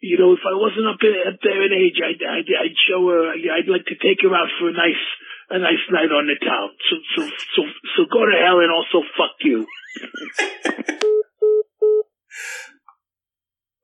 you 0.00 0.16
know 0.16 0.32
if 0.32 0.44
I 0.46 0.54
wasn't 0.56 0.88
up, 0.88 1.02
in, 1.02 1.14
up 1.26 1.38
there 1.42 1.60
in 1.66 1.72
age, 1.74 2.00
I'd, 2.00 2.22
I'd 2.22 2.48
I'd 2.48 2.78
show 2.88 3.04
her. 3.10 3.34
I'd 3.34 3.68
like 3.68 3.86
to 3.92 3.98
take 4.00 4.22
her 4.22 4.32
out 4.32 4.48
for 4.56 4.70
a 4.70 4.72
nice 4.72 5.04
a 5.50 5.58
nice 5.58 5.84
night 5.90 6.10
on 6.10 6.26
the 6.26 6.36
town. 6.44 6.70
So 6.90 6.96
so 7.14 7.30
so 7.54 7.62
so 7.96 8.04
go 8.12 8.26
to 8.26 8.32
hell 8.42 8.60
and 8.60 8.70
also 8.70 9.02
fuck 9.16 9.36
you. 9.40 9.66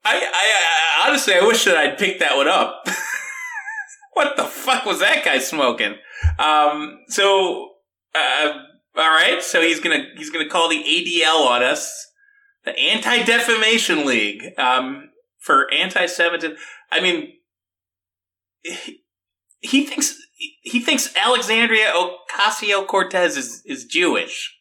I, 0.04 0.16
I, 0.16 1.04
I 1.04 1.08
honestly 1.08 1.34
I 1.34 1.46
wish 1.46 1.64
that 1.64 1.76
I'd 1.76 1.98
picked 1.98 2.20
that 2.20 2.36
one 2.36 2.48
up. 2.48 2.86
what 4.14 4.36
the 4.36 4.44
fuck 4.44 4.84
was 4.84 4.98
that 5.00 5.24
guy 5.24 5.38
smoking? 5.38 5.94
Um, 6.38 6.98
so 7.08 7.70
uh, 8.14 8.52
all 8.96 9.10
right, 9.10 9.42
so 9.42 9.60
he's 9.60 9.80
gonna 9.80 10.04
he's 10.16 10.30
gonna 10.30 10.48
call 10.48 10.68
the 10.68 10.82
ADL 10.82 11.46
on 11.46 11.62
us 11.62 12.08
the 12.64 12.78
Anti 12.78 13.24
Defamation 13.24 14.06
League 14.06 14.58
um, 14.58 15.10
for 15.38 15.72
anti-Semitism. 15.72 16.56
I 16.90 17.00
mean, 17.00 17.32
he, 18.62 19.02
he, 19.60 19.84
thinks 19.84 20.16
he 20.62 20.80
thinks 20.80 21.14
Alexandria 21.16 21.92
Ocasio 21.92 22.86
Cortez 22.86 23.36
is 23.36 23.62
is 23.66 23.84
Jewish. 23.84 24.56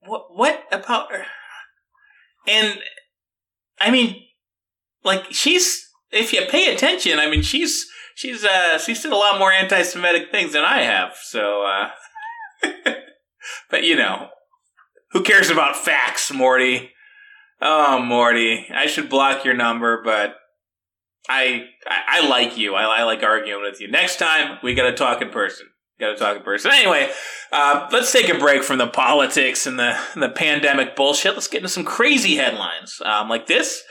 What 0.00 0.26
what 0.36 0.64
about 0.70 1.10
her? 1.10 1.24
And 2.46 2.78
I 3.80 3.90
mean, 3.90 4.22
like 5.02 5.32
she's 5.32 5.88
if 6.12 6.32
you 6.32 6.42
pay 6.48 6.72
attention, 6.72 7.18
I 7.18 7.28
mean 7.28 7.42
she's 7.42 7.86
she's 8.14 8.44
uh 8.44 8.78
she's 8.78 9.02
did 9.02 9.12
a 9.12 9.16
lot 9.16 9.38
more 9.38 9.50
anti-Semitic 9.50 10.30
things 10.30 10.52
than 10.52 10.64
I 10.64 10.82
have. 10.82 11.14
So, 11.22 11.64
uh, 11.64 11.90
but 13.70 13.84
you 13.84 13.96
know, 13.96 14.28
who 15.12 15.22
cares 15.22 15.50
about 15.50 15.76
facts, 15.76 16.30
Morty? 16.30 16.90
Oh, 17.62 18.02
Morty, 18.02 18.66
I 18.72 18.86
should 18.86 19.08
block 19.08 19.46
your 19.46 19.54
number, 19.54 20.02
but 20.04 20.36
I 21.28 21.64
I, 21.86 22.28
like 22.28 22.56
you. 22.56 22.74
I, 22.74 23.00
I, 23.00 23.02
like 23.04 23.22
arguing 23.22 23.62
with 23.62 23.80
you. 23.80 23.90
Next 23.90 24.18
time, 24.18 24.58
we 24.62 24.74
got 24.74 24.90
to 24.90 24.94
talk 24.94 25.22
in 25.22 25.30
person. 25.30 25.66
Got 25.98 26.12
to 26.12 26.16
talk 26.16 26.36
in 26.36 26.42
person. 26.42 26.70
Anyway, 26.72 27.10
uh, 27.52 27.88
let's 27.92 28.12
take 28.12 28.28
a 28.28 28.38
break 28.38 28.62
from 28.62 28.78
the 28.78 28.86
politics 28.86 29.66
and 29.66 29.78
the 29.78 29.98
the 30.14 30.28
pandemic 30.28 30.94
bullshit. 30.96 31.34
Let's 31.34 31.48
get 31.48 31.58
into 31.58 31.68
some 31.68 31.84
crazy 31.84 32.36
headlines 32.36 33.00
um, 33.04 33.28
like 33.28 33.46
this. 33.46 33.82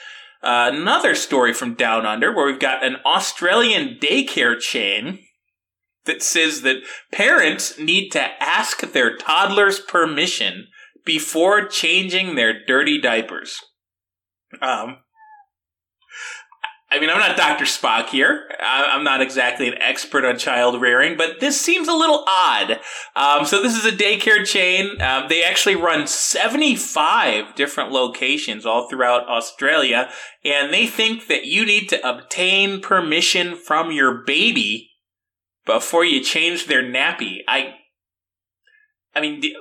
uh, 0.43 0.69
another 0.73 1.15
story 1.15 1.53
from 1.53 1.73
Down 1.73 2.05
Under 2.05 2.33
where 2.33 2.45
we've 2.45 2.59
got 2.59 2.83
an 2.86 2.97
Australian 3.05 3.97
daycare 3.99 4.59
chain 4.59 5.19
that 6.05 6.21
says 6.21 6.61
that 6.61 6.83
parents 7.11 7.79
need 7.79 8.11
to 8.11 8.21
ask 8.41 8.81
their 8.81 9.17
toddlers 9.17 9.79
permission 9.79 10.67
before 11.03 11.67
changing 11.67 12.36
their 12.36 12.63
dirty 12.65 13.01
diapers. 13.01 13.59
Um, 14.61 14.97
I 16.91 16.99
mean, 16.99 17.09
I'm 17.09 17.17
not 17.17 17.36
Dr. 17.36 17.65
Spock 17.65 18.09
here. 18.09 18.43
I'm 18.59 19.03
not 19.03 19.21
exactly 19.21 19.67
an 19.67 19.81
expert 19.81 20.23
on 20.23 20.38
child 20.38 20.79
rearing, 20.79 21.17
but 21.17 21.39
this 21.39 21.59
seems 21.59 21.88
a 21.88 21.93
little 21.93 22.23
odd. 22.27 22.79
Um, 23.15 23.45
so, 23.45 23.61
this 23.61 23.75
is 23.75 23.86
a 23.86 23.91
daycare 23.91 24.45
chain. 24.45 25.01
Um, 25.01 25.25
they 25.27 25.43
actually 25.43 25.75
run 25.75 26.05
75 26.05 27.55
different 27.55 27.91
locations 27.91 28.65
all 28.65 28.88
throughout 28.88 29.27
Australia, 29.27 30.09
and 30.43 30.71
they 30.71 30.86
think 30.86 31.27
that 31.27 31.45
you 31.45 31.65
need 31.65 31.89
to 31.89 32.07
obtain 32.07 32.81
permission 32.81 33.55
from 33.55 33.91
your 33.91 34.23
baby 34.23 34.91
before 35.65 36.05
you 36.05 36.23
change 36.23 36.67
their 36.67 36.83
nappy. 36.83 37.39
I, 37.47 37.75
I 39.15 39.21
mean, 39.21 39.39
do, 39.39 39.51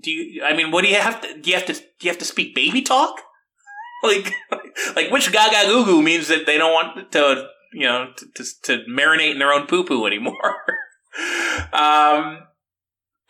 do 0.00 0.10
you? 0.10 0.42
I 0.42 0.54
mean, 0.54 0.72
what 0.72 0.82
do 0.82 0.88
you 0.88 0.96
have 0.96 1.20
to? 1.20 1.40
Do 1.40 1.48
you 1.48 1.56
have 1.56 1.66
to? 1.66 1.74
Do 1.74 1.80
you 2.00 2.10
have 2.10 2.18
to 2.18 2.24
speak 2.24 2.56
baby 2.56 2.82
talk? 2.82 3.20
like, 4.02 4.32
like 4.96 5.10
which 5.10 5.32
gaga 5.32 5.68
goo 5.68 5.84
goo 5.84 6.02
means 6.02 6.28
that 6.28 6.46
they 6.46 6.58
don't 6.58 6.72
want 6.72 7.12
to, 7.12 7.48
you 7.72 7.86
know, 7.86 8.12
to, 8.16 8.26
to, 8.34 8.44
to 8.62 8.84
marinate 8.88 9.32
in 9.32 9.38
their 9.38 9.52
own 9.52 9.66
poo 9.66 9.84
poo 9.84 10.06
anymore. 10.06 10.34
um, 11.72 12.40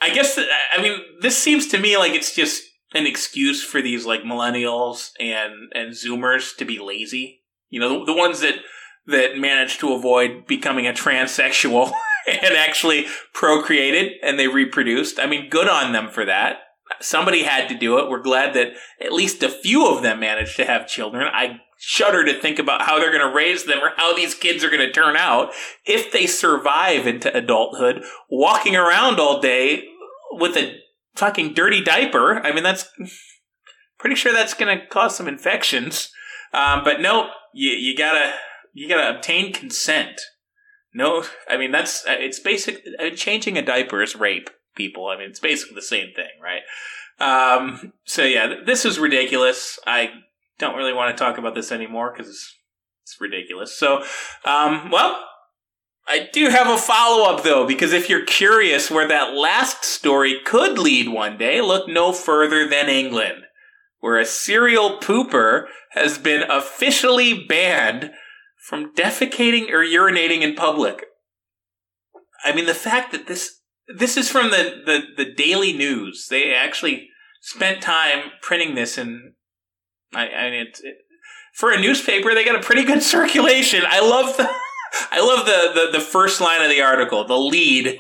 I 0.01 0.11
guess, 0.13 0.39
I 0.77 0.83
mean, 0.83 0.99
this 1.21 1.39
seems 1.39 1.69
to 1.69 1.79
me 1.79 1.97
like 1.97 2.13
it's 2.13 2.35
just 2.35 2.63
an 2.95 3.07
excuse 3.07 3.63
for 3.63 3.81
these 3.81 4.05
like 4.05 4.23
millennials 4.23 5.11
and, 5.21 5.73
and 5.75 5.93
zoomers 5.93 6.57
to 6.57 6.65
be 6.65 6.79
lazy. 6.79 7.43
You 7.71 7.81
know, 7.81 8.01
the, 8.01 8.13
the 8.13 8.19
ones 8.19 8.41
that, 8.41 8.57
that 9.07 9.39
managed 9.39 9.81
to 9.81 9.95
avoid 9.95 10.47
becoming 10.47 10.87
a 10.87 10.93
transsexual 10.93 11.93
and 12.27 12.55
actually 12.57 13.07
procreated 13.33 14.13
and 14.23 14.39
they 14.39 14.49
reproduced. 14.49 15.19
I 15.19 15.27
mean, 15.27 15.49
good 15.49 15.69
on 15.69 15.93
them 15.93 16.09
for 16.09 16.25
that. 16.25 16.59
Somebody 17.01 17.43
had 17.43 17.69
to 17.69 17.79
do 17.79 17.99
it. 17.99 18.09
We're 18.09 18.23
glad 18.23 18.55
that 18.55 18.73
at 19.01 19.13
least 19.13 19.43
a 19.43 19.49
few 19.49 19.87
of 19.87 20.03
them 20.03 20.21
managed 20.21 20.57
to 20.57 20.65
have 20.65 20.87
children. 20.87 21.27
I 21.33 21.61
shudder 21.79 22.25
to 22.25 22.41
think 22.41 22.59
about 22.59 22.83
how 22.83 22.99
they're 22.99 23.13
going 23.13 23.29
to 23.29 23.35
raise 23.35 23.65
them 23.65 23.81
or 23.81 23.91
how 23.97 24.15
these 24.15 24.35
kids 24.35 24.63
are 24.63 24.71
going 24.71 24.87
to 24.87 24.93
turn 24.93 25.17
out 25.17 25.53
if 25.85 26.13
they 26.13 26.27
survive 26.27 27.07
into 27.07 27.37
adulthood, 27.37 28.03
walking 28.31 28.77
around 28.77 29.19
all 29.19 29.41
day 29.41 29.85
with 30.31 30.57
a 30.57 30.77
fucking 31.17 31.55
dirty 31.55 31.83
diaper. 31.83 32.45
I 32.45 32.53
mean, 32.53 32.63
that's 32.63 32.89
pretty 33.99 34.17
sure 34.17 34.33
that's 34.33 34.55
going 34.55 34.79
to 34.79 34.87
cause 34.87 35.17
some 35.17 35.29
infections. 35.29 36.13
Um, 36.53 36.83
but 36.85 37.01
no, 37.01 37.31
you, 37.53 37.71
you 37.71 37.97
gotta 37.97 38.35
you 38.73 38.89
gotta 38.89 39.17
obtain 39.17 39.53
consent. 39.53 40.21
No, 40.95 41.25
I 41.49 41.57
mean 41.57 41.71
that's 41.71 42.05
it's 42.07 42.39
basic. 42.39 42.83
Uh, 42.99 43.11
changing 43.11 43.57
a 43.57 43.63
diaper 43.63 44.03
is 44.03 44.15
rape 44.15 44.51
people. 44.75 45.09
I 45.09 45.17
mean, 45.19 45.31
it's 45.31 45.41
basically 45.41 45.75
the 45.75 45.83
same 45.83 46.13
thing, 46.15 46.31
right? 46.43 46.63
Um, 47.19 47.93
so 48.05 48.25
yeah, 48.25 48.55
this 48.65 48.85
is 48.85 48.99
ridiculous. 48.99 49.79
I 49.87 50.11
don't 50.59 50.77
really 50.77 50.93
want 50.93 51.17
to 51.17 51.25
talk 51.25 51.39
about 51.39 51.55
this 51.55 51.73
anymore 51.73 52.13
because 52.13 52.29
it's, 52.29 52.57
it's, 53.05 53.21
ridiculous. 53.21 53.77
So, 53.77 54.03
um, 54.45 54.91
well, 54.91 55.25
I 56.09 56.29
do 56.33 56.49
have 56.49 56.69
a 56.69 56.79
follow 56.79 57.31
up 57.31 57.45
though, 57.45 57.67
because 57.67 57.93
if 57.93 58.09
you're 58.09 58.25
curious 58.25 58.91
where 58.91 59.07
that 59.09 59.35
last 59.35 59.85
story 59.85 60.41
could 60.45 60.79
lead 60.79 61.09
one 61.09 61.39
day, 61.39 61.61
look 61.61 61.89
no 61.89 62.13
further 62.13 62.69
than 62.69 62.89
England, 62.89 63.45
where 64.01 64.19
a 64.19 64.25
serial 64.25 64.99
pooper 64.99 65.67
has 65.91 66.19
been 66.19 66.49
officially 66.51 67.45
banned 67.45 68.11
from 68.57 68.93
defecating 68.95 69.71
or 69.71 69.85
urinating 69.85 70.41
in 70.41 70.55
public. 70.55 71.05
I 72.45 72.53
mean, 72.53 72.67
the 72.67 72.75
fact 72.75 73.13
that 73.13 73.27
this 73.27 73.61
this 73.89 74.17
is 74.17 74.31
from 74.31 74.51
the, 74.51 74.83
the, 74.85 75.25
the 75.25 75.33
Daily 75.33 75.73
News. 75.73 76.29
They 76.29 76.55
actually 76.55 77.09
spent 77.41 77.83
time 77.83 78.31
printing 78.41 78.75
this, 78.75 78.99
and 78.99 79.35
I, 80.15 80.29
I 80.29 80.51
mean, 80.51 80.67
it, 80.67 80.81
it, 80.83 80.97
for 81.55 81.73
a 81.73 81.81
newspaper, 81.81 82.35
they 82.35 82.45
got 82.45 82.57
a 82.57 82.63
pretty 82.63 82.85
good 82.85 83.03
circulation. 83.03 83.83
I 83.87 84.01
love 84.01 84.37
the 84.37 84.49
I 85.11 85.21
love 85.21 85.47
the, 85.47 85.81
the, 85.93 85.99
the 85.99 86.05
first 86.05 86.41
line 86.41 86.61
of 86.61 86.69
the 86.69 86.83
article, 86.83 87.27
the 87.27 87.39
lead, 87.39 87.99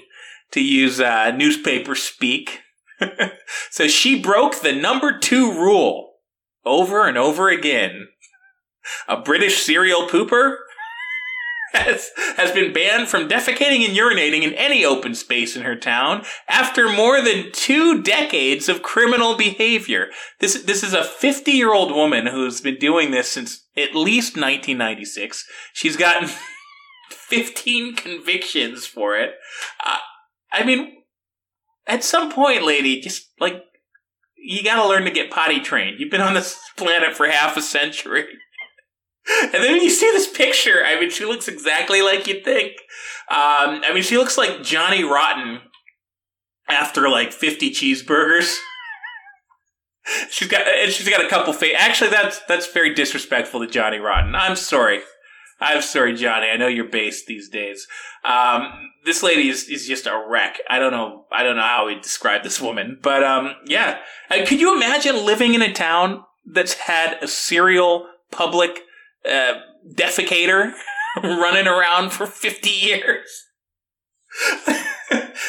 to 0.52 0.60
use 0.60 1.00
uh, 1.00 1.30
newspaper 1.30 1.94
speak. 1.94 2.60
so 3.70 3.88
she 3.88 4.20
broke 4.20 4.60
the 4.60 4.72
number 4.72 5.18
two 5.18 5.52
rule 5.52 6.16
over 6.64 7.06
and 7.06 7.16
over 7.16 7.48
again. 7.48 8.08
A 9.08 9.16
British 9.16 9.62
serial 9.62 10.08
pooper 10.08 10.56
has, 11.72 12.10
has 12.36 12.52
been 12.52 12.72
banned 12.72 13.08
from 13.08 13.28
defecating 13.28 13.86
and 13.86 13.96
urinating 13.96 14.42
in 14.42 14.54
any 14.54 14.84
open 14.84 15.14
space 15.14 15.56
in 15.56 15.62
her 15.62 15.76
town 15.76 16.24
after 16.48 16.88
more 16.88 17.20
than 17.20 17.50
two 17.52 18.02
decades 18.02 18.68
of 18.68 18.82
criminal 18.82 19.36
behavior. 19.36 20.08
This, 20.40 20.62
this 20.62 20.82
is 20.82 20.94
a 20.94 21.04
50 21.04 21.50
year 21.50 21.72
old 21.72 21.92
woman 21.92 22.26
who's 22.26 22.60
been 22.60 22.78
doing 22.78 23.10
this 23.10 23.28
since 23.28 23.66
at 23.76 23.94
least 23.94 24.36
1996. 24.36 25.46
She's 25.72 25.96
gotten 25.96 26.28
15 27.10 27.96
convictions 27.96 28.86
for 28.86 29.16
it. 29.16 29.34
Uh, 29.84 29.98
I 30.52 30.64
mean, 30.64 31.02
at 31.86 32.04
some 32.04 32.30
point, 32.30 32.62
lady, 32.62 33.00
just 33.00 33.28
like, 33.40 33.64
you 34.36 34.62
gotta 34.62 34.86
learn 34.86 35.04
to 35.04 35.10
get 35.10 35.30
potty 35.30 35.60
trained. 35.60 35.98
You've 35.98 36.10
been 36.10 36.20
on 36.20 36.34
this 36.34 36.58
planet 36.76 37.16
for 37.16 37.26
half 37.26 37.56
a 37.56 37.62
century. 37.62 38.26
And 39.28 39.62
then 39.62 39.76
you 39.76 39.90
see 39.90 40.10
this 40.10 40.28
picture, 40.28 40.82
I 40.84 40.98
mean, 40.98 41.10
she 41.10 41.24
looks 41.24 41.48
exactly 41.48 42.02
like 42.02 42.26
you'd 42.26 42.44
think. 42.44 42.72
Um, 43.30 43.82
I 43.84 43.90
mean, 43.94 44.02
she 44.02 44.18
looks 44.18 44.36
like 44.36 44.62
Johnny 44.62 45.04
Rotten 45.04 45.60
after 46.68 47.08
like 47.08 47.32
50 47.32 47.70
cheeseburgers. 47.70 48.58
she's 50.30 50.48
got, 50.48 50.66
and 50.66 50.90
she's 50.90 51.08
got 51.08 51.24
a 51.24 51.28
couple 51.28 51.52
face. 51.52 51.76
Actually, 51.78 52.10
that's, 52.10 52.40
that's 52.48 52.72
very 52.72 52.94
disrespectful 52.94 53.60
to 53.60 53.66
Johnny 53.66 53.98
Rotten. 53.98 54.34
I'm 54.34 54.56
sorry. 54.56 55.00
I'm 55.60 55.82
sorry, 55.82 56.14
Johnny. 56.14 56.48
I 56.48 56.56
know 56.56 56.66
you're 56.66 56.84
based 56.88 57.26
these 57.26 57.48
days. 57.48 57.86
Um, 58.24 58.72
this 59.04 59.22
lady 59.22 59.48
is, 59.48 59.68
is 59.68 59.86
just 59.86 60.06
a 60.06 60.24
wreck. 60.28 60.58
I 60.68 60.80
don't 60.80 60.90
know. 60.90 61.26
I 61.30 61.44
don't 61.44 61.56
know 61.56 61.62
how 61.62 61.86
we 61.86 62.00
describe 62.00 62.42
this 62.42 62.60
woman, 62.60 62.98
but, 63.00 63.22
um, 63.22 63.54
yeah. 63.66 63.98
Uh, 64.28 64.44
could 64.44 64.60
you 64.60 64.74
imagine 64.74 65.24
living 65.24 65.54
in 65.54 65.62
a 65.62 65.72
town 65.72 66.24
that's 66.44 66.74
had 66.74 67.22
a 67.22 67.28
serial 67.28 68.08
public 68.32 68.80
uh, 69.28 69.54
defecator 69.94 70.72
running 71.22 71.66
around 71.66 72.10
for 72.10 72.26
50 72.26 72.70
years. 72.70 73.48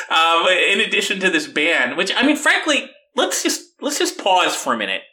um, 0.09 0.47
in 0.47 0.81
addition 0.81 1.19
to 1.19 1.29
this 1.29 1.47
ban, 1.47 1.95
which 1.95 2.11
I 2.15 2.25
mean, 2.25 2.35
frankly, 2.35 2.89
let's 3.15 3.43
just 3.43 3.61
let's 3.81 3.99
just 3.99 4.17
pause 4.17 4.55
for 4.55 4.73
a 4.73 4.77
minute. 4.77 5.03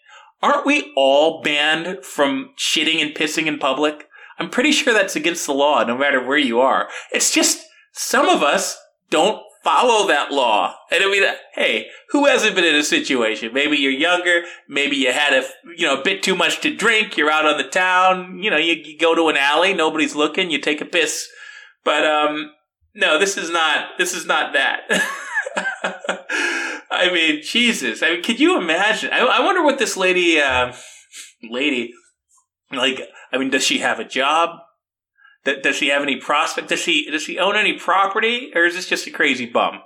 Aren't 0.42 0.66
we 0.66 0.92
all 0.96 1.42
banned 1.42 2.04
from 2.04 2.50
shitting 2.58 3.00
and 3.00 3.14
pissing 3.14 3.46
in 3.46 3.58
public? 3.58 4.08
I'm 4.38 4.50
pretty 4.50 4.72
sure 4.72 4.94
that's 4.94 5.16
against 5.16 5.46
the 5.46 5.52
law, 5.52 5.84
no 5.84 5.96
matter 5.96 6.24
where 6.24 6.38
you 6.38 6.60
are. 6.60 6.88
It's 7.12 7.30
just 7.30 7.62
some 7.92 8.28
of 8.28 8.42
us 8.42 8.78
don't 9.10 9.42
follow 9.62 10.08
that 10.08 10.32
law. 10.32 10.74
And 10.90 11.04
I 11.04 11.10
mean, 11.10 11.22
hey, 11.54 11.86
who 12.10 12.26
hasn't 12.26 12.54
been 12.54 12.64
in 12.64 12.74
a 12.74 12.82
situation? 12.82 13.52
Maybe 13.52 13.76
you're 13.76 13.92
younger. 13.92 14.42
Maybe 14.68 14.96
you 14.96 15.12
had 15.12 15.32
a, 15.32 15.46
you 15.76 15.86
know, 15.86 16.00
a 16.00 16.04
bit 16.04 16.22
too 16.22 16.34
much 16.34 16.60
to 16.60 16.74
drink. 16.74 17.16
You're 17.16 17.30
out 17.30 17.46
on 17.46 17.58
the 17.58 17.68
town. 17.68 18.42
You 18.42 18.50
know, 18.50 18.56
you, 18.56 18.74
you 18.74 18.98
go 18.98 19.14
to 19.14 19.28
an 19.28 19.36
alley. 19.36 19.74
Nobody's 19.74 20.14
looking. 20.14 20.50
You 20.50 20.60
take 20.60 20.80
a 20.80 20.86
piss. 20.86 21.28
But, 21.84 22.04
um, 22.04 22.52
no, 22.94 23.18
this 23.18 23.36
is 23.36 23.50
not, 23.50 23.98
this 23.98 24.14
is 24.14 24.26
not 24.26 24.52
that. 24.52 24.82
I 26.90 27.10
mean, 27.12 27.42
Jesus. 27.42 28.02
I 28.02 28.12
mean, 28.12 28.22
could 28.22 28.40
you 28.40 28.58
imagine? 28.58 29.12
I, 29.12 29.20
I 29.20 29.44
wonder 29.44 29.62
what 29.62 29.78
this 29.78 29.96
lady, 29.96 30.40
uh, 30.40 30.72
lady, 31.48 31.92
like, 32.72 33.00
I 33.32 33.38
mean, 33.38 33.50
does 33.50 33.64
she 33.64 33.78
have 33.78 34.00
a 34.00 34.04
job? 34.04 34.58
Does 35.44 35.76
she 35.76 35.88
have 35.88 36.02
any 36.02 36.16
prospect? 36.16 36.68
Does 36.68 36.80
she 36.80 37.10
does 37.10 37.22
she 37.22 37.38
own 37.38 37.56
any 37.56 37.74
property, 37.74 38.50
or 38.54 38.64
is 38.64 38.74
this 38.74 38.88
just 38.88 39.06
a 39.06 39.10
crazy 39.10 39.46
bum? 39.46 39.80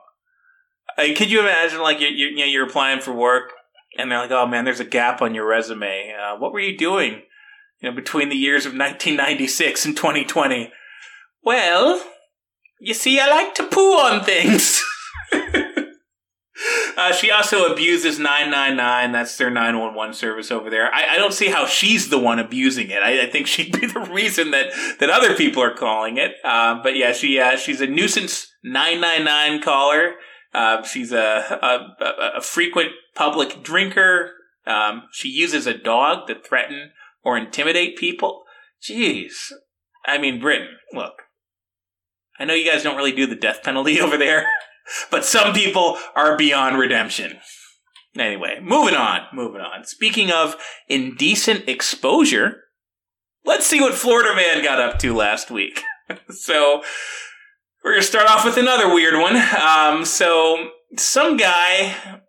Mean, 0.98 1.16
could 1.16 1.30
you 1.30 1.40
imagine 1.40 1.80
like 1.80 2.00
you 2.00 2.08
you 2.08 2.36
know 2.36 2.44
you're 2.44 2.66
applying 2.66 3.00
for 3.00 3.12
work 3.12 3.52
and 3.96 4.10
they're 4.10 4.18
like, 4.18 4.30
oh 4.30 4.46
man, 4.46 4.64
there's 4.64 4.80
a 4.80 4.84
gap 4.84 5.22
on 5.22 5.34
your 5.34 5.46
resume. 5.46 6.14
Uh, 6.14 6.36
what 6.36 6.52
were 6.52 6.60
you 6.60 6.76
doing? 6.76 7.22
You 7.80 7.90
know, 7.90 7.94
between 7.94 8.28
the 8.28 8.36
years 8.36 8.66
of 8.66 8.72
1996 8.72 9.86
and 9.86 9.96
2020. 9.96 10.72
Well, 11.42 12.02
you 12.80 12.94
see, 12.94 13.20
I 13.20 13.28
like 13.28 13.54
to 13.56 13.64
poo 13.64 13.92
on 13.94 14.24
things. 14.24 14.82
Uh, 17.04 17.12
she 17.12 17.30
also 17.30 17.70
abuses 17.70 18.18
999. 18.18 19.12
That's 19.12 19.36
their 19.36 19.50
911 19.50 20.14
service 20.14 20.50
over 20.50 20.70
there. 20.70 20.92
I, 20.92 21.14
I 21.14 21.18
don't 21.18 21.34
see 21.34 21.48
how 21.48 21.66
she's 21.66 22.08
the 22.08 22.18
one 22.18 22.38
abusing 22.38 22.88
it. 22.88 23.02
I, 23.02 23.24
I, 23.24 23.30
think 23.30 23.46
she'd 23.46 23.78
be 23.78 23.86
the 23.86 24.00
reason 24.00 24.52
that, 24.52 24.72
that 25.00 25.10
other 25.10 25.34
people 25.36 25.62
are 25.62 25.74
calling 25.74 26.16
it. 26.16 26.32
Uh, 26.42 26.82
but 26.82 26.96
yeah, 26.96 27.12
she 27.12 27.38
uh, 27.38 27.56
she's 27.56 27.82
a 27.82 27.86
nuisance 27.86 28.54
999 28.62 29.60
caller. 29.62 30.14
Uh, 30.54 30.82
she's 30.82 31.12
a, 31.12 31.18
a, 31.60 32.36
a, 32.38 32.40
frequent 32.40 32.90
public 33.14 33.62
drinker. 33.62 34.30
Um, 34.66 35.02
she 35.12 35.28
uses 35.28 35.66
a 35.66 35.76
dog 35.76 36.28
to 36.28 36.40
threaten 36.40 36.92
or 37.22 37.36
intimidate 37.36 37.98
people. 37.98 38.44
Jeez. 38.82 39.52
I 40.06 40.16
mean, 40.16 40.40
Britain, 40.40 40.76
look. 40.92 41.14
I 42.38 42.44
know 42.44 42.54
you 42.54 42.70
guys 42.70 42.82
don't 42.82 42.96
really 42.96 43.12
do 43.12 43.26
the 43.26 43.36
death 43.36 43.62
penalty 43.62 44.00
over 44.00 44.16
there, 44.16 44.46
but 45.10 45.24
some 45.24 45.52
people 45.52 45.98
are 46.14 46.36
beyond 46.36 46.78
redemption. 46.78 47.38
Anyway, 48.16 48.60
moving 48.62 48.94
on, 48.94 49.22
moving 49.32 49.60
on. 49.60 49.84
Speaking 49.84 50.30
of 50.30 50.56
indecent 50.88 51.68
exposure, 51.68 52.62
let's 53.44 53.66
see 53.66 53.80
what 53.80 53.94
Florida 53.94 54.34
man 54.36 54.62
got 54.62 54.80
up 54.80 54.98
to 55.00 55.14
last 55.14 55.50
week. 55.50 55.82
so, 56.30 56.82
we're 57.82 57.92
going 57.92 58.02
to 58.02 58.06
start 58.06 58.28
off 58.28 58.44
with 58.44 58.56
another 58.56 58.92
weird 58.92 59.20
one. 59.20 59.36
Um, 59.36 60.04
so, 60.04 60.70
some 60.96 61.36
guy 61.36 62.22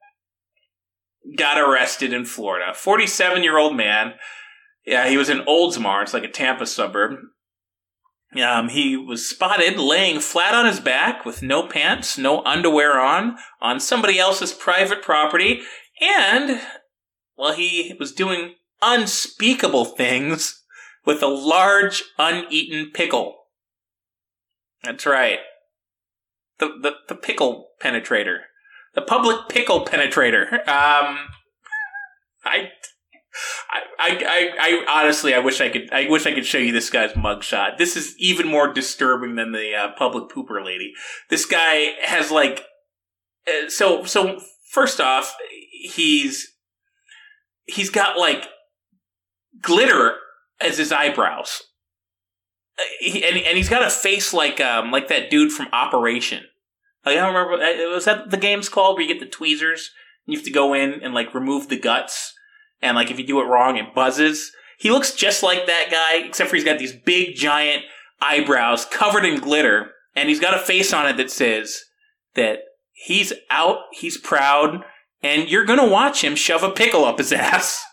got 1.37 1.57
arrested 1.57 2.13
in 2.13 2.25
Florida. 2.25 2.73
47 2.73 3.43
year 3.43 3.57
old 3.57 3.75
man. 3.75 4.13
Yeah, 4.85 5.07
he 5.07 5.17
was 5.17 5.29
in 5.29 5.39
Oldsmar. 5.39 6.03
It's 6.03 6.13
like 6.13 6.23
a 6.23 6.31
Tampa 6.31 6.65
suburb. 6.65 7.17
Um, 8.41 8.69
he 8.69 8.97
was 8.97 9.29
spotted 9.29 9.79
laying 9.79 10.19
flat 10.19 10.53
on 10.53 10.65
his 10.65 10.79
back 10.79 11.25
with 11.25 11.41
no 11.41 11.67
pants, 11.67 12.17
no 12.17 12.43
underwear 12.43 12.99
on, 12.99 13.37
on 13.61 13.79
somebody 13.79 14.19
else's 14.19 14.53
private 14.53 15.01
property, 15.01 15.61
and, 16.01 16.59
well, 17.37 17.53
he 17.53 17.95
was 17.99 18.11
doing 18.11 18.55
unspeakable 18.81 19.85
things 19.85 20.63
with 21.05 21.23
a 21.23 21.27
large 21.27 22.03
uneaten 22.17 22.91
pickle. 22.91 23.35
That's 24.83 25.05
right. 25.05 25.39
The, 26.59 26.67
the, 26.81 26.91
the 27.07 27.15
pickle 27.15 27.69
penetrator. 27.81 28.39
The 28.95 29.01
public 29.01 29.49
pickle 29.49 29.85
penetrator. 29.85 30.53
Um, 30.67 31.17
I, 32.45 32.69
I, 33.69 33.81
I, 33.99 34.51
I, 34.59 35.01
honestly, 35.01 35.33
I 35.33 35.39
wish 35.39 35.61
I 35.61 35.69
could. 35.69 35.91
I 35.91 36.07
wish 36.09 36.25
I 36.25 36.33
could 36.33 36.45
show 36.45 36.57
you 36.57 36.71
this 36.71 36.89
guy's 36.89 37.13
mugshot. 37.13 37.77
This 37.77 37.95
is 37.97 38.15
even 38.17 38.47
more 38.47 38.71
disturbing 38.71 39.35
than 39.35 39.51
the 39.51 39.75
uh, 39.75 39.91
public 39.97 40.29
pooper 40.29 40.63
lady. 40.63 40.93
This 41.29 41.45
guy 41.45 41.93
has 42.03 42.31
like, 42.31 42.63
uh, 43.47 43.69
so 43.69 44.05
so. 44.05 44.39
First 44.71 44.99
off, 44.99 45.33
he's 45.71 46.51
he's 47.65 47.89
got 47.89 48.17
like 48.17 48.45
glitter 49.61 50.15
as 50.59 50.77
his 50.77 50.91
eyebrows, 50.91 51.61
uh, 52.77 52.83
he, 52.99 53.23
and 53.23 53.37
and 53.37 53.55
he's 53.55 53.69
got 53.69 53.87
a 53.87 53.89
face 53.89 54.33
like 54.33 54.59
um 54.59 54.91
like 54.91 55.07
that 55.07 55.29
dude 55.29 55.53
from 55.53 55.69
Operation. 55.71 56.43
Like, 57.05 57.17
I 57.17 57.21
don't 57.21 57.33
remember. 57.33 57.63
uh, 57.63 57.93
Was 57.93 58.03
that 58.03 58.31
the 58.31 58.37
game's 58.37 58.67
called 58.67 58.97
where 58.97 59.05
you 59.05 59.13
get 59.13 59.21
the 59.21 59.31
tweezers 59.31 59.91
and 60.27 60.33
you 60.33 60.39
have 60.39 60.45
to 60.45 60.51
go 60.51 60.73
in 60.73 61.01
and 61.01 61.13
like 61.13 61.33
remove 61.33 61.69
the 61.69 61.79
guts? 61.79 62.33
And 62.85 62.95
like 62.95 63.11
if 63.11 63.19
you 63.19 63.25
do 63.25 63.41
it 63.41 63.45
wrong, 63.45 63.77
it 63.77 63.93
buzzes. 63.93 64.51
He 64.77 64.91
looks 64.91 65.13
just 65.13 65.43
like 65.43 65.65
that 65.65 65.87
guy, 65.89 66.25
except 66.25 66.49
for 66.49 66.55
he's 66.55 66.65
got 66.65 66.79
these 66.79 66.95
big 66.95 67.35
giant 67.35 67.83
eyebrows 68.21 68.85
covered 68.85 69.25
in 69.25 69.39
glitter, 69.39 69.91
and 70.15 70.29
he's 70.29 70.39
got 70.39 70.53
a 70.53 70.59
face 70.59 70.93
on 70.93 71.07
it 71.07 71.17
that 71.17 71.31
says 71.31 71.83
that 72.35 72.59
he's 72.91 73.33
out, 73.49 73.77
he's 73.91 74.17
proud, 74.17 74.83
and 75.23 75.49
you're 75.49 75.65
gonna 75.65 75.87
watch 75.87 76.23
him 76.23 76.35
shove 76.35 76.63
a 76.63 76.69
pickle 76.69 77.05
up 77.05 77.17
his 77.17 77.33
ass. 77.33 77.83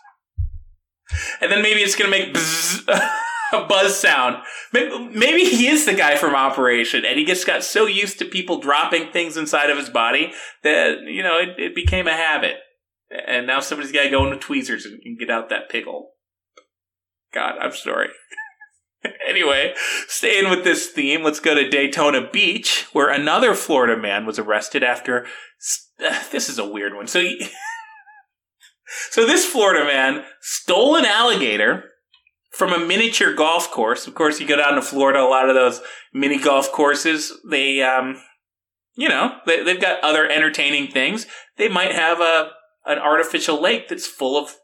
And 1.41 1.51
then 1.51 1.61
maybe 1.61 1.81
it's 1.81 1.95
gonna 1.95 2.09
make 2.09 2.35
a 3.53 3.65
buzz 3.67 3.97
sound. 3.97 4.37
Maybe, 4.73 5.09
maybe 5.09 5.43
he 5.45 5.67
is 5.67 5.85
the 5.85 5.93
guy 5.93 6.17
from 6.17 6.35
Operation, 6.35 7.05
and 7.05 7.17
he 7.17 7.25
just 7.25 7.47
got 7.47 7.63
so 7.63 7.85
used 7.85 8.19
to 8.19 8.25
people 8.25 8.59
dropping 8.59 9.11
things 9.11 9.37
inside 9.37 9.69
of 9.69 9.77
his 9.77 9.89
body 9.89 10.33
that 10.63 11.03
you 11.03 11.23
know 11.23 11.37
it, 11.39 11.49
it 11.57 11.75
became 11.75 12.07
a 12.07 12.13
habit 12.13 12.57
and 13.27 13.47
now 13.47 13.59
somebody's 13.59 13.91
got 13.91 14.03
to 14.03 14.09
go 14.09 14.25
into 14.25 14.37
tweezers 14.37 14.85
and, 14.85 14.99
and 15.03 15.19
get 15.19 15.29
out 15.29 15.49
that 15.49 15.69
pickle. 15.69 16.11
God, 17.33 17.55
I'm 17.59 17.73
sorry. 17.73 18.09
anyway, 19.27 19.73
staying 20.07 20.49
with 20.49 20.63
this 20.63 20.87
theme, 20.87 21.23
let's 21.23 21.39
go 21.39 21.55
to 21.55 21.69
Daytona 21.69 22.29
Beach, 22.31 22.87
where 22.93 23.09
another 23.09 23.53
Florida 23.53 23.99
man 23.99 24.25
was 24.25 24.39
arrested 24.39 24.83
after. 24.83 25.25
This 26.31 26.49
is 26.49 26.59
a 26.59 26.67
weird 26.67 26.95
one. 26.95 27.07
So, 27.07 27.21
he, 27.21 27.47
so 29.11 29.25
this 29.25 29.45
Florida 29.45 29.85
man 29.85 30.25
stole 30.41 30.97
an 30.97 31.05
alligator 31.05 31.91
from 32.51 32.73
a 32.73 32.85
miniature 32.85 33.33
golf 33.33 33.71
course. 33.71 34.05
Of 34.05 34.15
course, 34.15 34.39
you 34.39 34.47
go 34.47 34.57
down 34.57 34.73
to 34.73 34.81
Florida, 34.81 35.19
a 35.19 35.29
lot 35.29 35.47
of 35.47 35.55
those 35.55 35.81
mini 36.13 36.39
golf 36.39 36.71
courses, 36.71 37.31
they, 37.49 37.81
um, 37.81 38.21
you 38.95 39.07
know, 39.07 39.37
they, 39.45 39.63
they've 39.63 39.79
got 39.79 40.03
other 40.03 40.27
entertaining 40.27 40.91
things. 40.91 41.25
They 41.57 41.69
might 41.69 41.93
have 41.93 42.19
a 42.19 42.51
an 42.85 42.99
artificial 42.99 43.61
lake 43.61 43.87
that's 43.89 44.07
full 44.07 44.37
of 44.37 44.55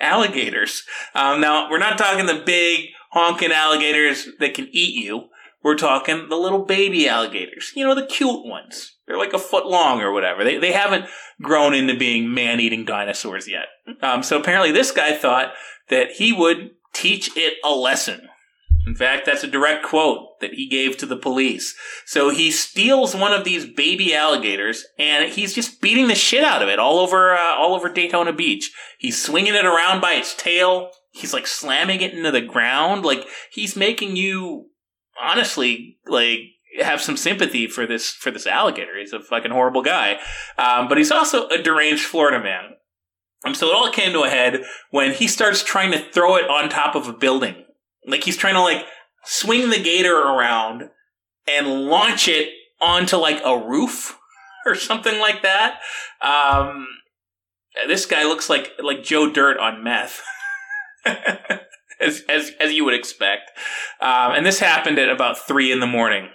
alligators. 0.00 0.84
Um, 1.14 1.40
now, 1.40 1.70
we're 1.70 1.78
not 1.78 1.98
talking 1.98 2.26
the 2.26 2.42
big 2.44 2.86
honking 3.12 3.52
alligators 3.52 4.28
that 4.38 4.54
can 4.54 4.68
eat 4.72 4.94
you. 5.04 5.28
We're 5.62 5.76
talking 5.76 6.28
the 6.28 6.36
little 6.36 6.64
baby 6.64 7.08
alligators. 7.08 7.72
You 7.74 7.84
know, 7.84 7.94
the 7.94 8.06
cute 8.06 8.46
ones. 8.46 8.96
They're 9.06 9.18
like 9.18 9.32
a 9.32 9.38
foot 9.38 9.66
long 9.66 10.00
or 10.00 10.12
whatever. 10.12 10.44
They, 10.44 10.58
they 10.58 10.72
haven't 10.72 11.06
grown 11.42 11.74
into 11.74 11.96
being 11.96 12.32
man 12.32 12.60
eating 12.60 12.84
dinosaurs 12.84 13.48
yet. 13.48 13.66
Um, 14.02 14.22
so 14.22 14.38
apparently 14.38 14.70
this 14.70 14.92
guy 14.92 15.16
thought 15.16 15.52
that 15.88 16.12
he 16.12 16.32
would 16.32 16.70
teach 16.92 17.36
it 17.36 17.54
a 17.64 17.70
lesson. 17.70 18.27
In 18.88 18.94
fact, 18.94 19.26
that's 19.26 19.44
a 19.44 19.48
direct 19.48 19.84
quote 19.84 20.40
that 20.40 20.54
he 20.54 20.66
gave 20.66 20.96
to 20.96 21.04
the 21.04 21.18
police. 21.18 21.74
So 22.06 22.30
he 22.30 22.50
steals 22.50 23.14
one 23.14 23.34
of 23.34 23.44
these 23.44 23.66
baby 23.66 24.14
alligators 24.14 24.82
and 24.98 25.30
he's 25.30 25.52
just 25.54 25.82
beating 25.82 26.08
the 26.08 26.14
shit 26.14 26.42
out 26.42 26.62
of 26.62 26.70
it 26.70 26.78
all 26.78 26.98
over 26.98 27.34
uh, 27.34 27.54
all 27.54 27.74
over 27.74 27.92
Daytona 27.92 28.32
Beach. 28.32 28.72
He's 28.98 29.22
swinging 29.22 29.54
it 29.54 29.66
around 29.66 30.00
by 30.00 30.14
its 30.14 30.34
tail. 30.34 30.90
He's 31.10 31.34
like 31.34 31.46
slamming 31.46 32.00
it 32.00 32.14
into 32.14 32.30
the 32.30 32.40
ground. 32.40 33.04
Like 33.04 33.26
he's 33.52 33.76
making 33.76 34.16
you 34.16 34.70
honestly 35.22 35.98
like 36.06 36.38
have 36.80 37.02
some 37.02 37.18
sympathy 37.18 37.66
for 37.66 37.86
this 37.86 38.08
for 38.08 38.30
this 38.30 38.46
alligator. 38.46 38.98
He's 38.98 39.12
a 39.12 39.20
fucking 39.20 39.50
horrible 39.50 39.82
guy, 39.82 40.18
um, 40.56 40.88
but 40.88 40.96
he's 40.96 41.12
also 41.12 41.46
a 41.48 41.62
deranged 41.62 42.06
Florida 42.06 42.42
man. 42.42 42.70
Um, 43.44 43.54
so 43.54 43.68
it 43.68 43.74
all 43.74 43.92
came 43.92 44.14
to 44.14 44.22
a 44.22 44.30
head 44.30 44.62
when 44.90 45.12
he 45.12 45.28
starts 45.28 45.62
trying 45.62 45.92
to 45.92 46.10
throw 46.10 46.36
it 46.36 46.48
on 46.48 46.70
top 46.70 46.94
of 46.94 47.06
a 47.06 47.12
building 47.12 47.66
like 48.08 48.24
he's 48.24 48.36
trying 48.36 48.54
to 48.54 48.62
like 48.62 48.84
swing 49.24 49.70
the 49.70 49.82
gator 49.82 50.16
around 50.16 50.90
and 51.46 51.86
launch 51.86 52.28
it 52.28 52.50
onto 52.80 53.16
like 53.16 53.40
a 53.44 53.58
roof 53.58 54.18
or 54.66 54.74
something 54.74 55.18
like 55.20 55.42
that. 55.42 55.80
Um, 56.20 56.86
this 57.86 58.06
guy 58.06 58.24
looks 58.24 58.50
like 58.50 58.72
like 58.82 59.02
Joe 59.02 59.30
Dirt 59.30 59.58
on 59.58 59.84
meth. 59.84 60.22
as, 62.00 62.22
as 62.28 62.52
as 62.60 62.72
you 62.72 62.84
would 62.84 62.94
expect. 62.94 63.50
Um, 64.00 64.32
and 64.32 64.46
this 64.46 64.60
happened 64.60 64.98
at 64.98 65.10
about 65.10 65.38
three 65.38 65.72
in 65.72 65.80
the 65.80 65.86
morning. 65.86 66.28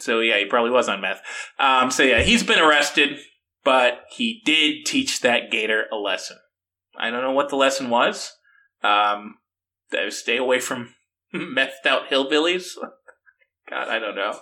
So 0.00 0.20
yeah, 0.20 0.38
he 0.38 0.44
probably 0.46 0.70
was 0.70 0.88
on 0.88 1.00
meth. 1.00 1.20
Um, 1.58 1.90
so 1.90 2.02
yeah, 2.02 2.22
he's 2.22 2.42
been 2.42 2.60
arrested, 2.60 3.18
but 3.64 4.00
he 4.10 4.40
did 4.44 4.86
teach 4.86 5.20
that 5.20 5.50
gator 5.50 5.86
a 5.92 5.96
lesson. 5.96 6.36
I 6.96 7.10
don't 7.10 7.22
know 7.22 7.32
what 7.32 7.48
the 7.48 7.56
lesson 7.56 7.90
was. 7.90 8.32
Um, 8.82 9.36
stay 10.10 10.36
away 10.36 10.60
from 10.60 10.94
methed 11.34 11.86
out 11.86 12.08
hillbillies. 12.10 12.70
God, 13.70 13.88
I 13.88 13.98
don't 13.98 14.16
know. 14.16 14.38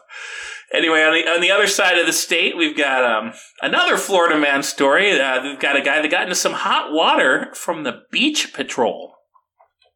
Anyway, 0.73 1.03
on 1.03 1.13
the 1.13 1.29
on 1.29 1.41
the 1.41 1.51
other 1.51 1.67
side 1.67 1.99
of 1.99 2.07
the 2.07 2.13
state, 2.13 2.57
we've 2.57 2.77
got 2.77 3.05
um, 3.05 3.33
another 3.61 3.97
Florida 3.97 4.39
man 4.39 4.63
story. 4.63 5.21
Uh, 5.21 5.43
we've 5.43 5.59
got 5.59 5.77
a 5.77 5.83
guy 5.83 6.01
that 6.01 6.11
got 6.11 6.23
into 6.23 6.37
some 6.37 6.53
hot 6.53 6.93
water 6.93 7.51
from 7.55 7.83
the 7.83 8.03
Beach 8.13 8.53
Patrol, 8.55 9.15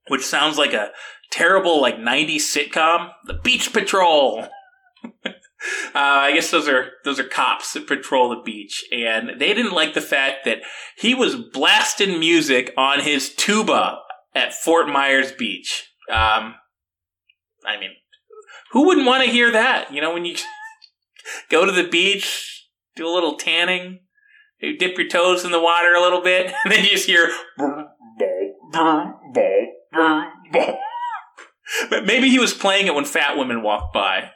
which 0.08 0.24
sounds 0.24 0.58
like 0.58 0.72
a 0.72 0.90
terrible 1.30 1.80
like 1.80 1.96
'90s 1.96 2.40
sitcom. 2.40 3.10
The 3.26 3.34
Beach 3.34 3.72
Patrol. 3.72 4.48
uh, 5.04 5.30
I 5.94 6.32
guess 6.32 6.50
those 6.50 6.68
are 6.68 6.90
those 7.04 7.20
are 7.20 7.24
cops 7.24 7.72
that 7.74 7.86
patrol 7.86 8.30
the 8.30 8.42
beach, 8.44 8.84
and 8.92 9.40
they 9.40 9.54
didn't 9.54 9.72
like 9.74 9.94
the 9.94 10.00
fact 10.00 10.44
that 10.44 10.58
he 10.96 11.14
was 11.14 11.36
blasting 11.36 12.18
music 12.18 12.72
on 12.76 13.00
his 13.00 13.34
tuba 13.34 13.98
at 14.34 14.54
Fort 14.54 14.88
Myers 14.88 15.32
Beach. 15.32 15.88
Um, 16.12 16.54
I 17.66 17.78
mean, 17.78 17.90
who 18.72 18.86
wouldn't 18.86 19.06
want 19.06 19.24
to 19.24 19.30
hear 19.30 19.50
that? 19.52 19.92
You 19.92 20.00
know, 20.00 20.12
when 20.12 20.24
you 20.24 20.36
go 21.50 21.64
to 21.64 21.72
the 21.72 21.88
beach, 21.88 22.68
do 22.96 23.06
a 23.06 23.12
little 23.12 23.36
tanning, 23.36 24.00
you 24.60 24.76
dip 24.76 24.96
your 24.98 25.08
toes 25.08 25.44
in 25.44 25.52
the 25.52 25.60
water 25.60 25.94
a 25.94 26.00
little 26.00 26.22
bit, 26.22 26.52
and 26.64 26.72
then 26.72 26.84
you 26.84 26.90
just 26.90 27.06
hear. 27.06 27.30
but 31.88 32.04
maybe 32.06 32.28
he 32.28 32.38
was 32.38 32.54
playing 32.54 32.86
it 32.86 32.94
when 32.94 33.04
fat 33.04 33.36
women 33.36 33.62
walked 33.62 33.92
by. 33.92 34.30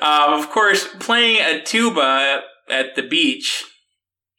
um, 0.00 0.34
of 0.34 0.50
course, 0.50 0.88
playing 1.00 1.40
a 1.40 1.62
tuba 1.62 2.42
at 2.70 2.94
the 2.94 3.02
beach 3.02 3.64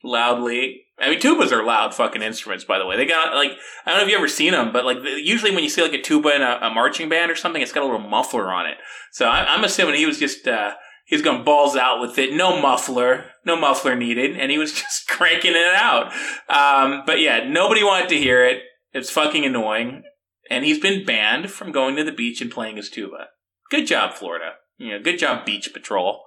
loudly 0.04 0.85
I 0.98 1.10
mean, 1.10 1.20
tubas 1.20 1.52
are 1.52 1.64
loud 1.64 1.94
fucking 1.94 2.22
instruments, 2.22 2.64
by 2.64 2.80
the 2.80 2.86
way. 2.86 2.96
They 2.96 3.06
got 3.06 3.36
like 3.36 3.52
I 3.86 3.92
don't 3.92 4.00
know 4.00 4.04
if 4.04 4.10
you 4.10 4.18
ever 4.18 4.28
seen 4.28 4.52
them, 4.52 4.72
but 4.72 4.86
like 4.86 4.98
usually 5.04 5.52
when 5.52 5.64
you 5.64 5.70
see 5.70 5.82
like 5.82 5.94
a 5.94 6.02
tuba 6.02 6.36
in 6.36 6.42
a, 6.42 6.60
a 6.62 6.70
marching 6.70 7.10
band 7.10 7.32
or 7.32 7.36
something, 7.36 7.62
it's 7.62 7.74
got 7.74 7.84
a 7.84 7.86
little 7.86 8.00
muffler 8.00 8.52
on 8.52 8.66
it. 8.66 8.78
So 9.12 9.28
I, 9.28 9.54
am 9.54 9.64
assuming 9.64 9.96
he 9.96 10.06
was 10.06 10.20
just 10.20 10.48
uh, 10.48 10.74
He's 11.06 11.22
going 11.22 11.44
balls 11.44 11.76
out 11.76 12.02
with 12.02 12.18
it. 12.18 12.34
No 12.34 12.60
muffler, 12.60 13.26
no 13.46 13.56
muffler 13.56 13.96
needed, 13.96 14.38
and 14.38 14.52
he 14.52 14.58
was 14.58 14.74
just 14.82 15.08
cranking 15.08 15.54
it 15.54 15.76
out. 15.76 16.12
Um, 16.50 17.04
but 17.06 17.20
yeah, 17.20 17.48
nobody 17.48 17.84
wanted 17.84 18.10
to 18.10 18.18
hear 18.18 18.44
it. 18.44 18.64
It's 18.92 19.12
fucking 19.12 19.46
annoying, 19.46 20.04
and 20.50 20.66
he's 20.66 20.80
been 20.80 21.06
banned 21.06 21.52
from 21.52 21.72
going 21.72 21.96
to 21.98 22.04
the 22.04 22.12
beach 22.12 22.42
and 22.42 22.52
playing 22.52 22.78
his 22.78 22.90
tuba. 22.90 23.28
Good 23.70 23.88
job, 23.88 24.14
Florida. 24.14 24.54
You 24.78 24.94
know, 24.94 25.00
good 25.02 25.20
job, 25.20 25.46
Beach 25.46 25.72
Patrol. 25.74 26.24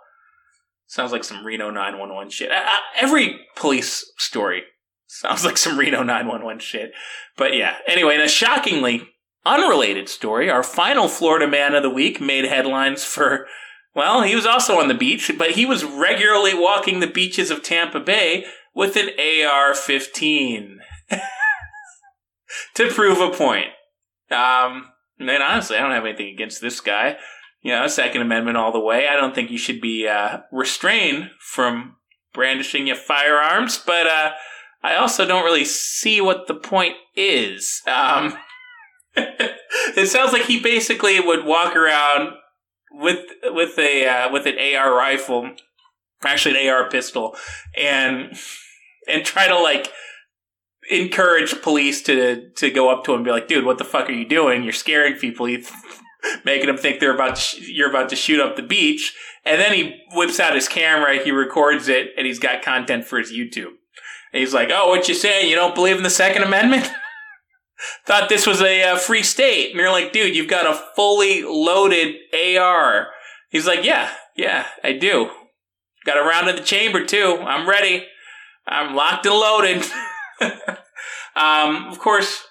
Sounds 0.88 1.12
like 1.12 1.22
some 1.22 1.44
Reno 1.44 1.70
911 1.70 2.30
shit. 2.30 2.50
Every 2.98 3.40
police 3.56 4.10
story 4.16 4.62
sounds 5.06 5.44
like 5.44 5.58
some 5.58 5.78
Reno 5.78 6.02
911 6.02 6.60
shit. 6.60 6.92
But 7.36 7.54
yeah, 7.54 7.76
anyway, 7.86 8.14
in 8.14 8.22
a 8.22 8.28
shockingly 8.28 9.06
unrelated 9.44 10.08
story, 10.08 10.48
our 10.48 10.62
final 10.62 11.06
Florida 11.06 11.46
man 11.46 11.74
of 11.74 11.82
the 11.82 11.90
week 11.90 12.22
made 12.22 12.46
headlines 12.46 13.04
for, 13.04 13.46
well, 13.94 14.22
he 14.22 14.34
was 14.34 14.46
also 14.46 14.80
on 14.80 14.88
the 14.88 14.94
beach, 14.94 15.30
but 15.36 15.52
he 15.52 15.66
was 15.66 15.84
regularly 15.84 16.54
walking 16.54 17.00
the 17.00 17.06
beaches 17.06 17.50
of 17.50 17.62
Tampa 17.62 18.00
Bay 18.00 18.46
with 18.74 18.96
an 18.96 19.10
AR 19.46 19.74
15 19.74 20.78
to 22.74 22.88
prove 22.88 23.20
a 23.20 23.36
point. 23.36 23.68
Um, 24.30 24.86
and 25.18 25.30
honestly, 25.42 25.76
I 25.76 25.80
don't 25.80 25.92
have 25.92 26.06
anything 26.06 26.32
against 26.32 26.62
this 26.62 26.80
guy 26.80 27.18
you 27.62 27.72
know, 27.72 27.86
Second 27.86 28.22
Amendment 28.22 28.56
all 28.56 28.72
the 28.72 28.80
way. 28.80 29.08
I 29.08 29.16
don't 29.16 29.34
think 29.34 29.50
you 29.50 29.58
should 29.58 29.80
be 29.80 30.06
uh, 30.06 30.38
restrained 30.52 31.30
from 31.40 31.96
brandishing 32.32 32.86
your 32.86 32.96
firearms, 32.96 33.82
but 33.84 34.06
uh, 34.06 34.32
I 34.82 34.96
also 34.96 35.26
don't 35.26 35.44
really 35.44 35.64
see 35.64 36.20
what 36.20 36.46
the 36.46 36.54
point 36.54 36.94
is. 37.16 37.82
Um, 37.86 38.36
it 39.16 40.08
sounds 40.08 40.32
like 40.32 40.42
he 40.42 40.60
basically 40.60 41.18
would 41.20 41.44
walk 41.44 41.74
around 41.74 42.34
with 42.92 43.24
with 43.44 43.78
a 43.78 44.06
uh, 44.06 44.32
with 44.32 44.46
an 44.46 44.56
AR 44.58 44.94
rifle, 44.94 45.50
actually 46.24 46.58
an 46.58 46.72
AR 46.72 46.88
pistol, 46.88 47.36
and 47.76 48.36
and 49.08 49.24
try 49.24 49.48
to 49.48 49.58
like 49.58 49.90
encourage 50.90 51.60
police 51.60 52.02
to 52.02 52.50
to 52.56 52.70
go 52.70 52.90
up 52.90 53.04
to 53.04 53.12
him 53.12 53.18
and 53.18 53.24
be 53.24 53.32
like, 53.32 53.48
"Dude, 53.48 53.64
what 53.64 53.78
the 53.78 53.84
fuck 53.84 54.08
are 54.08 54.12
you 54.12 54.28
doing? 54.28 54.62
You're 54.62 54.72
scaring 54.72 55.14
people." 55.14 55.48
You 55.48 55.64
making 56.44 56.66
them 56.66 56.76
think 56.76 57.00
they're 57.00 57.14
about 57.14 57.38
sh- 57.38 57.68
you're 57.68 57.90
about 57.90 58.08
to 58.10 58.16
shoot 58.16 58.40
up 58.40 58.56
the 58.56 58.62
beach. 58.62 59.14
And 59.44 59.60
then 59.60 59.72
he 59.72 60.00
whips 60.12 60.40
out 60.40 60.54
his 60.54 60.68
camera, 60.68 61.22
he 61.22 61.30
records 61.30 61.88
it, 61.88 62.08
and 62.16 62.26
he's 62.26 62.38
got 62.38 62.62
content 62.62 63.04
for 63.04 63.18
his 63.18 63.32
YouTube. 63.32 63.74
And 64.32 64.40
he's 64.40 64.54
like, 64.54 64.70
"Oh, 64.72 64.88
what 64.88 65.08
you 65.08 65.14
saying? 65.14 65.48
You 65.48 65.56
don't 65.56 65.74
believe 65.74 65.96
in 65.96 66.02
the 66.02 66.10
Second 66.10 66.42
Amendment?" 66.42 66.90
Thought 68.06 68.28
this 68.28 68.46
was 68.46 68.60
a 68.60 68.82
uh, 68.82 68.96
free 68.96 69.22
state, 69.22 69.70
and 69.70 69.78
you're 69.78 69.92
like, 69.92 70.12
"Dude, 70.12 70.34
you've 70.34 70.50
got 70.50 70.66
a 70.66 70.82
fully 70.96 71.42
loaded 71.42 72.16
AR." 72.34 73.08
He's 73.50 73.66
like, 73.66 73.84
"Yeah, 73.84 74.10
yeah, 74.36 74.66
I 74.82 74.92
do. 74.92 75.30
Got 76.04 76.18
a 76.18 76.28
round 76.28 76.48
in 76.48 76.56
the 76.56 76.62
chamber 76.62 77.04
too. 77.04 77.38
I'm 77.40 77.68
ready. 77.68 78.06
I'm 78.66 78.94
locked 78.94 79.24
and 79.26 79.34
loaded." 79.34 79.84
um, 81.36 81.86
of 81.86 81.98
course, 81.98 82.47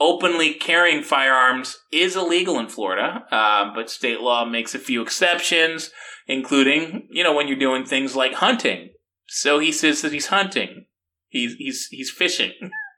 openly 0.00 0.54
carrying 0.54 1.02
firearms 1.02 1.76
is 1.92 2.16
illegal 2.16 2.58
in 2.58 2.68
Florida, 2.68 3.24
uh, 3.30 3.72
but 3.74 3.90
state 3.90 4.20
law 4.20 4.44
makes 4.44 4.74
a 4.74 4.78
few 4.78 5.02
exceptions, 5.02 5.90
including, 6.26 7.06
you 7.10 7.22
know, 7.22 7.34
when 7.34 7.46
you're 7.46 7.58
doing 7.58 7.84
things 7.84 8.16
like 8.16 8.32
hunting. 8.34 8.90
So 9.28 9.58
he 9.58 9.70
says 9.70 10.02
that 10.02 10.12
he's 10.12 10.28
hunting. 10.28 10.86
He's 11.28 11.54
he's 11.54 11.86
he's 11.90 12.10
fishing. 12.10 12.52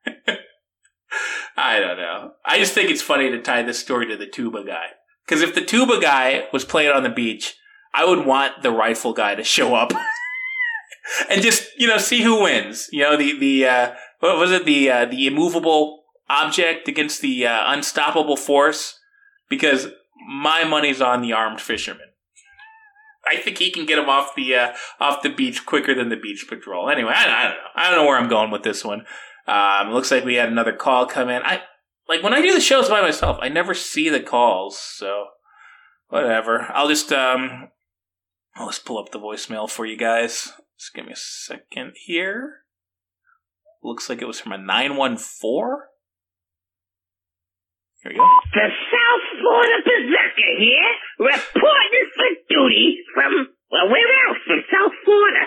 I 1.57 1.79
don't 1.79 1.99
know. 1.99 2.33
I 2.47 2.59
just 2.59 2.73
think 2.73 2.89
it's 2.89 3.03
funny 3.03 3.31
to 3.31 3.43
tie 3.43 3.63
this 3.63 3.79
story 3.79 4.07
to 4.07 4.17
the 4.17 4.27
tuba 4.27 4.65
guy. 4.65 4.87
Because 5.27 5.43
if 5.43 5.55
the 5.55 5.65
tuba 5.65 6.01
guy 6.01 6.47
was 6.53 6.65
playing 6.65 6.93
on 6.93 7.03
the 7.03 7.11
beach, 7.11 7.55
I 7.93 8.07
would 8.07 8.25
want 8.25 8.63
the 8.63 8.71
rifle 8.71 9.13
guy 9.13 9.35
to 9.35 9.45
show 9.45 9.75
up 9.75 9.93
and 11.29 11.43
just 11.43 11.69
you 11.77 11.87
know 11.87 11.99
see 11.99 12.23
who 12.23 12.43
wins. 12.43 12.89
You 12.93 13.03
know 13.03 13.17
the 13.19 13.39
the 13.39 13.67
uh, 13.67 13.93
what 14.21 14.39
was 14.39 14.53
it 14.53 14.65
the 14.65 14.91
uh, 14.91 15.05
the 15.05 15.27
immovable 15.27 16.02
object 16.33 16.89
against 16.89 17.21
the 17.21 17.47
uh, 17.47 17.73
unstoppable 17.73 18.37
force 18.37 18.99
because 19.49 19.89
my 20.29 20.65
money's 20.65 21.01
on 21.01 21.21
the 21.23 21.33
armed 21.33 21.61
fisherman. 21.61 22.09
I 23.31 23.37
think 23.37 23.59
he 23.59 23.71
can 23.71 23.87
get 23.87 23.99
him 23.99 24.09
off 24.09 24.35
the 24.35 24.55
uh, 24.55 24.73
off 24.99 25.23
the 25.23 25.29
beach 25.29 25.65
quicker 25.65 25.95
than 25.95 26.09
the 26.09 26.17
beach 26.17 26.47
patrol. 26.49 26.91
Anyway, 26.91 27.13
I, 27.15 27.25
I, 27.25 27.45
don't 27.45 27.57
know. 27.57 27.69
I 27.77 27.91
don't 27.91 27.99
know 27.99 28.07
where 28.07 28.19
I'm 28.19 28.29
going 28.29 28.51
with 28.51 28.63
this 28.63 28.85
one. 28.85 29.05
Um, 29.47 29.93
looks 29.93 30.11
like 30.11 30.25
we 30.25 30.35
had 30.35 30.49
another 30.49 30.73
call 30.73 31.07
come 31.07 31.29
in. 31.29 31.43
I 31.43 31.63
like 32.09 32.23
when 32.23 32.35
I 32.35 32.43
do 32.43 32.53
the 32.53 32.61
shows 32.61 32.89
by 32.89 33.01
myself. 33.01 33.39
I 33.41 33.49
never 33.49 33.75
see 33.75 34.09
the 34.09 34.21
calls, 34.21 34.79
so 34.79 35.27
whatever. 36.09 36.67
I'll 36.73 36.89
just 36.89 37.13
um, 37.13 37.69
I'll 38.57 38.69
just 38.69 38.85
pull 38.85 38.99
up 38.99 39.13
the 39.13 39.21
voicemail 39.21 39.71
for 39.71 39.87
you 39.87 39.97
guys. 39.97 40.53
Just 40.79 40.95
give 40.95 41.07
me 41.07 41.13
a 41.13 41.17
second 41.17 41.93
here. 42.05 42.63
Looks 43.85 44.09
like 44.09 44.21
it 44.21 44.27
was 44.27 44.41
from 44.41 44.53
a 44.53 44.59
nine 44.59 44.97
one 44.97 45.17
four. 45.17 45.92
Here 48.03 48.19
go. 48.19 48.27
The 48.51 48.67
South 48.67 49.25
Florida 49.39 49.79
Berserker 49.87 50.53
here, 50.59 50.91
reporting 51.23 52.07
for 52.19 52.29
duty 52.51 52.99
from, 53.15 53.31
well, 53.71 53.87
where 53.95 54.11
else? 54.27 54.43
From 54.43 54.59
South 54.67 54.95
Florida. 55.07 55.45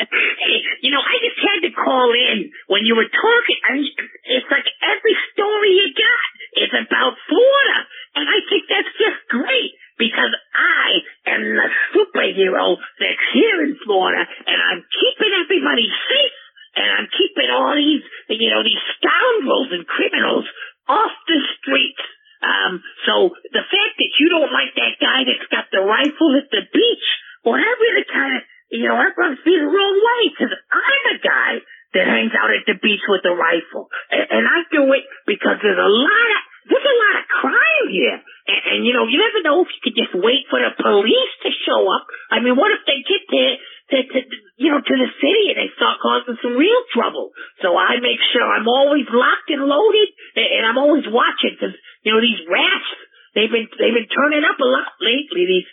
hey, 0.00 0.58
you 0.82 0.88
know, 0.88 1.04
I 1.04 1.14
just 1.20 1.40
had 1.44 1.60
to 1.68 1.72
call 1.76 2.08
in 2.16 2.48
when 2.72 2.88
you 2.88 2.96
were 2.96 3.08
talking. 3.12 3.58
I 3.68 3.70
mean, 3.76 3.92
it's 4.32 4.48
like 4.48 4.64
every 4.80 5.16
story 5.36 5.70
you 5.76 5.92
got 5.92 6.30
is 6.64 6.72
about 6.88 7.20
Florida. 7.28 7.78
And 8.16 8.24
I 8.24 8.40
think 8.48 8.64
that's 8.72 8.94
just 8.96 9.20
great 9.28 9.76
because 10.00 10.32
I 10.56 10.88
am 11.36 11.42
the 11.44 11.68
superhero 11.92 12.80
that's 12.96 13.24
here 13.36 13.60
in 13.60 13.76
Florida 13.84 14.24
and 14.24 14.56
I'm 14.56 14.80
keeping 14.88 15.32
everybody 15.36 15.84
safe 15.84 16.40
and 16.80 16.88
I'm 16.96 17.08
keeping 17.12 17.50
all 17.52 17.76
these, 17.76 18.04
you 18.32 18.48
know, 18.48 18.64
these 18.64 18.80
scoundrels 18.96 19.68
and 19.76 19.84
criminals 19.86 20.48
off 20.90 21.14
the 21.30 21.38
streets. 21.62 22.02
Um, 22.42 22.82
so 23.06 23.30
the 23.52 23.62
fact 23.62 23.94
that 24.00 24.12
you 24.18 24.26
don't 24.32 24.50
like 24.50 24.74
that 24.74 24.98
guy 24.98 25.22
that's 25.22 25.46
got 25.52 25.70
the 25.70 25.84
rifle 25.86 26.34
at 26.34 26.50
the 26.50 26.66
beach, 26.66 27.06
well, 27.44 27.60
that 27.60 27.76
really 27.78 28.06
kind 28.10 28.34
of, 28.36 28.42
you 28.74 28.88
know, 28.88 28.96
that 28.98 29.14
rubs 29.14 29.38
me 29.46 29.54
the 29.54 29.70
wrong 29.70 29.96
way 30.02 30.22
because 30.34 30.52
I'm 30.72 31.04
a 31.14 31.18
guy 31.20 31.52
that 31.94 32.06
hangs 32.06 32.34
out 32.34 32.50
at 32.54 32.64
the 32.66 32.78
beach 32.80 33.02
with 33.06 33.26
a 33.26 33.34
rifle, 33.34 33.90
and, 34.10 34.26
and 34.30 34.44
I 34.46 34.62
do 34.70 34.86
it 34.94 35.04
because 35.26 35.58
there's 35.62 35.78
a 35.78 35.90
lot 35.90 36.28
of 36.34 36.42
there's 36.68 36.88
a 36.88 36.98
lot 37.00 37.14
of 37.20 37.24
crime 37.30 37.86
here, 37.88 38.18
and, 38.20 38.60
and 38.68 38.78
you 38.84 38.92
know, 38.92 39.08
you 39.08 39.16
never 39.16 39.40
know 39.40 39.64
if 39.64 39.70
you 39.72 39.80
could 39.80 39.96
just 39.96 40.12
wait 40.12 40.44
for 40.52 40.60
the 40.60 40.76
police 40.76 41.34
to 41.46 41.50
show 41.64 41.80
up. 41.88 42.04
I 42.28 42.40
mean, 42.40 42.56
what 42.56 42.72
if 42.74 42.84
they 42.84 43.00
get 43.06 43.24
there 43.30 43.56
to, 43.90 43.98
to, 43.98 44.18
you 44.56 44.70
know, 44.70 44.78
to 44.78 44.94
the 44.94 45.10
city 45.18 45.44
and 45.50 45.58
they 45.58 45.70
start 45.74 45.98
causing 45.98 46.38
some 46.38 46.54
real 46.54 46.82
trouble. 46.94 47.34
So 47.58 47.74
I 47.74 47.98
make 47.98 48.22
sure 48.30 48.42
I'm 48.42 48.70
always 48.70 49.06
locked 49.10 49.50
and 49.50 49.66
loaded 49.66 50.08
and 50.38 50.62
I'm 50.66 50.78
always 50.78 51.04
watching 51.10 51.58
because, 51.58 51.74
you 52.06 52.14
know, 52.14 52.22
these 52.22 52.38
rats, 52.46 52.90
they've 53.34 53.50
been, 53.50 53.66
they've 53.78 53.94
been 53.94 54.10
turning 54.10 54.46
up 54.46 54.58
a 54.58 54.68
lot 54.68 54.94
lately. 55.02 55.46
These, 55.46 55.70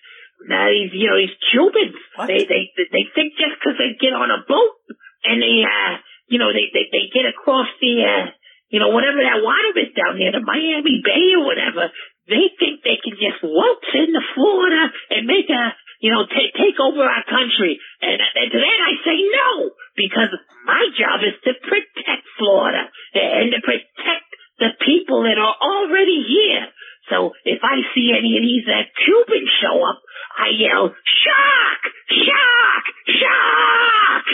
now 0.49 0.65
these, 0.69 0.91
you 0.97 1.07
know, 1.09 1.17
these 1.17 1.37
Cubans, 1.53 1.97
they, 2.25 2.41
they, 2.49 2.73
they 2.73 3.05
think 3.13 3.37
just 3.37 3.61
because 3.61 3.77
they 3.77 3.97
get 4.01 4.17
on 4.17 4.33
a 4.33 4.41
boat 4.45 4.81
and 5.25 5.37
they, 5.41 5.61
uh, 5.61 6.01
you 6.27 6.41
know, 6.41 6.49
they, 6.49 6.73
they, 6.73 6.89
they 6.89 7.05
get 7.13 7.29
across 7.29 7.69
the, 7.79 7.93
uh, 8.01 8.25
you 8.69 8.79
know, 8.83 8.91
whatever 8.91 9.23
that 9.23 9.39
water 9.39 9.71
is 9.79 9.95
down 9.95 10.19
there, 10.19 10.35
the 10.35 10.43
Miami 10.43 10.99
Bay 10.99 11.35
or 11.39 11.47
whatever, 11.47 11.87
they 12.27 12.51
think 12.59 12.83
they 12.83 12.99
can 12.99 13.15
just 13.15 13.39
waltz 13.39 13.87
into 13.95 14.19
Florida 14.35 14.91
and 15.15 15.23
make 15.23 15.47
a, 15.47 15.63
you 16.03 16.11
know, 16.11 16.27
take 16.27 16.51
take 16.51 16.75
over 16.83 16.99
our 16.99 17.23
country. 17.23 17.79
And, 18.03 18.19
and 18.19 18.47
to 18.51 18.59
that 18.59 18.79
I 18.83 18.93
say 19.07 19.17
no, 19.31 19.71
because 19.95 20.31
my 20.67 20.83
job 20.99 21.23
is 21.23 21.39
to 21.47 21.51
protect 21.63 22.27
Florida 22.35 22.91
and 23.15 23.55
to 23.55 23.59
protect 23.63 24.27
the 24.59 24.75
people 24.83 25.23
that 25.23 25.39
are 25.39 25.55
already 25.55 26.27
here. 26.27 26.67
So 27.07 27.31
if 27.47 27.63
I 27.63 27.87
see 27.95 28.11
any 28.11 28.35
of 28.35 28.43
these 28.43 28.67
uh, 28.67 28.83
Cubans 28.99 29.51
show 29.63 29.79
up, 29.79 30.03
I 30.35 30.51
yell, 30.59 30.91
shock, 30.91 31.81
shock, 32.11 32.83
shock! 33.15 34.25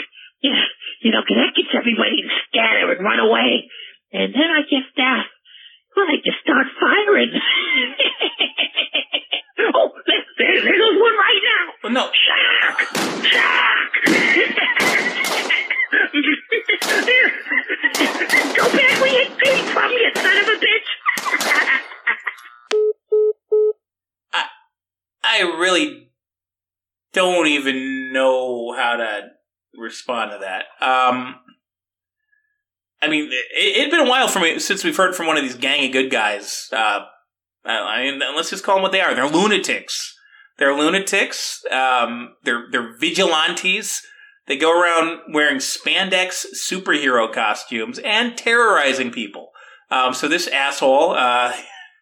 Yeah, 0.42 0.66
you 1.00 1.14
know, 1.14 1.22
cause 1.22 1.38
that 1.38 1.54
gets 1.54 1.70
everybody 1.70 2.20
to 2.20 2.30
scatter 2.50 2.90
and 2.90 3.00
run 3.00 3.22
away. 3.22 3.70
And 4.14 4.30
then 4.32 4.46
I 4.46 4.62
just, 4.62 4.94
uh, 4.96 5.22
well, 5.96 6.06
I 6.06 6.18
just 6.24 6.38
start 6.40 6.66
firing. 6.80 7.32
oh, 9.74 9.90
there, 10.06 10.24
there, 10.38 10.62
there 10.62 10.78
goes 10.78 11.00
one 11.00 11.16
right 11.18 11.42
now. 11.42 11.72
Well, 11.82 11.92
no. 11.92 12.10
Shock! 12.14 12.78
Shock! 13.24 14.06
Go 18.54 18.70
back 18.70 19.00
where 19.00 19.10
you 19.10 19.26
came 19.42 19.66
from, 19.66 19.90
you 19.90 20.10
son 20.14 20.36
of 20.38 20.46
a 20.46 20.54
bitch! 20.62 20.86
I, 24.32 24.46
I 25.24 25.40
really 25.58 26.12
don't 27.12 27.48
even 27.48 28.12
know 28.12 28.72
how 28.76 28.94
to 28.94 29.32
respond 29.76 30.30
to 30.30 30.38
that. 30.38 30.66
Um, 30.80 31.40
I 33.04 33.08
mean, 33.08 33.28
it, 33.30 33.82
had 33.82 33.90
been 33.90 34.06
a 34.06 34.08
while 34.08 34.28
since 34.28 34.82
we've 34.82 34.96
heard 34.96 35.14
from 35.14 35.26
one 35.26 35.36
of 35.36 35.42
these 35.42 35.56
gang 35.56 35.84
of 35.84 35.92
good 35.92 36.10
guys. 36.10 36.68
Uh, 36.72 37.00
I 37.64 38.02
mean, 38.02 38.20
let's 38.34 38.50
just 38.50 38.64
call 38.64 38.76
them 38.76 38.82
what 38.82 38.92
they 38.92 39.00
are. 39.00 39.14
They're 39.14 39.28
lunatics. 39.28 40.16
They're 40.58 40.74
lunatics. 40.74 41.62
Um, 41.70 42.34
they're 42.44 42.66
they're 42.70 42.96
vigilantes. 42.96 44.02
They 44.46 44.56
go 44.56 44.78
around 44.78 45.20
wearing 45.32 45.58
spandex 45.58 46.44
superhero 46.54 47.32
costumes 47.32 47.98
and 47.98 48.36
terrorizing 48.36 49.10
people. 49.10 49.50
Um, 49.90 50.12
so 50.12 50.28
this 50.28 50.46
asshole, 50.48 51.12
uh, 51.12 51.54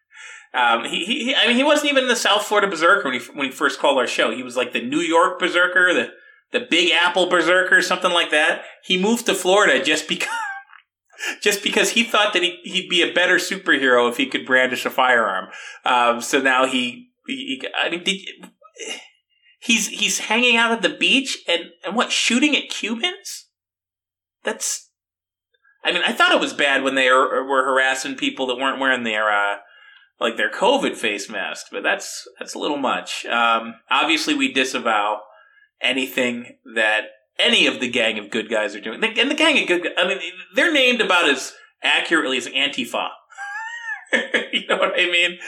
um, 0.54 0.84
he, 0.84 1.04
he, 1.04 1.34
I 1.34 1.46
mean, 1.46 1.56
he 1.56 1.64
wasn't 1.64 1.92
even 1.92 2.08
the 2.08 2.16
South 2.16 2.44
Florida 2.44 2.68
Berserker 2.68 3.08
when 3.08 3.18
he 3.18 3.26
when 3.32 3.46
he 3.46 3.52
first 3.52 3.80
called 3.80 3.98
our 3.98 4.06
show. 4.06 4.34
He 4.34 4.42
was 4.42 4.56
like 4.56 4.72
the 4.72 4.82
New 4.82 5.00
York 5.00 5.38
Berserker, 5.38 5.92
the 5.92 6.10
the 6.52 6.66
Big 6.68 6.92
Apple 6.92 7.26
Berserker, 7.28 7.80
something 7.82 8.12
like 8.12 8.30
that. 8.30 8.64
He 8.84 9.00
moved 9.00 9.26
to 9.26 9.34
Florida 9.34 9.82
just 9.82 10.08
because. 10.08 10.28
Just 11.40 11.62
because 11.62 11.90
he 11.90 12.04
thought 12.04 12.32
that 12.32 12.42
he, 12.42 12.58
he'd 12.64 12.88
be 12.88 13.02
a 13.02 13.12
better 13.12 13.36
superhero 13.36 14.10
if 14.10 14.16
he 14.16 14.26
could 14.26 14.46
brandish 14.46 14.84
a 14.84 14.90
firearm, 14.90 15.48
um, 15.84 16.20
so 16.20 16.40
now 16.40 16.66
he, 16.66 17.10
he, 17.26 17.62
I 17.80 17.90
mean, 17.90 18.02
did, 18.02 18.18
he's 19.60 19.88
he's 19.88 20.18
hanging 20.20 20.56
out 20.56 20.72
at 20.72 20.82
the 20.82 20.88
beach 20.88 21.38
and 21.48 21.70
and 21.84 21.94
what 21.94 22.12
shooting 22.12 22.56
at 22.56 22.68
Cubans? 22.68 23.48
That's 24.44 24.90
I 25.84 25.92
mean, 25.92 26.02
I 26.06 26.12
thought 26.12 26.32
it 26.32 26.40
was 26.40 26.52
bad 26.52 26.82
when 26.82 26.94
they 26.94 27.10
were, 27.10 27.44
were 27.44 27.64
harassing 27.64 28.14
people 28.14 28.46
that 28.46 28.56
weren't 28.56 28.80
wearing 28.80 29.04
their 29.04 29.30
uh, 29.30 29.58
like 30.20 30.36
their 30.36 30.50
COVID 30.50 30.96
face 30.96 31.28
mask, 31.28 31.66
but 31.72 31.82
that's 31.82 32.26
that's 32.38 32.54
a 32.54 32.58
little 32.58 32.78
much. 32.78 33.26
Um, 33.26 33.74
obviously, 33.90 34.34
we 34.34 34.52
disavow 34.52 35.20
anything 35.80 36.58
that 36.74 37.02
any 37.42 37.66
of 37.66 37.80
the 37.80 37.88
gang 37.88 38.18
of 38.18 38.30
good 38.30 38.48
guys 38.48 38.74
are 38.74 38.80
doing. 38.80 39.02
And 39.02 39.30
the 39.30 39.34
gang 39.34 39.60
of 39.60 39.68
good, 39.68 39.82
guys, 39.82 39.92
I 39.98 40.06
mean, 40.06 40.18
they're 40.54 40.72
named 40.72 41.00
about 41.00 41.28
as 41.28 41.52
accurately 41.82 42.38
as 42.38 42.46
Antifa. 42.46 43.08
you 44.52 44.66
know 44.68 44.76
what 44.76 44.92
I 44.94 45.06
mean? 45.10 45.38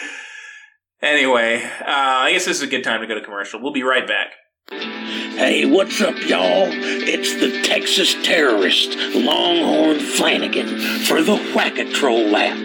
Anyway, 1.02 1.62
uh, 1.62 1.84
I 1.86 2.32
guess 2.32 2.46
this 2.46 2.58
is 2.58 2.62
a 2.62 2.66
good 2.66 2.82
time 2.82 3.00
to 3.00 3.06
go 3.06 3.14
to 3.14 3.20
commercial. 3.20 3.60
We'll 3.60 3.72
be 3.72 3.82
right 3.82 4.06
back. 4.06 4.28
Hey, 4.70 5.66
what's 5.66 6.00
up, 6.00 6.16
y'all? 6.26 6.68
It's 6.70 7.34
the 7.34 7.60
Texas 7.62 8.14
terrorist, 8.22 8.96
Longhorn 9.14 9.98
Flanagan, 9.98 10.78
for 11.00 11.22
the 11.22 11.36
Whack-A-Troll 11.54 12.28
lap. 12.30 12.63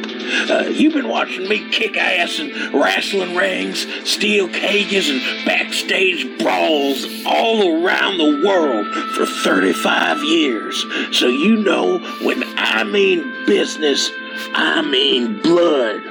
Uh, 0.49 0.69
you've 0.69 0.93
been 0.93 1.09
watching 1.09 1.47
me 1.47 1.69
kick 1.69 1.97
ass 1.97 2.39
in 2.39 2.49
wrestling 2.79 3.35
rings, 3.35 3.85
steel 4.09 4.47
cages, 4.47 5.09
and 5.09 5.21
backstage 5.45 6.39
brawls 6.39 7.05
all 7.25 7.83
around 7.83 8.17
the 8.17 8.45
world 8.45 8.87
for 9.15 9.25
35 9.25 10.23
years. 10.23 10.85
So 11.11 11.27
you 11.27 11.57
know 11.57 11.99
when 12.23 12.43
I 12.57 12.83
mean 12.83 13.45
business, 13.45 14.09
I 14.53 14.81
mean 14.81 15.41
blood. 15.41 16.01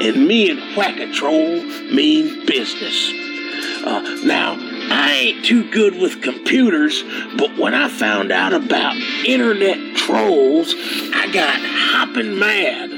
And 0.00 0.26
me 0.28 0.50
and 0.50 0.76
Whack-A-Troll 0.76 1.62
mean 1.92 2.46
business. 2.46 3.12
Uh, 3.84 4.00
now, 4.24 4.56
I 4.90 5.12
ain't 5.14 5.44
too 5.44 5.70
good 5.70 5.94
with 5.94 6.22
computers, 6.22 7.02
but 7.36 7.56
when 7.58 7.74
I 7.74 7.88
found 7.88 8.32
out 8.32 8.52
about 8.52 8.96
internet 9.26 9.96
trolls, 9.96 10.74
I 11.14 11.30
got 11.32 11.60
hopping 11.60 12.38
mad. 12.38 12.97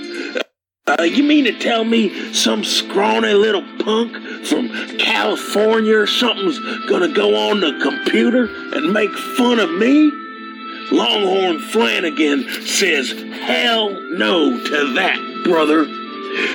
Uh, 0.99 1.05
you 1.05 1.23
mean 1.23 1.45
to 1.45 1.57
tell 1.59 1.85
me 1.85 2.33
some 2.33 2.65
scrawny 2.65 3.33
little 3.33 3.63
punk 3.79 4.17
from 4.47 4.69
California 4.99 5.97
or 5.97 6.07
something's 6.07 6.59
gonna 6.89 7.13
go 7.13 7.51
on 7.51 7.61
the 7.61 7.79
computer 7.81 8.47
and 8.75 8.93
make 8.93 9.11
fun 9.37 9.61
of 9.61 9.71
me? 9.71 10.11
Longhorn 10.91 11.61
Flanagan 11.61 12.49
says 12.67 13.13
hell 13.43 13.91
no 13.91 14.59
to 14.65 14.93
that, 14.95 15.43
brother. 15.45 15.87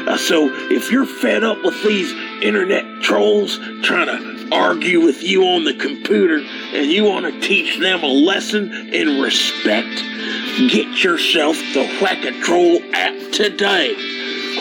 Uh, 0.07 0.17
so 0.17 0.49
if 0.69 0.91
you're 0.91 1.05
fed 1.05 1.43
up 1.43 1.63
with 1.63 1.81
these 1.83 2.11
internet 2.41 3.01
trolls 3.01 3.57
trying 3.83 4.07
to 4.07 4.34
argue 4.51 5.01
with 5.01 5.23
you 5.23 5.43
on 5.43 5.63
the 5.63 5.73
computer 5.73 6.37
and 6.37 6.91
you 6.91 7.03
want 7.05 7.25
to 7.25 7.39
teach 7.41 7.79
them 7.79 8.03
a 8.03 8.07
lesson 8.07 8.71
in 8.93 9.21
respect, 9.21 10.03
get 10.69 11.03
yourself 11.03 11.57
the 11.73 11.87
Whack-A-Troll 12.01 12.81
app 12.93 13.31
today. 13.31 13.95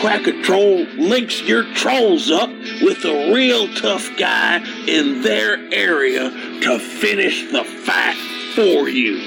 Whack-A-Troll 0.03 0.85
links 0.97 1.41
your 1.41 1.63
trolls 1.73 2.29
up 2.29 2.49
with 2.81 3.03
a 3.05 3.33
real 3.33 3.73
tough 3.75 4.09
guy 4.17 4.57
in 4.87 5.21
their 5.21 5.57
area 5.73 6.29
to 6.29 6.79
finish 6.79 7.49
the 7.51 7.63
fight 7.63 8.17
for 8.55 8.89
you 8.89 9.17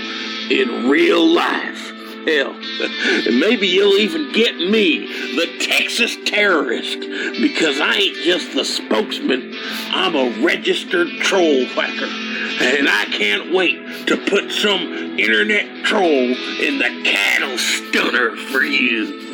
in 0.50 0.88
real 0.88 1.26
life. 1.26 1.97
Hell, 2.29 2.53
and 2.53 3.41
maybe 3.41 3.66
you'll 3.66 3.99
even 3.99 4.31
get 4.33 4.55
me, 4.55 5.07
the 5.35 5.47
Texas 5.61 6.14
terrorist, 6.26 7.01
because 7.41 7.81
I 7.81 7.95
ain't 7.95 8.16
just 8.18 8.53
the 8.53 8.66
spokesman, 8.66 9.55
I'm 9.93 10.14
a 10.14 10.45
registered 10.45 11.09
troll 11.20 11.64
whacker. 11.68 12.05
And 12.05 12.87
I 12.87 13.07
can't 13.07 13.55
wait 13.55 14.09
to 14.09 14.18
put 14.18 14.53
some 14.53 15.18
internet 15.18 15.87
troll 15.87 16.03
in 16.03 16.79
the 16.79 17.03
cattle 17.03 17.57
stunner 17.57 18.37
for 18.37 18.62
you. 18.62 19.24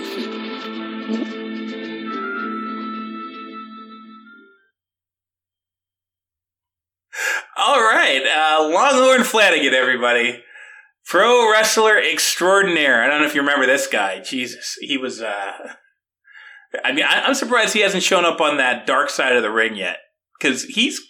All 7.57 7.81
right, 7.81 8.23
uh, 8.25 8.69
Longhorn 8.69 9.25
Flanagan, 9.25 9.75
everybody. 9.75 10.45
Pro 11.07 11.51
wrestler 11.51 11.99
extraordinaire. 11.99 13.03
I 13.03 13.09
don't 13.09 13.21
know 13.21 13.27
if 13.27 13.35
you 13.35 13.43
remember 13.43 13.67
this 13.67 13.87
guy. 13.87 14.21
Jesus, 14.21 14.77
he 14.81 14.97
was. 14.97 15.21
uh 15.21 15.53
I 16.83 16.93
mean, 16.93 17.05
I, 17.05 17.23
I'm 17.23 17.35
surprised 17.35 17.73
he 17.73 17.81
hasn't 17.81 18.03
shown 18.03 18.25
up 18.25 18.41
on 18.41 18.57
that 18.57 18.87
dark 18.87 19.11
side 19.11 19.37
of 19.37 19.43
the 19.43 19.51
ring 19.51 19.77
yet. 19.77 19.99
Because 20.39 20.65
he's. 20.65 21.01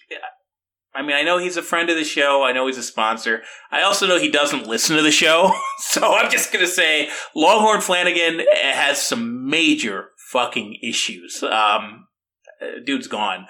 I 0.97 1.03
mean, 1.03 1.17
I 1.17 1.23
know 1.23 1.39
he's 1.39 1.57
a 1.57 1.63
friend 1.63 1.91
of 1.91 1.97
the 1.97 2.05
show. 2.05 2.45
I 2.45 2.53
know 2.53 2.67
he's 2.67 2.79
a 2.79 2.83
sponsor. 2.83 3.43
I 3.73 3.83
also 3.83 4.07
know 4.07 4.19
he 4.19 4.31
doesn't 4.31 4.69
listen 4.69 4.97
to 4.97 5.03
the 5.03 5.11
show. 5.11 5.53
So 5.79 6.15
I'm 6.15 6.31
just 6.31 6.53
going 6.53 6.65
to 6.65 6.71
say 6.71 7.09
Longhorn 7.37 7.81
Flanagan 7.81 8.41
has 8.55 9.01
some 9.01 9.49
major 9.49 10.09
fucking 10.31 10.79
issues. 10.83 11.43
Um, 11.43 12.07
dude's 12.85 13.07
gone. 13.07 13.47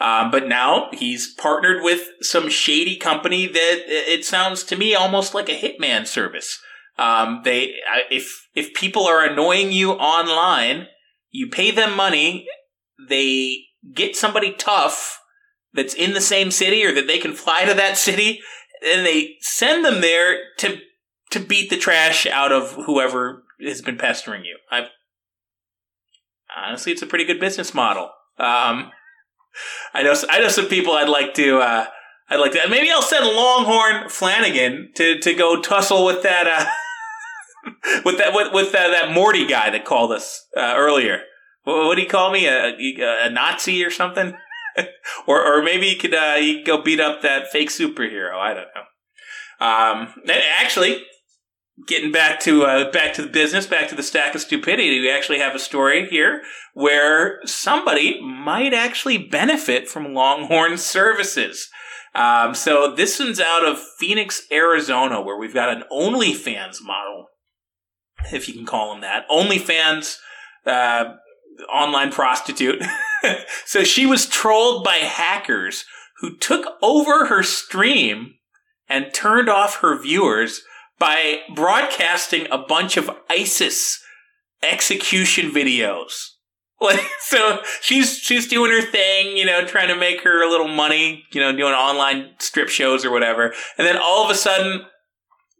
Um, 0.00 0.30
but 0.30 0.46
now 0.46 0.88
he's 0.92 1.34
partnered 1.34 1.82
with 1.82 2.08
some 2.20 2.48
shady 2.48 2.96
company 2.96 3.46
that 3.46 3.82
it 3.86 4.24
sounds 4.24 4.62
to 4.64 4.76
me 4.76 4.94
almost 4.94 5.34
like 5.34 5.48
a 5.48 5.58
hitman 5.58 6.06
service. 6.06 6.60
Um, 6.96 7.42
they, 7.44 7.74
if, 8.10 8.48
if 8.54 8.74
people 8.74 9.06
are 9.06 9.24
annoying 9.24 9.72
you 9.72 9.92
online, 9.92 10.86
you 11.30 11.48
pay 11.48 11.70
them 11.70 11.96
money, 11.96 12.46
they 13.08 13.64
get 13.92 14.16
somebody 14.16 14.52
tough 14.52 15.20
that's 15.74 15.94
in 15.94 16.14
the 16.14 16.20
same 16.20 16.50
city 16.50 16.84
or 16.84 16.92
that 16.92 17.06
they 17.06 17.18
can 17.18 17.34
fly 17.34 17.64
to 17.64 17.74
that 17.74 17.96
city, 17.96 18.40
and 18.84 19.04
they 19.04 19.36
send 19.40 19.84
them 19.84 20.00
there 20.00 20.38
to, 20.58 20.78
to 21.30 21.40
beat 21.40 21.70
the 21.70 21.76
trash 21.76 22.26
out 22.26 22.52
of 22.52 22.72
whoever 22.86 23.42
has 23.60 23.82
been 23.82 23.98
pestering 23.98 24.44
you. 24.44 24.56
I, 24.70 24.86
honestly, 26.56 26.92
it's 26.92 27.02
a 27.02 27.06
pretty 27.06 27.24
good 27.24 27.40
business 27.40 27.74
model. 27.74 28.10
Um, 28.38 28.92
I 29.94 30.02
know 30.02 30.14
I 30.30 30.40
know 30.40 30.48
some 30.48 30.66
people 30.66 30.92
I'd 30.92 31.08
like 31.08 31.34
to 31.34 31.58
uh, 31.58 31.86
I'd 32.28 32.40
like 32.40 32.52
to 32.52 32.68
maybe 32.68 32.90
I'll 32.90 33.02
send 33.02 33.24
Longhorn 33.24 34.08
Flanagan 34.08 34.90
to, 34.96 35.18
to 35.18 35.34
go 35.34 35.60
tussle 35.60 36.04
with 36.04 36.22
that 36.22 36.46
uh, 36.46 37.70
with 38.04 38.18
that 38.18 38.34
with, 38.34 38.52
with 38.52 38.74
uh, 38.74 38.88
that 38.88 39.12
Morty 39.12 39.46
guy 39.46 39.70
that 39.70 39.84
called 39.84 40.12
us 40.12 40.46
uh, 40.56 40.74
earlier. 40.76 41.22
What, 41.64 41.96
did 41.96 42.02
he 42.02 42.08
call 42.08 42.32
me? 42.32 42.46
A, 42.46 42.74
a 43.26 43.30
Nazi 43.30 43.84
or 43.84 43.90
something? 43.90 44.34
or 45.26 45.44
or 45.44 45.62
maybe 45.62 45.88
he 45.88 45.96
could 45.96 46.14
uh, 46.14 46.36
he 46.36 46.62
go 46.62 46.82
beat 46.82 47.00
up 47.00 47.22
that 47.22 47.48
fake 47.48 47.70
superhero. 47.70 48.34
I 48.34 48.54
don't 48.54 48.68
know. 48.74 48.84
Um, 49.60 50.14
actually, 50.60 51.02
getting 51.86 52.12
back 52.12 52.40
to 52.40 52.64
uh, 52.64 52.90
back 52.90 53.14
to 53.14 53.22
the 53.22 53.28
business, 53.28 53.66
back 53.66 53.88
to 53.88 53.94
the 53.94 54.02
stack 54.02 54.34
of 54.34 54.40
stupidity, 54.40 55.00
we 55.00 55.10
actually 55.10 55.38
have 55.38 55.54
a 55.54 55.60
story 55.60 56.08
here 56.08 56.42
where 56.74 57.40
somebody 57.44 58.20
might 58.20 58.74
actually 58.74 59.18
benefit 59.18 59.88
from 59.88 60.14
Longhorn 60.14 60.78
services. 60.78 61.68
Um, 62.14 62.54
so 62.54 62.94
this 62.94 63.18
one's 63.20 63.40
out 63.40 63.66
of 63.66 63.78
Phoenix, 63.98 64.42
Arizona, 64.50 65.20
where 65.20 65.38
we've 65.38 65.54
got 65.54 65.70
an 65.70 65.84
OnlyFans 65.92 66.82
model, 66.82 67.26
if 68.32 68.48
you 68.48 68.54
can 68.54 68.66
call 68.66 68.92
them 68.92 69.02
that. 69.02 69.28
OnlyFans 69.28 70.16
uh, 70.66 71.14
online 71.72 72.10
prostitute. 72.10 72.82
so 73.64 73.84
she 73.84 74.06
was 74.06 74.26
trolled 74.26 74.84
by 74.84 74.96
hackers 74.96 75.84
who 76.20 76.36
took 76.36 76.74
over 76.82 77.26
her 77.26 77.42
stream 77.42 78.34
and 78.88 79.12
turned 79.12 79.48
off 79.48 79.76
her 79.76 80.00
viewers 80.00 80.62
by 80.98 81.40
broadcasting 81.54 82.46
a 82.50 82.58
bunch 82.58 82.96
of 82.96 83.10
ISIS 83.30 84.02
execution 84.62 85.50
videos. 85.50 86.12
Like, 86.80 87.00
so 87.18 87.58
she's, 87.80 88.18
she's 88.18 88.46
doing 88.46 88.70
her 88.70 88.80
thing, 88.80 89.36
you 89.36 89.44
know, 89.44 89.66
trying 89.66 89.88
to 89.88 89.96
make 89.96 90.22
her 90.22 90.44
a 90.44 90.48
little 90.48 90.68
money, 90.68 91.24
you 91.32 91.40
know, 91.40 91.50
doing 91.50 91.72
online 91.72 92.34
strip 92.38 92.68
shows 92.68 93.04
or 93.04 93.10
whatever. 93.10 93.52
And 93.76 93.84
then 93.84 93.96
all 93.96 94.24
of 94.24 94.30
a 94.30 94.36
sudden, 94.36 94.82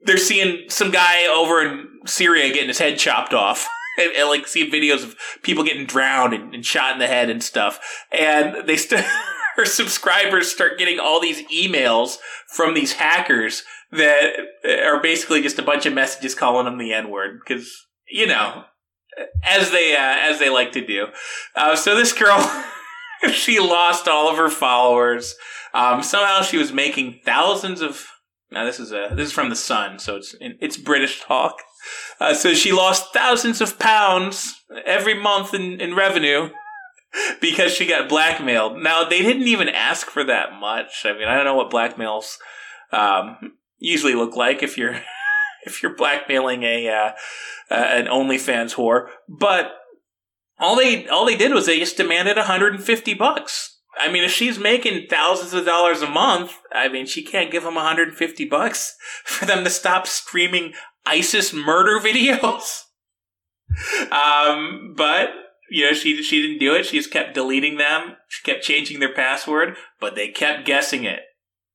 they're 0.05 0.16
seeing 0.16 0.70
some 0.70 0.93
guy 0.93 1.26
over 1.26 1.61
in 1.61 1.89
Syria 2.07 2.53
getting 2.53 2.68
his 2.68 2.78
head 2.78 2.99
chopped 2.99 3.34
off. 3.34 3.66
And, 3.99 4.12
and, 4.14 4.28
like 4.28 4.47
seeing 4.47 4.70
videos 4.70 5.03
of 5.03 5.16
people 5.43 5.64
getting 5.64 5.84
drowned 5.84 6.32
and, 6.32 6.55
and, 6.55 6.64
shot 6.64 6.93
in 6.93 7.01
the 7.01 7.09
head 7.09 7.30
and 7.30 7.43
stuff. 7.43 7.80
And 8.12 8.64
they 8.64 8.76
st- 8.76 9.05
her 9.57 9.64
subscribers 9.64 10.53
start 10.53 10.78
getting 10.78 11.01
all 11.01 11.20
these 11.20 11.43
emails 11.49 12.18
from 12.47 12.74
these 12.74 12.93
hackers 12.93 13.64
that 13.93 14.32
are 14.64 15.01
basically 15.01 15.43
just 15.43 15.59
a 15.59 15.62
bunch 15.62 15.86
of 15.86 15.95
messages 15.95 16.34
calling 16.34 16.66
them 16.66 16.78
the 16.78 16.93
N 16.93 17.11
word 17.11 17.41
because 17.41 17.86
you 18.11 18.26
know 18.26 18.64
as 19.43 19.70
they 19.70 19.95
uh, 19.95 19.99
as 20.01 20.39
they 20.39 20.51
like 20.51 20.72
to 20.72 20.86
do. 20.86 21.07
Uh, 21.55 21.76
so 21.76 21.95
this 21.95 22.12
girl, 22.12 22.39
she 23.32 23.59
lost 23.59 24.09
all 24.09 24.28
of 24.30 24.36
her 24.36 24.51
followers. 24.51 25.34
Um, 25.74 26.03
somehow 26.03 26.43
she 26.43 26.57
was 26.57 26.72
making 26.72 27.20
thousands 27.24 27.80
of. 27.80 28.07
Now 28.51 28.64
this 28.64 28.80
is 28.80 28.93
a 28.93 29.11
this 29.14 29.28
is 29.28 29.32
from 29.32 29.51
the 29.51 29.57
Sun, 29.57 29.99
so 29.99 30.16
it's 30.16 30.34
it's 30.41 30.76
British 30.76 31.22
talk. 31.22 31.61
Uh, 32.20 32.34
so 32.34 32.55
she 32.55 32.72
lost 32.72 33.12
thousands 33.12 33.61
of 33.61 33.78
pounds 33.78 34.62
every 34.84 35.14
month 35.14 35.55
in, 35.55 35.80
in 35.80 35.95
revenue 35.95 36.51
because 37.41 37.72
she 37.72 37.86
got 37.86 38.09
blackmailed. 38.09 38.82
Now 38.82 39.05
they 39.05 39.20
didn't 39.20 39.47
even 39.47 39.68
ask 39.68 40.09
for 40.09 40.24
that 40.24 40.59
much. 40.59 41.03
I 41.05 41.12
mean, 41.12 41.28
I 41.28 41.36
don't 41.36 41.45
know 41.45 41.55
what 41.55 41.70
blackmails 41.70 42.36
um, 42.91 43.53
usually 43.79 44.14
look 44.14 44.37
like 44.37 44.62
if 44.62 44.76
you're 44.76 45.01
if 45.66 45.83
you're 45.83 45.95
blackmailing 45.95 46.62
a 46.62 46.89
uh, 46.89 47.11
uh, 47.70 47.74
an 47.74 48.07
OnlyFans 48.07 48.74
whore, 48.74 49.09
but 49.29 49.72
all 50.59 50.76
they 50.76 51.07
all 51.09 51.24
they 51.24 51.37
did 51.37 51.53
was 51.53 51.66
they 51.66 51.79
just 51.79 51.97
demanded 51.97 52.37
150 52.37 53.14
bucks. 53.14 53.76
I 53.99 54.11
mean, 54.11 54.22
if 54.22 54.31
she's 54.31 54.59
making 54.59 55.09
thousands 55.09 55.53
of 55.55 55.64
dollars 55.64 56.03
a 56.03 56.11
month, 56.11 56.53
I 56.72 56.89
mean, 56.89 57.07
she 57.07 57.22
can't 57.22 57.51
give 57.51 57.64
them 57.64 57.74
150 57.74 58.45
bucks 58.45 58.97
for 59.24 59.45
them 59.45 59.64
to 59.64 59.70
stop 59.70 60.07
streaming 60.07 60.72
ISIS 61.07 61.53
murder 61.53 61.99
videos. 62.05 62.83
um, 64.11 64.95
but 64.97 65.31
you 65.70 65.85
know, 65.85 65.93
she 65.93 66.22
she 66.22 66.41
didn't 66.43 66.59
do 66.59 66.74
it. 66.74 66.87
She 66.87 66.97
just 66.97 67.11
kept 67.11 67.35
deleting 67.35 67.76
them. 67.76 68.16
She 68.29 68.43
kept 68.43 68.64
changing 68.64 69.01
their 69.01 69.12
password, 69.12 69.76
but 70.01 70.14
they 70.14 70.29
kept 70.29 70.64
guessing 70.64 71.05
it. 71.05 71.20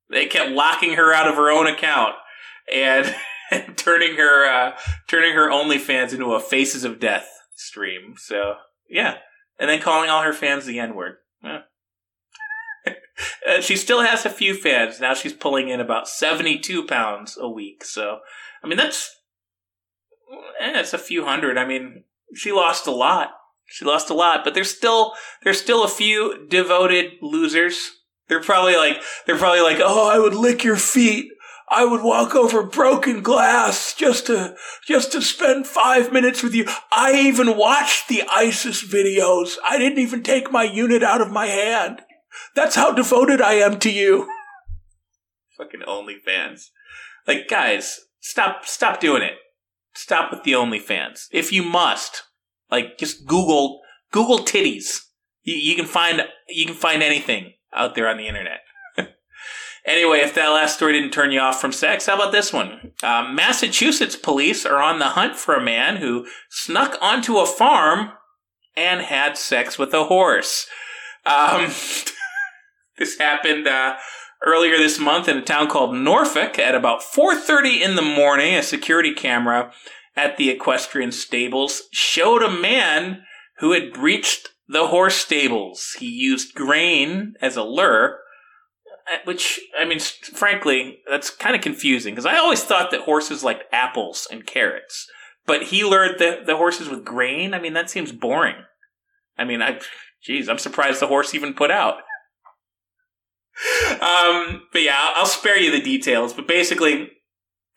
They 0.10 0.26
kept 0.28 0.51
locking 0.51 0.93
her 0.93 1.14
out 1.14 1.28
of 1.28 1.36
her 1.36 1.49
own 1.49 1.68
account 1.68 2.16
and, 2.74 3.16
turning 3.76 4.16
her 4.16 4.45
uh, 4.45 4.78
turning 5.08 5.34
her 5.34 5.49
OnlyFans 5.49 6.14
into 6.14 6.34
a 6.34 6.39
Faces 6.39 6.84
of 6.84 6.99
Death 6.99 7.28
stream. 7.56 8.16
So 8.18 8.56
yeah, 8.89 9.18
and 9.60 9.70
then 9.70 9.82
calling 9.82 10.10
all 10.10 10.24
her 10.24 10.34
fans 10.34 10.66
the 10.66 10.80
N 10.80 10.95
word. 10.95 11.18
Yeah. 11.43 11.62
Uh, 13.47 13.62
she 13.62 13.76
still 13.76 14.01
has 14.01 14.26
a 14.26 14.30
few 14.30 14.56
fans. 14.56 14.99
Now 14.99 15.14
she's 15.14 15.34
pulling 15.34 15.70
in 15.70 15.80
about 15.80 16.08
72 16.08 16.88
pounds 16.88 17.38
a 17.39 17.47
week. 17.47 17.84
So, 17.84 18.20
I 18.64 18.68
mean, 18.68 18.78
that's, 18.78 19.16
eh, 20.60 20.80
it's 20.80 20.93
a 20.93 20.97
few 20.97 21.26
hundred. 21.26 21.58
I 21.58 21.66
mean, 21.66 22.06
she 22.34 22.51
lost 22.51 22.88
a 22.88 22.91
lot. 22.91 23.32
She 23.66 23.86
lost 23.86 24.10
a 24.10 24.14
lot, 24.14 24.43
but 24.43 24.54
there's 24.54 24.76
still, 24.76 25.14
there's 25.43 25.62
still 25.62 25.84
a 25.84 25.89
few 25.89 26.47
devoted 26.47 27.14
losers. 27.22 27.91
They're 28.30 28.41
probably 28.41 28.76
like, 28.76 29.01
they're 29.26 29.38
probably 29.38 29.61
like, 29.61 29.80
oh, 29.82 30.09
I 30.09 30.19
would 30.19 30.36
lick 30.36 30.63
your 30.63 30.78
feet. 30.78 31.30
I 31.69 31.86
would 31.86 32.03
walk 32.03 32.36
over 32.36 32.63
broken 32.63 33.21
glass 33.21 33.93
just 33.93 34.28
to, 34.28 34.55
just 34.88 35.11
to 35.13 35.21
spend 35.21 35.65
five 35.65 36.13
minutes 36.13 36.43
with 36.43 36.53
you. 36.53 36.65
I 36.91 37.13
even 37.15 37.57
watched 37.57 38.07
the 38.07 38.24
ISIS 38.32 38.84
videos. 38.84 39.55
I 39.67 39.78
didn't 39.78 39.99
even 39.99 40.24
take 40.24 40.51
my 40.51 40.63
unit 40.63 41.03
out 41.03 41.21
of 41.21 41.32
my 41.32 41.47
hand. 41.47 42.01
That's 42.55 42.76
how 42.76 42.91
devoted 42.91 43.41
I 43.41 43.53
am 43.53 43.80
to 43.80 43.91
you. 43.91 44.28
Fucking 45.57 45.82
OnlyFans. 45.88 46.67
Like, 47.28 47.47
guys, 47.47 48.01
stop, 48.19 48.65
stop 48.65 48.99
doing 48.99 49.24
it. 49.24 49.34
Stop 49.93 50.32
with 50.32 50.43
the 50.43 50.53
OnlyFans. 50.53 51.28
If 51.32 51.51
you 51.51 51.63
must, 51.63 52.24
like, 52.69 52.97
just 52.97 53.26
Google, 53.26 53.82
Google 54.11 54.39
titties. 54.39 54.99
You, 55.43 55.55
you 55.55 55.76
can 55.76 55.86
find, 55.86 56.21
you 56.49 56.65
can 56.65 56.76
find 56.76 57.01
anything 57.01 57.53
out 57.76 57.95
there 57.95 58.07
on 58.07 58.17
the 58.17 58.28
internet. 58.28 58.61
anyway, 59.86 60.19
if 60.19 60.34
that 60.36 60.49
last 60.49 60.76
story 60.76 60.93
didn't 60.93 61.11
turn 61.11 61.32
you 61.32 61.39
off 61.39 61.59
from 61.59 61.71
sex, 61.71 62.05
how 62.05 62.15
about 62.15 62.32
this 62.32 62.51
one? 62.53 62.91
Uh, 63.01 63.30
Massachusetts 63.32 64.15
police 64.15 64.65
are 64.65 64.82
on 64.82 64.99
the 64.99 65.09
hunt 65.09 65.36
for 65.36 65.55
a 65.55 65.63
man 65.63 65.97
who 65.97 66.26
snuck 66.49 66.97
onto 67.01 67.38
a 67.38 67.45
farm 67.45 68.11
and 68.76 69.01
had 69.01 69.38
sex 69.38 69.78
with 69.78 69.93
a 69.93 70.05
horse. 70.05 70.67
Um, 71.26 71.71
This 72.97 73.17
happened 73.17 73.67
uh, 73.67 73.95
earlier 74.45 74.78
this 74.78 74.99
month 74.99 75.28
in 75.28 75.38
a 75.38 75.41
town 75.41 75.67
called 75.67 75.95
Norfolk 75.95 76.59
at 76.59 76.76
about 76.76 77.01
4:30 77.01 77.82
in 77.82 77.95
the 77.95 78.01
morning. 78.01 78.55
A 78.55 78.63
security 78.63 79.13
camera 79.13 79.74
at 80.15 80.38
the 80.38 80.49
equestrian 80.49 81.11
stables 81.11 81.84
showed 81.91 82.43
a 82.43 82.51
man 82.51 83.24
who 83.57 83.71
had 83.71 83.93
breached 83.93 84.49
the 84.74 84.88
horse 84.88 85.15
stables. 85.15 85.95
He 85.99 86.07
used 86.07 86.53
grain 86.55 87.36
as 87.41 87.55
a 87.55 87.63
lure, 87.63 88.19
uh, 89.11 89.17
which 89.26 89.59
I 89.80 89.86
mean, 89.86 89.99
frankly, 89.99 90.99
that's 91.09 91.30
kind 91.30 91.55
of 91.55 91.61
confusing 91.61 92.13
because 92.13 92.26
I 92.26 92.38
always 92.38 92.63
thought 92.63 92.91
that 92.91 93.01
horses 93.01 93.43
liked 93.43 93.63
apples 93.71 94.28
and 94.30 94.45
carrots, 94.45 95.07
but 95.45 95.63
he 95.63 95.84
lured 95.84 96.19
the, 96.19 96.41
the 96.45 96.57
horses 96.57 96.89
with 96.89 97.05
grain. 97.05 97.53
I 97.53 97.59
mean, 97.59 97.74
that 97.74 97.89
seems 97.89 98.11
boring. 98.11 98.55
I 99.38 99.45
mean, 99.45 99.61
I, 99.61 99.80
geez, 100.21 100.49
I'm 100.49 100.59
surprised 100.59 100.99
the 100.99 101.07
horse 101.07 101.34
even 101.34 101.53
put 101.53 101.71
out 101.71 101.99
um, 104.01 104.63
but 104.71 104.82
yeah, 104.82 105.11
I'll 105.15 105.26
spare 105.26 105.57
you 105.57 105.71
the 105.71 105.82
details. 105.82 106.34
But 106.34 106.47
basically, 106.47 107.09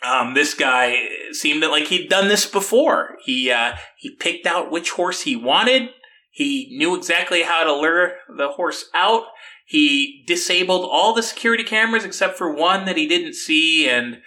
um, 0.02 0.34
this 0.34 0.54
guy 0.54 0.96
seemed 1.32 1.62
like 1.62 1.84
he'd 1.84 2.08
done 2.08 2.28
this 2.28 2.46
before. 2.46 3.16
He 3.24 3.50
uh, 3.50 3.76
he 3.96 4.16
picked 4.16 4.46
out 4.46 4.70
which 4.70 4.90
horse 4.90 5.22
he 5.22 5.36
wanted. 5.36 5.90
He 6.36 6.68
knew 6.76 6.94
exactly 6.94 7.44
how 7.44 7.64
to 7.64 7.72
lure 7.72 8.16
the 8.28 8.48
horse 8.48 8.90
out. 8.92 9.22
He 9.64 10.22
disabled 10.26 10.86
all 10.86 11.14
the 11.14 11.22
security 11.22 11.64
cameras 11.64 12.04
except 12.04 12.36
for 12.36 12.54
one 12.54 12.84
that 12.84 12.98
he 12.98 13.08
didn't 13.08 13.32
see, 13.32 13.88
and 13.88 14.20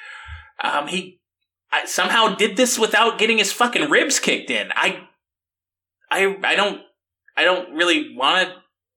um, 0.63 0.87
he 0.87 1.19
somehow 1.85 2.33
did 2.33 2.57
this 2.57 2.79
without 2.79 3.19
getting 3.19 3.37
his 3.37 3.53
fucking 3.53 3.91
ribs 3.91 4.19
kicked 4.19 4.49
in. 4.49 4.71
I 4.71 5.01
I 6.09 6.35
I 6.43 6.55
don't 6.55 6.81
I 7.37 7.43
don't 7.43 7.75
really 7.75 8.15
want 8.15 8.49
to 8.49 8.55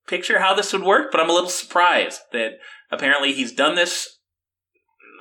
picture 0.09 0.39
how 0.39 0.55
this 0.55 0.73
would 0.73 0.83
work, 0.83 1.13
but 1.13 1.21
I'm 1.21 1.29
a 1.29 1.35
little 1.35 1.51
surprised 1.51 2.23
that 2.33 2.53
apparently 2.91 3.35
he's 3.35 3.53
done 3.53 3.75
this, 3.75 4.09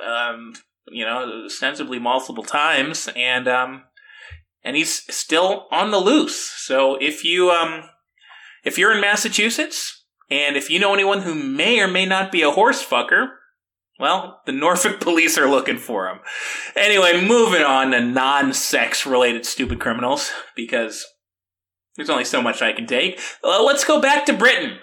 um, 0.02 0.54
you 0.88 1.04
know, 1.04 1.44
ostensibly 1.46 2.00
multiple 2.00 2.46
times, 2.46 3.10
and 3.18 3.50
um, 3.50 3.84
and 4.64 4.76
he's 4.76 5.04
still 5.14 5.68
on 5.72 5.92
the 5.92 5.98
loose. 5.98 6.40
So 6.40 6.96
if 6.96 7.24
you 7.24 7.50
um, 7.52 7.84
if 8.64 8.78
you're 8.78 8.94
in 8.94 9.02
Massachusetts, 9.02 10.06
and 10.30 10.56
if 10.56 10.70
you 10.70 10.80
know 10.80 10.94
anyone 10.94 11.22
who 11.22 11.36
may 11.36 11.80
or 11.80 11.88
may 11.88 12.06
not 12.06 12.32
be 12.32 12.42
a 12.42 12.52
horse 12.52 12.84
fucker, 12.84 13.28
well, 14.00 14.42
the 14.46 14.52
Norfolk 14.54 15.00
police 15.00 15.38
are 15.38 15.50
looking 15.50 15.78
for 15.78 16.08
him. 16.08 16.20
Anyway, 16.76 17.26
moving 17.26 17.64
on 17.64 17.92
to 17.92 18.02
non-sex 18.02 19.06
related 19.06 19.46
stupid 19.46 19.80
criminals 19.80 20.32
because 20.56 21.06
there's 21.96 22.10
only 22.10 22.26
so 22.26 22.42
much 22.42 22.62
I 22.62 22.74
can 22.74 22.88
take. 22.88 23.20
Uh, 23.44 23.64
let's 23.64 23.84
go 23.84 24.02
back 24.02 24.26
to 24.26 24.34
Britain. 24.34 24.78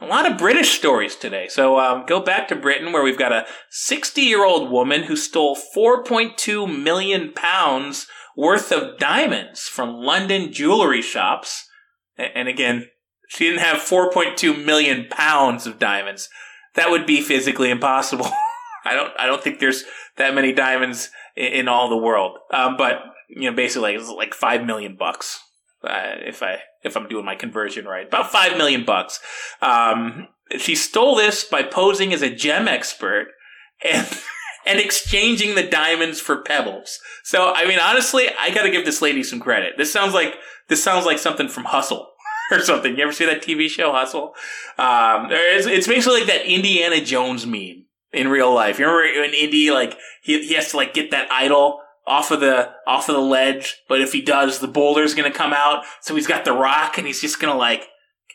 A 0.00 0.06
lot 0.06 0.28
of 0.28 0.38
British 0.38 0.76
stories 0.76 1.14
today. 1.14 1.46
So 1.48 1.78
um, 1.78 2.04
go 2.06 2.18
back 2.20 2.48
to 2.48 2.56
Britain 2.56 2.92
where 2.92 3.04
we've 3.04 3.18
got 3.18 3.32
a 3.32 3.46
60 3.70 4.22
year 4.22 4.44
old 4.44 4.70
woman 4.70 5.04
who 5.04 5.14
stole 5.14 5.56
4.2 5.76 6.82
million 6.82 7.32
pounds 7.32 8.08
worth 8.36 8.72
of 8.72 8.98
diamonds 8.98 9.62
from 9.62 9.94
London 9.94 10.52
jewelry 10.52 11.02
shops. 11.02 11.68
And 12.16 12.48
again, 12.48 12.88
she 13.28 13.44
didn't 13.44 13.60
have 13.60 13.78
4.2 13.78 14.64
million 14.64 15.06
pounds 15.10 15.66
of 15.66 15.78
diamonds. 15.78 16.28
That 16.74 16.90
would 16.90 17.06
be 17.06 17.20
physically 17.20 17.70
impossible. 17.70 18.26
I 18.84 18.94
don't, 18.94 19.12
I 19.18 19.26
don't 19.26 19.42
think 19.42 19.58
there's 19.58 19.84
that 20.16 20.34
many 20.34 20.52
diamonds 20.52 21.10
in, 21.36 21.52
in 21.52 21.68
all 21.68 21.88
the 21.88 21.96
world. 21.96 22.38
Um, 22.52 22.76
but, 22.76 23.00
you 23.28 23.50
know, 23.50 23.56
basically 23.56 23.94
it's 23.94 24.08
like 24.08 24.34
5 24.34 24.64
million 24.64 24.96
bucks 24.96 25.40
uh, 25.86 26.16
if 26.20 26.42
I 26.42 26.58
if 26.82 26.96
I'm 26.96 27.08
doing 27.08 27.24
my 27.24 27.34
conversion 27.34 27.84
right, 27.84 28.06
about 28.06 28.30
five 28.30 28.56
million 28.56 28.84
bucks. 28.84 29.20
Um, 29.62 30.28
she 30.58 30.74
stole 30.74 31.16
this 31.16 31.44
by 31.44 31.62
posing 31.62 32.12
as 32.12 32.22
a 32.22 32.34
gem 32.34 32.68
expert 32.68 33.28
and 33.82 34.06
and 34.66 34.78
exchanging 34.78 35.54
the 35.54 35.62
diamonds 35.62 36.20
for 36.20 36.42
pebbles. 36.42 36.98
So 37.22 37.52
I 37.54 37.66
mean, 37.66 37.78
honestly, 37.78 38.28
I 38.38 38.50
got 38.50 38.62
to 38.62 38.70
give 38.70 38.84
this 38.84 39.02
lady 39.02 39.22
some 39.22 39.40
credit. 39.40 39.74
This 39.76 39.92
sounds 39.92 40.14
like 40.14 40.34
this 40.68 40.82
sounds 40.82 41.06
like 41.06 41.18
something 41.18 41.48
from 41.48 41.64
Hustle. 41.64 42.10
Or 42.50 42.60
something. 42.60 42.94
You 42.94 43.04
ever 43.04 43.12
see 43.12 43.24
that 43.24 43.42
TV 43.42 43.70
show 43.70 43.90
Hustle? 43.90 44.34
Um, 44.76 45.28
it's, 45.30 45.66
it's 45.66 45.86
basically 45.86 46.20
like 46.20 46.28
that 46.28 46.44
Indiana 46.44 47.02
Jones 47.02 47.46
meme 47.46 47.86
in 48.12 48.28
real 48.28 48.52
life. 48.52 48.78
You 48.78 48.86
remember 48.86 49.24
in 49.24 49.32
Indy, 49.32 49.70
like 49.70 49.96
he, 50.22 50.46
he 50.46 50.52
has 50.52 50.70
to 50.72 50.76
like 50.76 50.92
get 50.92 51.10
that 51.10 51.32
idol 51.32 51.80
off 52.06 52.30
of 52.30 52.40
the 52.40 52.70
off 52.86 53.08
of 53.08 53.14
the 53.14 53.20
ledge, 53.20 53.76
but 53.88 54.00
if 54.00 54.12
he 54.12 54.20
does, 54.20 54.58
the 54.58 54.68
boulder's 54.68 55.14
gonna 55.14 55.32
come 55.32 55.52
out. 55.52 55.84
So 56.02 56.14
he's 56.14 56.26
got 56.26 56.44
the 56.44 56.52
rock, 56.52 56.98
and 56.98 57.06
he's 57.06 57.20
just 57.20 57.40
gonna 57.40 57.56
like 57.56 57.88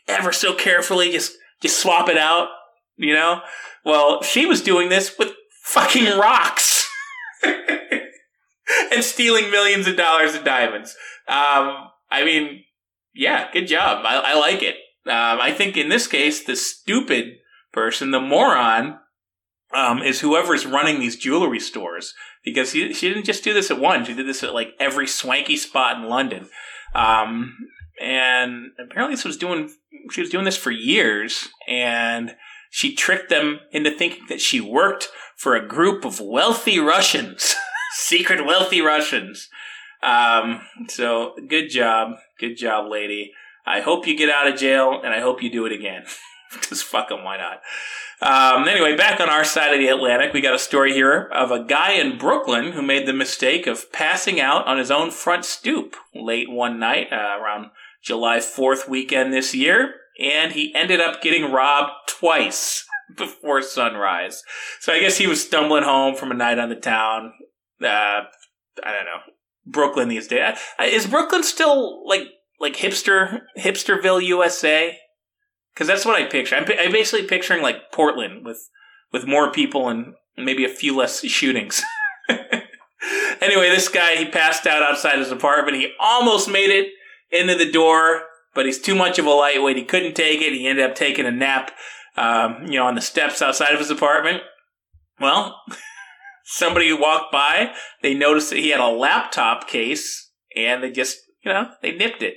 ever 0.08 0.32
so 0.32 0.54
carefully 0.56 1.12
just 1.12 1.34
just 1.62 1.80
swap 1.80 2.10
it 2.10 2.18
out. 2.18 2.50
You 2.98 3.14
know. 3.14 3.42
Well, 3.86 4.22
she 4.24 4.46
was 4.46 4.62
doing 4.62 4.90
this 4.90 5.18
with 5.18 5.34
fucking 5.70 6.18
rocks 6.18 6.90
and 7.44 9.04
stealing 9.04 9.52
millions 9.52 9.88
of 9.88 9.96
dollars 9.96 10.36
of 10.36 10.44
diamonds. 10.44 10.96
Um, 11.28 11.90
I 12.10 12.24
mean, 12.26 12.64
yeah, 13.14 13.52
good 13.52 13.68
job. 13.68 14.04
I, 14.06 14.18
I 14.18 14.34
like 14.34 14.64
it. 14.64 14.76
Um, 15.06 15.40
I 15.40 15.52
think 15.52 15.78
in 15.78 15.90
this 15.90 16.08
case, 16.08 16.44
the 16.44 16.56
stupid 16.56 17.36
person. 17.72 18.12
The 18.12 18.20
moron 18.20 19.00
um, 19.74 20.02
is 20.02 20.22
whoever's 20.22 20.66
running 20.66 21.00
these 21.00 21.16
jewelry 21.16 21.60
stores 21.60 22.14
because 22.44 22.72
she, 22.72 22.94
she 22.94 23.10
didn't 23.10 23.26
just 23.26 23.44
do 23.44 23.54
this 23.54 23.72
at 23.72 23.80
one; 23.80 24.06
she 24.06 24.14
did 24.14 24.28
this 24.28 24.44
at 24.44 24.54
like 24.54 24.70
every 24.80 25.08
swanky 25.08 25.56
spot 25.56 25.98
in 25.98 26.10
London. 26.10 26.50
Um, 26.96 27.56
and 28.02 28.72
apparently, 28.80 29.16
this 29.16 29.26
was 29.26 29.38
doing 29.38 29.70
she 30.12 30.22
was 30.22 30.30
doing 30.30 30.46
this 30.46 30.58
for 30.58 30.72
years, 30.72 31.50
and 31.68 32.36
she 32.70 32.96
tricked 32.96 33.30
them 33.30 33.60
into 33.72 33.92
thinking 33.92 34.26
that 34.30 34.42
she 34.42 34.62
worked 34.62 35.10
for 35.36 35.56
a 35.56 35.68
group 35.68 36.06
of 36.06 36.20
wealthy 36.20 36.80
Russians, 36.80 37.56
secret 37.94 38.46
wealthy 38.46 38.82
Russians. 38.82 39.50
Um, 40.02 40.62
so 40.88 41.34
good 41.48 41.70
job, 41.70 42.18
good 42.40 42.56
job, 42.56 42.90
lady. 42.90 43.34
I 43.66 43.82
hope 43.82 44.08
you 44.08 44.18
get 44.18 44.30
out 44.30 44.48
of 44.48 44.60
jail, 44.60 45.02
and 45.04 45.14
I 45.14 45.20
hope 45.20 45.44
you 45.44 45.52
do 45.52 45.66
it 45.66 45.72
again. 45.72 46.04
Fuck 46.50 47.10
them, 47.10 47.24
why 47.24 47.38
not? 47.38 47.62
Um, 48.22 48.68
anyway, 48.68 48.98
back 48.98 49.22
on 49.22 49.30
our 49.30 49.44
side 49.44 49.74
of 49.74 49.80
the 49.80 49.88
Atlantic, 49.88 50.34
we 50.34 50.42
got 50.42 50.56
a 50.56 50.60
story 50.60 50.94
here 50.94 51.30
of 51.34 51.52
a 51.52 51.64
guy 51.64 51.94
in 51.94 52.18
Brooklyn 52.18 52.74
who 52.74 52.82
made 52.82 53.08
the 53.08 53.14
mistake 53.14 53.66
of 53.68 53.92
passing 53.94 54.42
out 54.42 54.66
on 54.68 54.78
his 54.78 54.92
own 54.92 55.12
front 55.12 55.46
stoop 55.46 55.96
late 56.14 56.50
one 56.50 56.80
night 56.80 57.08
uh, 57.12 57.38
around 57.40 57.68
July 58.02 58.38
4th 58.38 58.90
weekend 58.90 59.32
this 59.32 59.54
year, 59.54 59.96
and 60.20 60.52
he 60.52 60.74
ended 60.76 61.00
up 61.00 61.22
getting 61.22 61.52
robbed 61.52 61.92
twice 62.08 62.86
before 63.16 63.62
sunrise. 63.62 64.44
So 64.80 64.94
I 64.94 65.00
guess 65.00 65.18
he 65.18 65.28
was 65.28 65.44
stumbling 65.44 65.84
home 65.84 66.16
from 66.16 66.32
a 66.32 66.36
night 66.36 66.60
on 66.60 66.70
the 66.70 66.76
town. 66.76 67.34
Uh, 67.82 67.86
I 68.84 68.92
don't 68.92 69.06
know. 69.06 69.20
Brooklyn 69.66 70.10
these 70.10 70.28
days. 70.28 70.58
Is 70.82 71.08
Brooklyn 71.08 71.44
still 71.44 72.08
like 72.08 72.24
like 72.60 72.76
hipster 72.76 73.42
hipsterville 73.58 74.24
USA? 74.24 74.98
Because 75.74 75.88
that's 75.88 76.06
what 76.06 76.22
I 76.22 76.26
picture. 76.26 76.56
I'm, 76.56 76.66
I'm 76.80 76.92
basically 76.92 77.28
picturing 77.28 77.62
like 77.62 77.92
Portland 77.92 78.46
with 78.46 78.70
with 79.12 79.26
more 79.26 79.52
people 79.52 79.90
and 79.90 80.14
maybe 80.38 80.66
a 80.66 80.70
few 80.70 80.96
less 80.96 81.24
shootings. 81.26 81.84
anyway, 83.42 83.70
this 83.70 83.90
guy 83.90 84.16
he 84.16 84.26
passed 84.26 84.68
out 84.68 84.84
outside 84.84 85.20
his 85.20 85.32
apartment. 85.32 85.78
He 85.78 85.92
almost 86.00 86.50
made 86.50 86.70
it 86.70 86.90
into 87.32 87.56
the 87.56 87.72
door, 87.72 88.24
but 88.54 88.66
he's 88.66 88.82
too 88.82 88.96
much 88.96 89.20
of 89.20 89.26
a 89.26 89.32
lightweight. 89.32 89.78
He 89.78 89.84
couldn't 89.84 90.16
take 90.16 90.42
it. 90.42 90.54
He 90.54 90.68
ended 90.68 90.90
up 90.90 90.96
taking 90.96 91.26
a 91.26 91.32
nap, 91.32 91.72
um, 92.18 92.66
you 92.66 92.80
know, 92.80 92.86
on 92.86 92.96
the 92.96 93.02
steps 93.02 93.42
outside 93.42 93.74
of 93.74 93.80
his 93.80 93.92
apartment. 93.92 94.42
Well, 95.20 95.62
somebody 96.46 96.92
walked 96.94 97.32
by. 97.32 97.74
They 98.02 98.14
noticed 98.14 98.50
that 98.50 98.60
he 98.60 98.70
had 98.70 98.80
a 98.80 98.88
laptop 98.88 99.68
case, 99.68 100.32
and 100.56 100.84
they 100.84 100.92
just, 100.92 101.18
you 101.44 101.52
know, 101.52 101.70
they 101.82 101.92
nipped 101.92 102.24
it. 102.24 102.36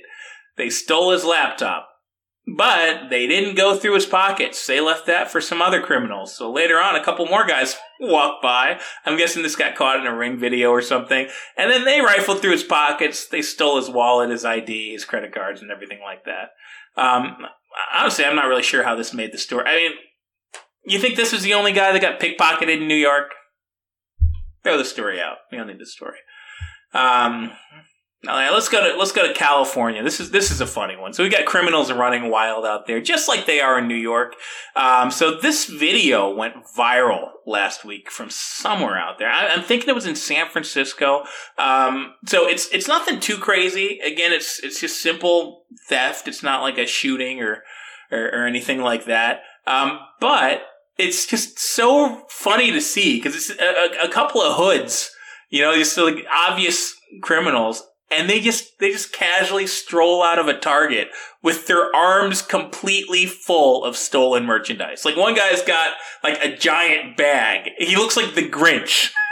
They 0.57 0.69
stole 0.69 1.11
his 1.11 1.25
laptop. 1.25 1.89
But 2.45 3.09
they 3.09 3.25
didn't 3.25 3.55
go 3.55 3.77
through 3.77 3.95
his 3.95 4.05
pockets. 4.05 4.67
They 4.67 4.81
left 4.81 5.05
that 5.05 5.31
for 5.31 5.39
some 5.39 5.61
other 5.61 5.81
criminals. 5.81 6.35
So 6.35 6.51
later 6.51 6.75
on, 6.75 6.95
a 6.95 7.03
couple 7.03 7.25
more 7.25 7.45
guys 7.45 7.77
walked 8.03 8.41
by. 8.41 8.79
I'm 9.05 9.17
guessing 9.17 9.43
this 9.43 9.55
got 9.55 9.75
caught 9.75 9.99
in 9.99 10.05
a 10.05 10.15
ring 10.15 10.37
video 10.37 10.69
or 10.69 10.81
something. 10.81 11.27
And 11.57 11.71
then 11.71 11.85
they 11.85 12.01
rifled 12.01 12.41
through 12.41 12.51
his 12.51 12.63
pockets. 12.63 13.27
They 13.27 13.41
stole 13.41 13.77
his 13.77 13.89
wallet, 13.89 14.29
his 14.29 14.45
ID, 14.45 14.93
his 14.93 15.05
credit 15.05 15.33
cards, 15.33 15.61
and 15.61 15.71
everything 15.71 15.99
like 16.03 16.25
that. 16.25 16.51
Um, 17.01 17.37
honestly, 17.93 18.25
I'm 18.25 18.35
not 18.35 18.47
really 18.47 18.63
sure 18.63 18.83
how 18.83 18.95
this 18.95 19.13
made 19.13 19.31
the 19.31 19.37
story. 19.37 19.65
I 19.65 19.75
mean, 19.75 19.91
you 20.85 20.99
think 20.99 21.15
this 21.15 21.31
was 21.31 21.43
the 21.43 21.53
only 21.53 21.71
guy 21.71 21.91
that 21.91 22.01
got 22.01 22.19
pickpocketed 22.19 22.81
in 22.81 22.87
New 22.87 22.95
York? 22.95 23.31
Throw 24.63 24.77
the 24.77 24.85
story 24.85 25.19
out. 25.19 25.37
We 25.51 25.57
don't 25.57 25.67
need 25.67 25.79
the 25.79 25.85
story. 25.85 26.17
Um, 26.93 27.51
let's 28.25 28.69
go 28.69 28.91
to 28.91 28.97
let's 28.97 29.11
go 29.11 29.27
to 29.27 29.33
California. 29.33 30.01
This 30.01 30.19
is 30.19 30.31
this 30.31 30.49
is 30.51 30.61
a 30.61 30.67
funny 30.67 30.95
one. 30.95 31.13
So 31.13 31.23
we 31.23 31.29
got 31.29 31.45
criminals 31.45 31.91
running 31.91 32.29
wild 32.29 32.65
out 32.65 32.87
there, 32.87 33.01
just 33.01 33.27
like 33.27 33.45
they 33.45 33.59
are 33.59 33.79
in 33.79 33.87
New 33.87 33.95
York. 33.95 34.35
Um, 34.75 35.11
so 35.11 35.35
this 35.39 35.65
video 35.65 36.33
went 36.33 36.65
viral 36.65 37.31
last 37.45 37.83
week 37.83 38.09
from 38.09 38.29
somewhere 38.29 38.97
out 38.97 39.19
there. 39.19 39.29
I, 39.29 39.47
am 39.47 39.63
thinking 39.63 39.89
it 39.89 39.95
was 39.95 40.05
in 40.05 40.15
San 40.15 40.47
Francisco. 40.47 41.25
Um, 41.57 42.13
so 42.25 42.47
it's 42.47 42.67
it's 42.73 42.87
nothing 42.87 43.19
too 43.19 43.37
crazy. 43.37 43.99
Again, 43.99 44.31
it's 44.31 44.59
it's 44.63 44.79
just 44.79 45.01
simple 45.01 45.65
theft. 45.89 46.27
It's 46.27 46.43
not 46.43 46.61
like 46.61 46.77
a 46.77 46.85
shooting 46.85 47.41
or 47.41 47.63
or, 48.11 48.25
or 48.27 48.45
anything 48.45 48.81
like 48.81 49.05
that. 49.05 49.41
Um, 49.67 49.99
but 50.19 50.63
it's 50.97 51.25
just 51.25 51.59
so 51.59 52.25
funny 52.29 52.71
to 52.71 52.79
see 52.79 53.17
because 53.17 53.35
it's 53.35 53.49
a, 53.59 54.05
a, 54.05 54.09
couple 54.09 54.41
of 54.41 54.57
hoods, 54.57 55.09
you 55.49 55.61
know, 55.61 55.73
just 55.73 55.97
like 55.97 56.25
obvious 56.31 56.93
criminals 57.21 57.83
and 58.13 58.29
they 58.29 58.39
just 58.39 58.79
they 58.79 58.91
just 58.91 59.13
casually 59.13 59.67
stroll 59.67 60.23
out 60.23 60.39
of 60.39 60.47
a 60.47 60.57
Target 60.57 61.09
with 61.41 61.67
their 61.67 61.93
arms 61.95 62.41
completely 62.41 63.25
full 63.25 63.83
of 63.83 63.95
stolen 63.95 64.45
merchandise. 64.45 65.05
Like 65.05 65.17
one 65.17 65.35
guy's 65.35 65.61
got 65.61 65.93
like 66.23 66.43
a 66.43 66.55
giant 66.55 67.17
bag. 67.17 67.71
He 67.77 67.95
looks 67.95 68.17
like 68.17 68.35
the 68.35 68.49
Grinch. 68.49 69.11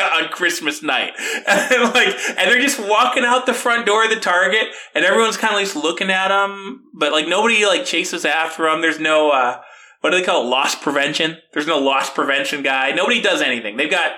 on 0.00 0.28
Christmas 0.30 0.82
night. 0.82 1.12
And 1.46 1.94
like, 1.94 2.08
and 2.08 2.50
they're 2.50 2.60
just 2.60 2.80
walking 2.80 3.24
out 3.24 3.46
the 3.46 3.54
front 3.54 3.86
door 3.86 4.04
of 4.04 4.10
the 4.10 4.16
Target, 4.16 4.68
and 4.94 5.04
everyone's 5.04 5.36
kind 5.36 5.54
of 5.54 5.60
just 5.60 5.76
looking 5.76 6.10
at 6.10 6.28
them, 6.28 6.84
but 6.94 7.12
like 7.12 7.28
nobody 7.28 7.66
like 7.66 7.84
chases 7.84 8.24
after 8.24 8.64
them. 8.64 8.80
There's 8.80 9.00
no, 9.00 9.30
uh, 9.30 9.60
what 10.00 10.10
do 10.10 10.18
they 10.18 10.24
call 10.24 10.44
it? 10.44 10.48
Loss 10.48 10.76
prevention. 10.76 11.38
There's 11.52 11.66
no 11.66 11.78
loss 11.78 12.10
prevention 12.10 12.62
guy. 12.62 12.92
Nobody 12.92 13.20
does 13.20 13.40
anything. 13.40 13.76
They've 13.76 13.90
got 13.90 14.12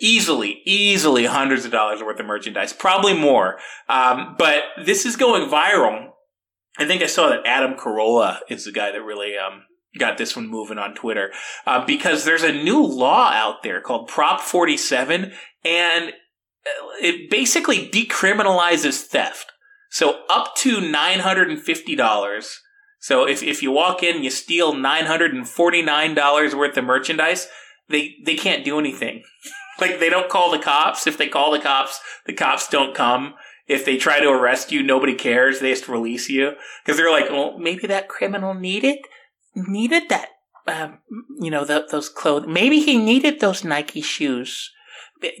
easily, 0.00 0.62
easily 0.64 1.26
hundreds 1.26 1.64
of 1.64 1.70
dollars 1.70 2.02
worth 2.02 2.20
of 2.20 2.26
merchandise, 2.26 2.72
probably 2.72 3.14
more. 3.14 3.58
Um, 3.88 4.36
but 4.38 4.62
this 4.84 5.06
is 5.06 5.16
going 5.16 5.48
viral. 5.48 6.10
I 6.78 6.86
think 6.86 7.02
I 7.02 7.06
saw 7.06 7.28
that 7.28 7.46
Adam 7.46 7.74
Carolla 7.74 8.38
is 8.48 8.64
the 8.64 8.72
guy 8.72 8.92
that 8.92 9.02
really 9.02 9.34
um, 9.38 9.62
got 9.98 10.18
this 10.18 10.36
one 10.36 10.48
moving 10.48 10.78
on 10.78 10.94
Twitter 10.94 11.32
uh, 11.66 11.84
because 11.84 12.24
there's 12.24 12.42
a 12.42 12.52
new 12.52 12.82
law 12.84 13.30
out 13.30 13.62
there 13.62 13.80
called 13.80 14.08
Prop 14.08 14.40
47, 14.40 15.32
and 15.64 16.12
it 17.00 17.30
basically 17.30 17.88
decriminalizes 17.88 19.02
theft. 19.02 19.52
So 19.90 20.24
up 20.28 20.54
to 20.56 20.78
$950. 20.78 22.54
So 22.98 23.26
if, 23.26 23.42
if 23.42 23.62
you 23.62 23.70
walk 23.70 24.02
in, 24.02 24.22
you 24.22 24.30
steal 24.30 24.74
$949 24.74 26.54
worth 26.54 26.76
of 26.76 26.84
merchandise, 26.84 27.48
they 27.88 28.16
they 28.24 28.36
can't 28.36 28.64
do 28.64 28.78
anything. 28.78 29.22
like 29.80 30.00
they 30.00 30.10
don't 30.10 30.30
call 30.30 30.50
the 30.50 30.58
cops. 30.58 31.06
If 31.06 31.18
they 31.18 31.28
call 31.28 31.52
the 31.52 31.60
cops, 31.60 32.00
the 32.26 32.32
cops 32.32 32.68
don't 32.68 32.94
come. 32.94 33.34
If 33.66 33.84
they 33.84 33.96
try 33.96 34.20
to 34.20 34.28
arrest 34.28 34.70
you, 34.70 34.82
nobody 34.82 35.14
cares. 35.14 35.58
They 35.58 35.70
just 35.70 35.88
release 35.88 36.28
you 36.28 36.52
because 36.84 36.96
they're 36.96 37.10
like, 37.10 37.30
well, 37.30 37.58
maybe 37.58 37.86
that 37.88 38.08
criminal 38.08 38.54
needed 38.54 38.98
needed 39.54 40.08
that, 40.10 40.28
um, 40.66 40.98
you 41.40 41.50
know, 41.50 41.64
the, 41.64 41.86
those 41.90 42.08
clothes. 42.08 42.46
Maybe 42.46 42.80
he 42.80 42.98
needed 42.98 43.40
those 43.40 43.64
Nike 43.64 44.02
shoes. 44.02 44.70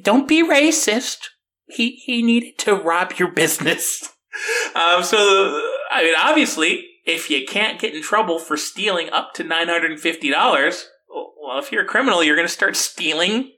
Don't 0.02 0.26
be 0.26 0.42
racist. 0.42 1.28
He 1.68 2.02
he 2.04 2.22
needed 2.22 2.58
to 2.58 2.74
rob 2.74 3.14
your 3.18 3.30
business. 3.30 4.02
um, 4.74 5.02
so 5.02 5.16
I 5.90 6.02
mean, 6.02 6.14
obviously, 6.18 6.84
if 7.04 7.30
you 7.30 7.46
can't 7.46 7.80
get 7.80 7.94
in 7.94 8.02
trouble 8.02 8.38
for 8.38 8.56
stealing 8.56 9.10
up 9.10 9.34
to 9.34 9.44
nine 9.44 9.68
hundred 9.68 9.92
and 9.92 10.00
fifty 10.00 10.30
dollars 10.30 10.88
well, 11.16 11.58
if 11.58 11.72
you're 11.72 11.84
a 11.84 11.86
criminal, 11.86 12.22
you're 12.22 12.36
going 12.36 12.48
to 12.48 12.52
start 12.52 12.76
stealing, 12.76 13.52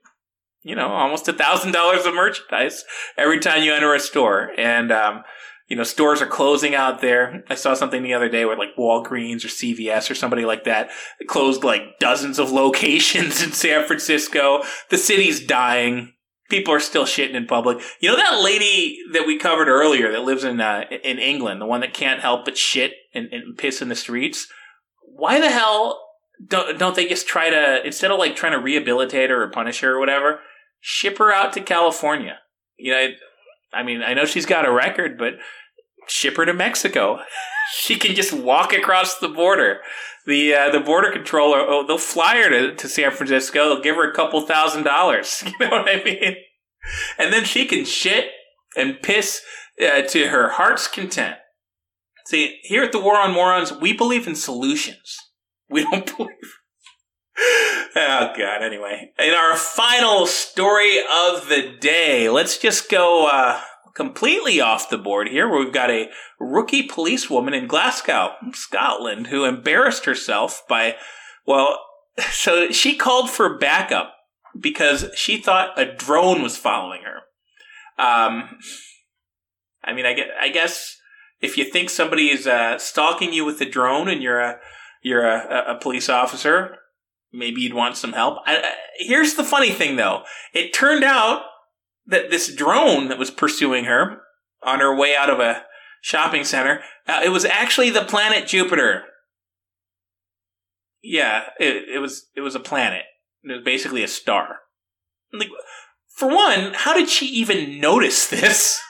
you 0.63 0.75
know, 0.75 0.89
almost 0.89 1.29
a 1.29 1.33
thousand 1.33 1.73
dollars 1.73 2.07
of 2.07 2.15
merchandise 2.15 2.85
every 3.17 3.41
time 3.41 3.63
you 3.63 3.73
enter 3.73 3.95
a 3.95 4.01
store. 4.01 4.51
And, 4.57 4.93
um, 4.93 5.25
you 5.69 5.77
know, 5.77 5.83
stores 5.83 6.23
are 6.23 6.27
closing 6.27 6.75
out 6.75 7.01
there. 7.01 7.45
I 7.49 7.55
saw 7.55 7.75
something 7.75 8.03
the 8.03 8.15
other 8.15 8.29
day 8.29 8.45
where 8.45 8.57
like 8.57 8.77
Walgreens 8.79 9.45
or 9.45 9.49
CVS 9.49 10.11
or 10.11 10.15
somebody 10.15 10.45
like 10.45 10.65
that 10.65 10.91
closed 11.27 11.63
like 11.63 11.99
dozens 12.01 12.39
of 12.39 12.51
locations 12.53 13.43
in 13.43 13.53
San 13.53 13.87
Francisco. 13.87 14.63
The 14.91 14.99
city's 14.99 15.45
dying. 15.45 16.15
People 16.49 16.73
are 16.73 16.81
still 16.81 17.05
shitting 17.05 17.35
in 17.35 17.47
public. 17.47 17.79
You 18.01 18.09
know 18.09 18.17
that 18.17 18.41
lady 18.43 18.99
that 19.13 19.27
we 19.27 19.39
covered 19.39 19.69
earlier 19.69 20.11
that 20.13 20.23
lives 20.23 20.45
in 20.45 20.59
uh, 20.63 20.85
in 21.05 21.19
England, 21.19 21.61
the 21.61 21.67
one 21.67 21.83
that 21.83 21.93
can't 21.93 22.21
help 22.21 22.47
but 22.47 22.57
shit 22.57 22.93
and, 23.13 23.29
and 23.31 23.59
piss 23.59 23.83
in 23.83 23.91
the 23.91 23.95
streets. 23.95 24.49
Why 25.03 25.39
the 25.41 25.51
hell 25.51 26.08
don't 26.47 26.79
don't 26.79 26.95
they 26.95 27.07
just 27.07 27.27
try 27.27 27.51
to 27.51 27.85
instead 27.85 28.11
of 28.11 28.19
like 28.19 28.37
trying 28.37 28.53
to 28.53 28.59
rehabilitate 28.59 29.31
her 29.31 29.43
or 29.43 29.51
punish 29.51 29.81
her 29.81 29.95
or 29.95 29.99
whatever, 29.99 30.41
ship 30.81 31.19
her 31.19 31.33
out 31.33 31.53
to 31.55 31.61
California? 31.61 32.39
You 32.77 32.93
know, 32.93 33.09
I 33.73 33.83
mean, 33.83 34.03
I 34.03 34.15
know 34.15 34.25
she's 34.25 34.47
got 34.47 34.67
a 34.67 34.73
record, 34.73 35.19
but 35.19 35.35
ship 36.07 36.37
her 36.37 36.47
to 36.47 36.55
Mexico. 36.55 37.21
she 37.75 37.97
can 37.97 38.15
just 38.15 38.33
walk 38.33 38.73
across 38.73 39.19
the 39.19 39.29
border. 39.29 39.81
The 40.27 40.55
uh, 40.55 40.71
the 40.71 40.81
border 40.81 41.11
controller, 41.11 41.61
oh, 41.61 41.87
they'll 41.87 41.99
fly 41.99 42.37
her 42.37 42.51
to, 42.51 42.75
to 42.75 42.89
San 42.89 43.11
Francisco. 43.11 43.69
They'll 43.69 43.83
give 43.83 43.97
her 43.97 44.11
a 44.11 44.15
couple 44.15 44.41
thousand 44.43 44.85
dollars. 44.85 45.43
You 45.47 45.53
know 45.61 45.71
what 45.71 45.89
I 45.89 46.03
mean? 46.05 46.37
And 47.19 47.33
then 47.33 47.45
she 47.45 47.67
can 47.67 47.85
shit 47.85 48.31
and 48.77 49.03
piss 49.03 49.43
uh, 49.83 50.03
to 50.03 50.29
her 50.29 50.51
heart's 50.51 50.87
content. 50.87 51.37
See, 52.27 52.59
here 52.63 52.83
at 52.83 52.93
the 52.93 53.01
War 53.01 53.17
on 53.17 53.33
Morons, 53.33 53.73
we 53.73 53.93
believe 53.95 54.27
in 54.27 54.35
solutions. 54.35 55.17
We 55.71 55.85
don't 55.85 56.07
believe. 56.17 56.59
Oh 57.95 58.33
god. 58.37 58.63
Anyway, 58.63 59.13
in 59.19 59.35
our 59.35 59.57
final 59.57 60.27
story 60.27 60.99
of 60.99 61.49
the 61.49 61.77
day, 61.81 62.29
let's 62.29 62.59
just 62.59 62.91
go 62.91 63.29
uh, 63.29 63.61
completely 63.95 64.61
off 64.61 64.91
the 64.91 64.99
board 64.99 65.29
here, 65.29 65.49
where 65.49 65.59
we've 65.59 65.73
got 65.73 65.91
a 65.91 66.09
rookie 66.39 66.85
policewoman 66.85 67.55
in 67.55 67.67
Glasgow, 67.67 68.33
Scotland, 68.53 69.29
who 69.29 69.45
embarrassed 69.45 70.05
herself 70.05 70.63
by, 70.69 70.97
well, 71.47 71.81
so 72.31 72.71
she 72.71 72.97
called 72.97 73.31
for 73.31 73.59
backup 73.59 74.15
because 74.59 75.07
she 75.15 75.37
thought 75.37 75.79
a 75.79 75.95
drone 75.95 76.43
was 76.43 76.57
following 76.57 77.03
her. 77.03 77.23
Um, 78.03 78.59
I 79.83 79.93
mean, 79.93 80.07
I 80.07 80.15
guess, 80.15 80.29
I 80.41 80.49
guess 80.49 80.97
if 81.41 81.57
you 81.57 81.65
think 81.65 81.91
somebody 81.91 82.31
is 82.31 82.47
uh, 82.47 82.79
stalking 82.79 83.33
you 83.33 83.45
with 83.45 83.61
a 83.61 83.69
drone 83.69 84.09
and 84.09 84.23
you're 84.23 84.41
a 84.41 84.59
you're 85.03 85.27
a, 85.27 85.75
a 85.77 85.79
police 85.81 86.09
officer, 86.09 86.77
maybe 87.33 87.61
you'd 87.61 87.75
want 87.75 87.97
some 87.97 88.13
help. 88.13 88.39
I, 88.47 88.57
I, 88.57 88.73
here's 88.99 89.35
the 89.35 89.45
funny 89.45 89.71
thing, 89.71 89.97
though. 89.97 90.23
It 90.53 90.73
turned 90.73 91.05
out 91.05 91.43
that 92.07 92.31
this 92.31 92.55
drone 92.55 93.09
that 93.09 93.19
was 93.19 93.31
pursuing 93.31 93.85
her 93.85 94.23
on 94.63 94.81
her 94.81 94.95
way 94.95 95.15
out 95.15 95.31
of 95.31 95.41
a 95.41 95.65
shopping 96.01 96.45
center, 96.45 96.81
uh, 97.07 97.21
it 97.25 97.31
was 97.31 97.45
actually 97.45 97.91
the 97.91 98.05
planet 98.05 98.49
Jupiter. 98.49 99.05
Yeah, 101.03 101.45
it, 101.61 101.89
it 101.95 101.99
was 102.01 102.27
it 102.35 102.41
was 102.41 102.55
a 102.55 102.61
planet. 102.61 103.05
It 103.45 103.53
was 103.53 103.65
basically 103.65 104.03
a 104.03 104.09
star. 104.09 104.57
Like, 105.33 105.49
for 106.17 106.29
one, 106.29 106.73
how 106.75 106.93
did 106.93 107.09
she 107.09 107.27
even 107.27 107.81
notice 107.81 108.27
this? 108.31 108.81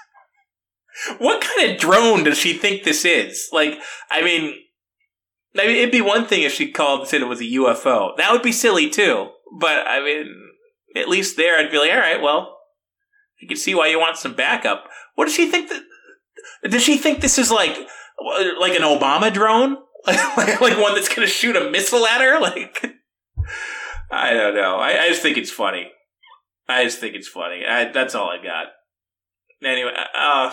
what 1.18 1.40
kind 1.40 1.70
of 1.70 1.78
drone 1.78 2.24
does 2.24 2.38
she 2.38 2.54
think 2.54 2.82
this 2.82 3.04
is? 3.04 3.48
Like, 3.52 3.78
I 4.10 4.22
mean, 4.22 4.54
I 5.60 5.66
mean, 5.66 5.76
it'd 5.76 5.92
be 5.92 6.00
one 6.00 6.26
thing 6.26 6.42
if 6.42 6.52
she 6.52 6.70
called 6.70 7.00
and 7.00 7.08
said 7.08 7.20
it 7.20 7.28
was 7.28 7.40
a 7.40 7.44
UFO. 7.44 8.16
That 8.16 8.32
would 8.32 8.42
be 8.42 8.52
silly 8.52 8.88
too. 8.88 9.30
But 9.58 9.86
I 9.86 10.00
mean, 10.00 10.26
at 10.96 11.08
least 11.08 11.36
there, 11.36 11.58
I'd 11.58 11.70
be 11.70 11.78
like, 11.78 11.90
all 11.90 11.98
right, 11.98 12.20
well, 12.20 12.58
I 13.42 13.46
can 13.46 13.56
see 13.56 13.74
why 13.74 13.88
you 13.88 13.98
want 13.98 14.16
some 14.16 14.34
backup. 14.34 14.88
What 15.14 15.26
does 15.26 15.34
she 15.34 15.50
think 15.50 15.68
that? 15.70 15.82
Does 16.70 16.82
she 16.82 16.96
think 16.96 17.20
this 17.20 17.38
is 17.38 17.50
like 17.50 17.76
like 18.60 18.74
an 18.74 18.82
Obama 18.82 19.32
drone, 19.32 19.76
like, 20.06 20.36
like 20.60 20.78
one 20.78 20.94
that's 20.94 21.08
going 21.08 21.26
to 21.26 21.32
shoot 21.32 21.56
a 21.56 21.70
missile 21.70 22.06
at 22.06 22.20
her? 22.20 22.40
Like, 22.40 22.84
I 24.10 24.32
don't 24.32 24.54
know. 24.54 24.76
I, 24.76 25.04
I, 25.04 25.08
just 25.08 25.22
think 25.22 25.36
it's 25.36 25.50
funny. 25.50 25.88
I 26.68 26.84
just 26.84 26.98
think 26.98 27.14
it's 27.14 27.28
funny. 27.28 27.64
I, 27.66 27.90
that's 27.92 28.14
all 28.14 28.28
I 28.28 28.42
got. 28.42 28.66
Anyway, 29.62 29.92
uh, 30.16 30.52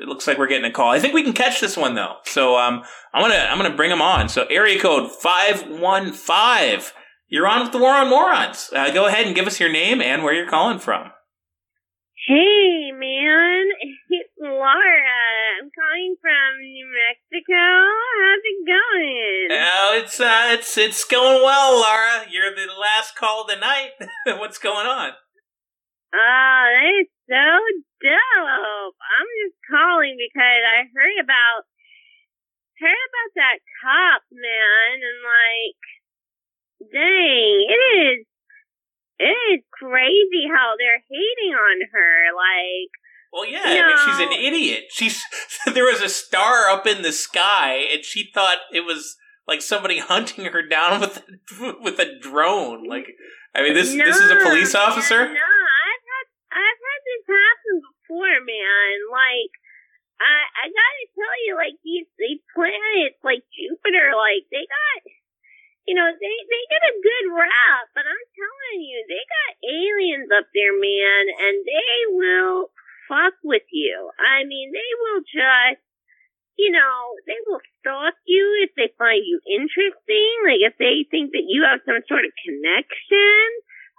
it 0.00 0.08
looks 0.08 0.26
like 0.26 0.38
we're 0.38 0.46
getting 0.46 0.70
a 0.70 0.72
call. 0.72 0.90
I 0.90 0.98
think 0.98 1.14
we 1.14 1.22
can 1.22 1.32
catch 1.32 1.60
this 1.60 1.76
one 1.76 1.94
though. 1.94 2.16
So 2.24 2.56
um, 2.56 2.82
I'm 3.12 3.22
gonna 3.22 3.46
I'm 3.50 3.58
gonna 3.58 3.76
bring 3.76 3.90
them 3.90 4.02
on. 4.02 4.28
So 4.28 4.46
area 4.46 4.80
code 4.80 5.12
five 5.12 5.68
one 5.68 6.12
five. 6.12 6.92
You're 7.28 7.46
on 7.46 7.62
with 7.62 7.72
the 7.72 7.78
War 7.78 7.92
on 7.92 8.08
Morons. 8.08 8.70
Uh, 8.74 8.90
go 8.90 9.06
ahead 9.06 9.26
and 9.26 9.36
give 9.36 9.46
us 9.46 9.60
your 9.60 9.70
name 9.70 10.00
and 10.00 10.24
where 10.24 10.34
you're 10.34 10.50
calling 10.50 10.80
from. 10.80 11.12
Hey, 12.26 12.90
man. 12.92 13.66
It's 14.10 14.30
Laura. 14.40 14.70
I'm 15.60 15.70
calling 15.70 16.16
from 16.20 16.60
New 16.60 16.86
Mexico. 16.86 17.54
How's 18.20 18.42
it 18.44 18.66
going? 18.66 19.48
Oh, 19.52 20.00
it's 20.02 20.20
uh, 20.20 20.48
it's 20.50 20.76
it's 20.76 21.04
going 21.04 21.42
well, 21.42 21.80
Laura. 21.80 22.26
You're 22.30 22.54
the 22.54 22.72
last 22.72 23.16
call 23.16 23.42
of 23.42 23.48
the 23.48 23.56
night. 23.56 23.90
What's 24.38 24.58
going 24.58 24.86
on? 24.86 25.10
Oh, 26.12 26.64
that 26.66 27.00
is 27.00 27.08
so 27.30 27.46
dope. 28.02 28.98
I'm 28.98 29.30
just 29.46 29.58
calling 29.70 30.18
because 30.18 30.62
I 30.66 30.90
heard 30.90 31.22
about 31.22 31.70
heard 32.82 33.04
about 33.06 33.30
that 33.38 33.58
cop, 33.78 34.22
man, 34.34 34.98
and 34.98 35.20
like, 35.22 35.82
dang, 36.90 37.56
it 37.70 37.82
is 38.02 38.26
it 39.20 39.36
is 39.52 39.60
crazy 39.70 40.48
how 40.48 40.74
they're 40.80 41.04
hating 41.06 41.52
on 41.52 41.78
her. 41.92 42.14
Like, 42.32 42.90
well, 43.32 43.46
yeah, 43.46 43.62
I 43.62 43.86
mean, 43.86 43.98
she's 44.00 44.26
an 44.26 44.32
idiot. 44.32 44.84
She's 44.90 45.22
there 45.74 45.84
was 45.84 46.00
a 46.00 46.08
star 46.08 46.68
up 46.68 46.86
in 46.86 47.02
the 47.02 47.12
sky, 47.12 47.84
and 47.92 48.04
she 48.04 48.30
thought 48.32 48.58
it 48.72 48.80
was 48.80 49.16
like 49.46 49.62
somebody 49.62 49.98
hunting 50.12 50.46
her 50.46 50.66
down 50.66 51.00
with 51.00 51.22
with 51.80 51.98
a 51.98 52.18
drone. 52.18 52.88
Like, 52.88 53.06
I 53.54 53.62
mean, 53.62 53.74
this 53.74 53.92
no, 53.92 54.04
this 54.04 54.16
is 54.16 54.30
a 54.30 54.36
police 54.36 54.74
officer. 54.74 55.20
No, 55.20 55.28
I've 55.28 56.04
had 56.08 56.26
I've 56.50 56.80
had 56.80 57.00
this 57.04 57.24
happen 57.28 57.82
before, 58.10 58.42
man. 58.42 58.90
Like, 59.14 59.54
I 60.18 60.34
I 60.50 60.64
gotta 60.66 61.06
tell 61.14 61.36
you, 61.46 61.54
like 61.54 61.78
these 61.86 62.10
these 62.18 62.42
planets, 62.50 63.22
like 63.22 63.46
Jupiter, 63.54 64.18
like 64.18 64.50
they 64.50 64.66
got 64.66 64.98
you 65.86 65.94
know, 65.94 66.10
they 66.10 66.36
they 66.50 66.62
get 66.68 66.90
a 66.90 67.00
good 67.02 67.26
rap, 67.38 67.86
but 67.94 68.04
I'm 68.04 68.26
telling 68.34 68.80
you, 68.82 68.98
they 69.06 69.22
got 69.22 69.50
aliens 69.62 70.28
up 70.34 70.46
there, 70.52 70.74
man, 70.74 71.24
and 71.30 71.56
they 71.62 71.98
will 72.10 72.74
fuck 73.08 73.38
with 73.46 73.64
you. 73.70 74.10
I 74.18 74.44
mean, 74.44 74.74
they 74.74 74.90
will 75.00 75.22
just, 75.24 75.82
you 76.58 76.70
know, 76.70 77.16
they 77.26 77.40
will 77.48 77.64
stalk 77.80 78.14
you 78.26 78.66
if 78.68 78.76
they 78.76 78.92
find 78.98 79.24
you 79.24 79.40
interesting, 79.48 80.34
like 80.44 80.62
if 80.62 80.76
they 80.76 81.08
think 81.08 81.32
that 81.32 81.48
you 81.48 81.64
have 81.64 81.80
some 81.86 82.04
sort 82.06 82.28
of 82.28 82.32
connection. 82.44 83.46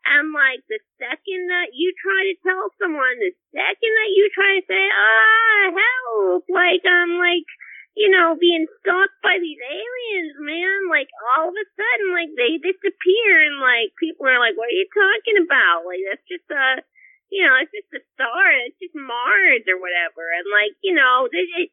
And 0.05 0.33
like 0.33 0.65
the 0.67 0.81
second 0.97 1.41
that 1.53 1.77
you 1.77 1.93
try 2.01 2.21
to 2.29 2.35
tell 2.41 2.65
someone, 2.81 3.21
the 3.21 3.33
second 3.53 3.93
that 4.01 4.11
you 4.11 4.25
try 4.33 4.51
to 4.59 4.63
say, 4.65 4.85
ah, 4.89 5.63
help, 5.71 6.45
like 6.49 6.81
I'm 6.85 7.21
like 7.21 7.47
you 7.95 8.07
know, 8.07 8.39
being 8.39 8.67
stalked 8.79 9.19
by 9.19 9.35
these 9.39 9.59
aliens, 9.59 10.35
man. 10.39 10.87
Like 10.87 11.11
all 11.35 11.51
of 11.51 11.55
a 11.55 11.67
sudden, 11.75 12.15
like 12.15 12.31
they 12.39 12.55
disappear, 12.55 13.31
and 13.51 13.59
like 13.59 13.91
people 13.99 14.27
are 14.27 14.39
like, 14.39 14.55
"What 14.55 14.71
are 14.71 14.79
you 14.79 14.87
talking 14.95 15.43
about?" 15.43 15.83
Like 15.83 15.99
that's 16.07 16.23
just 16.27 16.47
a, 16.47 16.79
you 17.27 17.43
know, 17.43 17.55
it's 17.59 17.73
just 17.75 17.91
a 17.99 18.01
star. 18.15 18.43
It's 18.63 18.79
just 18.79 18.95
Mars 18.95 19.67
or 19.67 19.79
whatever. 19.79 20.23
And 20.23 20.47
like, 20.55 20.75
you 20.79 20.95
know, 20.95 21.27
they, 21.27 21.43
it, 21.67 21.69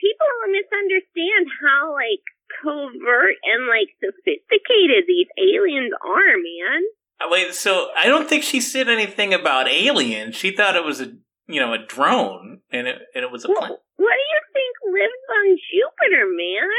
people 0.00 0.28
misunderstand 0.48 1.44
how 1.60 1.92
like 1.92 2.24
covert 2.64 3.36
and 3.44 3.68
like 3.68 3.92
sophisticated 4.00 5.04
these 5.04 5.28
aliens 5.36 5.92
are, 6.00 6.34
man. 6.40 6.80
Wait, 7.28 7.54
so 7.54 7.88
I 7.96 8.06
don't 8.06 8.28
think 8.28 8.44
she 8.44 8.60
said 8.60 8.88
anything 8.88 9.32
about 9.34 9.68
aliens. 9.68 10.36
She 10.36 10.54
thought 10.54 10.76
it 10.76 10.84
was 10.84 11.00
a 11.00 11.12
you 11.46 11.60
know, 11.60 11.72
a 11.74 11.78
drone, 11.78 12.60
and 12.70 12.86
it 12.88 12.98
and 13.14 13.24
it 13.24 13.30
was 13.30 13.44
a 13.44 13.48
well, 13.48 13.58
plane. 13.58 13.76
What 13.96 14.16
do 14.16 14.24
you 14.24 14.40
think 14.52 14.74
lives 14.88 15.24
on 15.28 15.56
Jupiter, 15.60 16.26
man? 16.26 16.70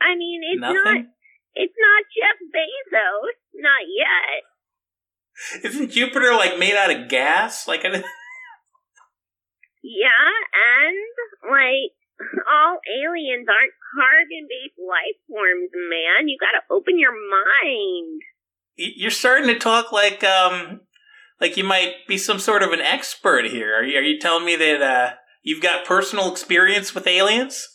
I 0.00 0.16
mean, 0.16 0.40
it's 0.52 0.60
Nothing? 0.60 0.82
not. 0.84 1.04
It's 1.54 1.76
not 1.76 2.02
Jeff 2.16 2.38
Bezos, 2.48 3.36
not 3.54 3.84
yet. 3.92 4.42
Isn't 5.64 5.90
Jupiter 5.90 6.32
like 6.32 6.58
made 6.58 6.74
out 6.74 6.90
of 6.90 7.08
gas? 7.08 7.68
Like, 7.68 7.84
I 7.84 7.88
yeah, 9.82 10.32
and 10.56 10.96
like 11.44 11.92
all 12.48 12.80
aliens 12.88 13.46
aren't 13.48 13.76
carbon-based 13.92 14.80
life 14.80 15.20
forms, 15.28 15.68
man. 15.74 16.28
You 16.28 16.38
got 16.40 16.56
to 16.56 16.64
open 16.72 16.98
your 16.98 17.12
mind. 17.12 18.22
You're 18.76 19.10
starting 19.10 19.48
to 19.48 19.58
talk 19.58 19.92
like 19.92 20.24
um 20.24 20.80
like 21.42 21.56
you 21.56 21.64
might 21.64 22.06
be 22.06 22.16
some 22.16 22.38
sort 22.38 22.62
of 22.62 22.70
an 22.70 22.80
expert 22.80 23.46
here. 23.46 23.74
Are 23.76 23.82
you, 23.82 23.98
are 23.98 24.02
you 24.02 24.20
telling 24.20 24.44
me 24.46 24.54
that 24.54 24.80
uh, 24.80 25.10
you've 25.42 25.60
got 25.60 25.84
personal 25.84 26.30
experience 26.30 26.94
with 26.94 27.08
aliens? 27.08 27.68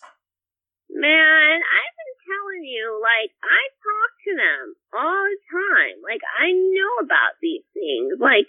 Man, 0.90 1.60
I've 1.60 1.96
been 2.00 2.16
telling 2.24 2.64
you, 2.64 2.98
like, 3.04 3.32
I 3.44 3.62
talk 3.84 4.12
to 4.24 4.36
them 4.40 4.76
all 4.96 5.26
the 5.28 5.40
time. 5.52 6.00
Like, 6.02 6.22
I 6.40 6.54
know 6.54 7.06
about 7.06 7.36
these 7.42 7.64
things. 7.74 8.14
Like, 8.22 8.48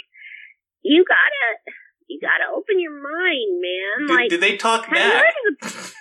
you 0.83 1.05
gotta, 1.05 1.75
you 2.07 2.21
gotta 2.23 2.55
open 2.55 2.79
your 2.79 2.95
mind, 2.95 3.61
man. 3.61 4.07
Do, 4.07 4.15
like, 4.15 4.31
do 4.31 4.39
they 4.39 4.57
talk 4.57 4.89
back? 4.89 5.25
the- 5.61 5.93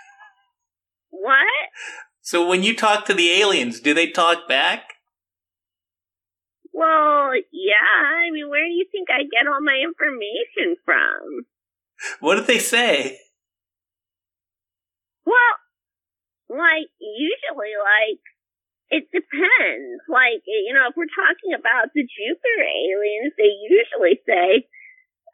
what? 1.10 1.42
So 2.22 2.48
when 2.48 2.62
you 2.62 2.76
talk 2.76 3.06
to 3.06 3.16
the 3.16 3.32
aliens, 3.32 3.80
do 3.80 3.96
they 3.96 4.12
talk 4.12 4.48
back? 4.48 4.94
Well, 6.78 7.34
yeah. 7.50 7.90
I 8.22 8.30
mean, 8.30 8.54
where 8.54 8.62
do 8.62 8.70
you 8.78 8.86
think 8.92 9.10
I 9.10 9.26
get 9.26 9.50
all 9.50 9.66
my 9.66 9.82
information 9.82 10.78
from? 10.86 11.50
What 12.20 12.36
did 12.36 12.46
they 12.46 12.60
say? 12.62 13.18
Well, 15.26 15.58
like, 16.54 16.94
usually, 17.02 17.74
like, 17.82 18.22
it 18.94 19.10
depends. 19.10 20.06
Like, 20.06 20.46
you 20.46 20.70
know, 20.78 20.94
if 20.94 20.96
we're 20.96 21.10
talking 21.10 21.58
about 21.58 21.98
the 21.98 22.06
Jupiter 22.06 22.62
aliens, 22.62 23.34
they 23.42 23.58
usually 23.66 24.22
say, 24.30 24.70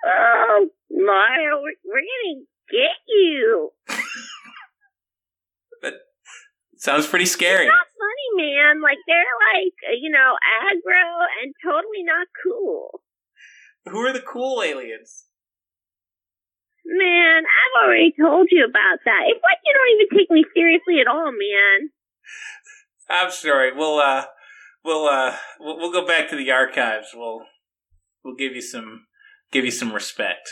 Oh, 0.08 0.72
Mara, 0.92 1.60
we're, 1.60 1.76
we're 1.84 2.08
gonna 2.08 2.48
get 2.72 3.04
you. 3.08 3.76
Sounds 6.84 7.08
pretty 7.08 7.26
scary. 7.26 7.64
It's 7.64 7.72
not 7.72 7.88
funny, 7.96 8.44
man. 8.44 8.82
Like, 8.82 8.98
they're 9.08 9.24
like, 9.56 9.72
you 10.02 10.12
know, 10.12 10.36
aggro 10.68 11.24
and 11.42 11.56
totally 11.64 12.04
not 12.04 12.28
cool. 12.44 13.00
Who 13.88 14.00
are 14.00 14.12
the 14.12 14.20
cool 14.20 14.62
aliens? 14.62 15.24
Man, 16.86 17.44
I've 17.48 17.88
already 17.88 18.14
told 18.20 18.50
you 18.52 18.66
about 18.66 19.00
that. 19.06 19.22
It's 19.28 19.42
like 19.42 19.60
you 19.64 19.74
don't 19.74 19.96
even 19.96 20.18
take 20.18 20.30
me 20.30 20.44
seriously 20.54 21.00
at 21.00 21.08
all, 21.08 21.32
man. 21.32 21.90
I'm 23.10 23.32
sorry. 23.32 23.72
We'll 23.74 24.00
uh, 24.00 24.26
we'll 24.84 25.08
uh, 25.08 25.38
we'll, 25.62 25.78
we'll 25.78 25.94
go 25.94 26.06
back 26.06 26.30
to 26.32 26.36
the 26.36 26.52
archives. 26.52 27.12
We'll 27.14 27.46
we'll 28.26 28.36
give 28.36 28.56
you 28.56 28.62
some 28.62 29.06
give 29.54 29.64
you 29.64 29.72
some 29.72 29.94
respect. 29.94 30.50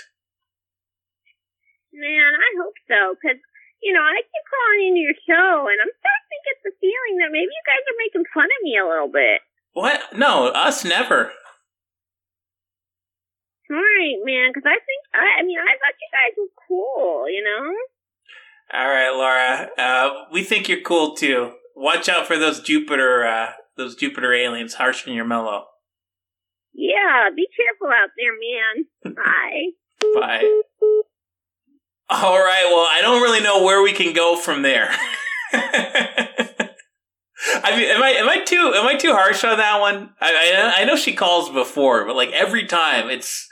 Man, 1.92 2.32
I 2.40 2.50
hope 2.64 2.76
so, 2.88 3.16
because, 3.20 3.42
you 3.82 3.94
know, 3.94 4.02
I 4.02 4.22
keep 4.22 4.46
calling 4.46 4.82
into 4.94 5.02
your 5.02 5.18
show, 5.26 5.68
and 5.68 5.78
I'm 5.82 5.94
starting 5.94 6.30
to 6.32 6.46
get 6.46 6.58
the 6.64 6.74
feeling 6.80 7.16
that 7.22 7.34
maybe 7.34 7.50
you 7.50 7.66
guys 7.66 7.84
are 7.84 8.02
making 8.02 8.26
fun 8.34 8.46
of 8.46 8.62
me 8.62 8.78
a 8.78 8.88
little 8.88 9.12
bit. 9.12 9.42
What? 9.74 10.18
No, 10.18 10.48
us 10.54 10.86
never. 10.86 11.34
All 13.72 13.78
right, 13.78 14.20
man, 14.24 14.52
because 14.52 14.68
I 14.68 14.78
think, 14.84 15.02
I, 15.16 15.40
I 15.40 15.44
mean, 15.44 15.58
I 15.58 15.74
thought 15.80 15.96
you 15.96 16.10
guys 16.12 16.36
were 16.38 16.54
cool, 16.68 17.30
you 17.30 17.42
know? 17.42 17.72
All 18.74 18.88
right, 18.88 19.12
Laura. 19.12 19.70
Uh, 19.78 20.26
we 20.32 20.44
think 20.44 20.68
you're 20.68 20.82
cool 20.82 21.16
too. 21.16 21.54
Watch 21.76 22.10
out 22.10 22.28
for 22.28 22.38
those 22.38 22.60
Jupiter, 22.60 23.26
uh, 23.26 23.52
those 23.78 23.96
Jupiter 23.96 24.34
aliens, 24.34 24.76
harsh 24.76 25.06
and 25.06 25.16
your 25.16 25.26
mellow. 25.26 25.66
Yeah, 26.74 27.30
be 27.36 27.48
careful 27.56 27.88
out 27.88 28.10
there, 28.18 29.14
man. 29.14 29.16
Bye. 29.16 29.72
Bye. 30.20 30.61
All 32.12 32.38
right. 32.38 32.66
Well, 32.66 32.88
I 32.90 33.00
don't 33.02 33.22
really 33.22 33.42
know 33.42 33.64
where 33.64 33.82
we 33.82 33.94
can 33.94 34.14
go 34.14 34.36
from 34.36 34.64
there. 34.64 34.90
I 35.54 36.70
mean, 37.76 37.90
am 37.90 38.04
I 38.04 38.10
am 38.18 38.30
I 38.30 38.44
too 38.44 38.74
am 38.76 38.86
I 38.86 38.96
too 38.96 39.14
harsh 39.14 39.44
on 39.44 39.58
that 39.58 39.80
one? 39.80 40.12
I, 40.20 40.74
I 40.78 40.82
I 40.82 40.84
know 40.84 40.96
she 40.96 41.14
calls 41.14 41.50
before, 41.50 42.06
but 42.06 42.16
like 42.16 42.32
every 42.32 42.66
time, 42.66 43.10
it's 43.10 43.48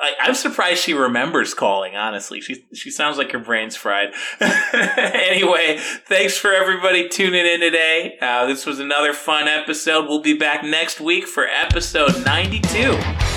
I, 0.00 0.12
I'm 0.20 0.34
surprised 0.34 0.82
she 0.82 0.94
remembers 0.94 1.54
calling. 1.54 1.96
Honestly, 1.96 2.40
she 2.40 2.64
she 2.74 2.90
sounds 2.90 3.18
like 3.18 3.32
her 3.32 3.38
brain's 3.38 3.76
fried. 3.76 4.10
anyway, 4.40 5.78
thanks 6.06 6.36
for 6.36 6.52
everybody 6.52 7.08
tuning 7.08 7.46
in 7.46 7.60
today. 7.60 8.16
Uh, 8.20 8.46
this 8.46 8.66
was 8.66 8.78
another 8.78 9.12
fun 9.12 9.48
episode. 9.48 10.08
We'll 10.08 10.22
be 10.22 10.36
back 10.36 10.64
next 10.64 11.00
week 11.00 11.26
for 11.26 11.46
episode 11.46 12.24
92. 12.24 13.29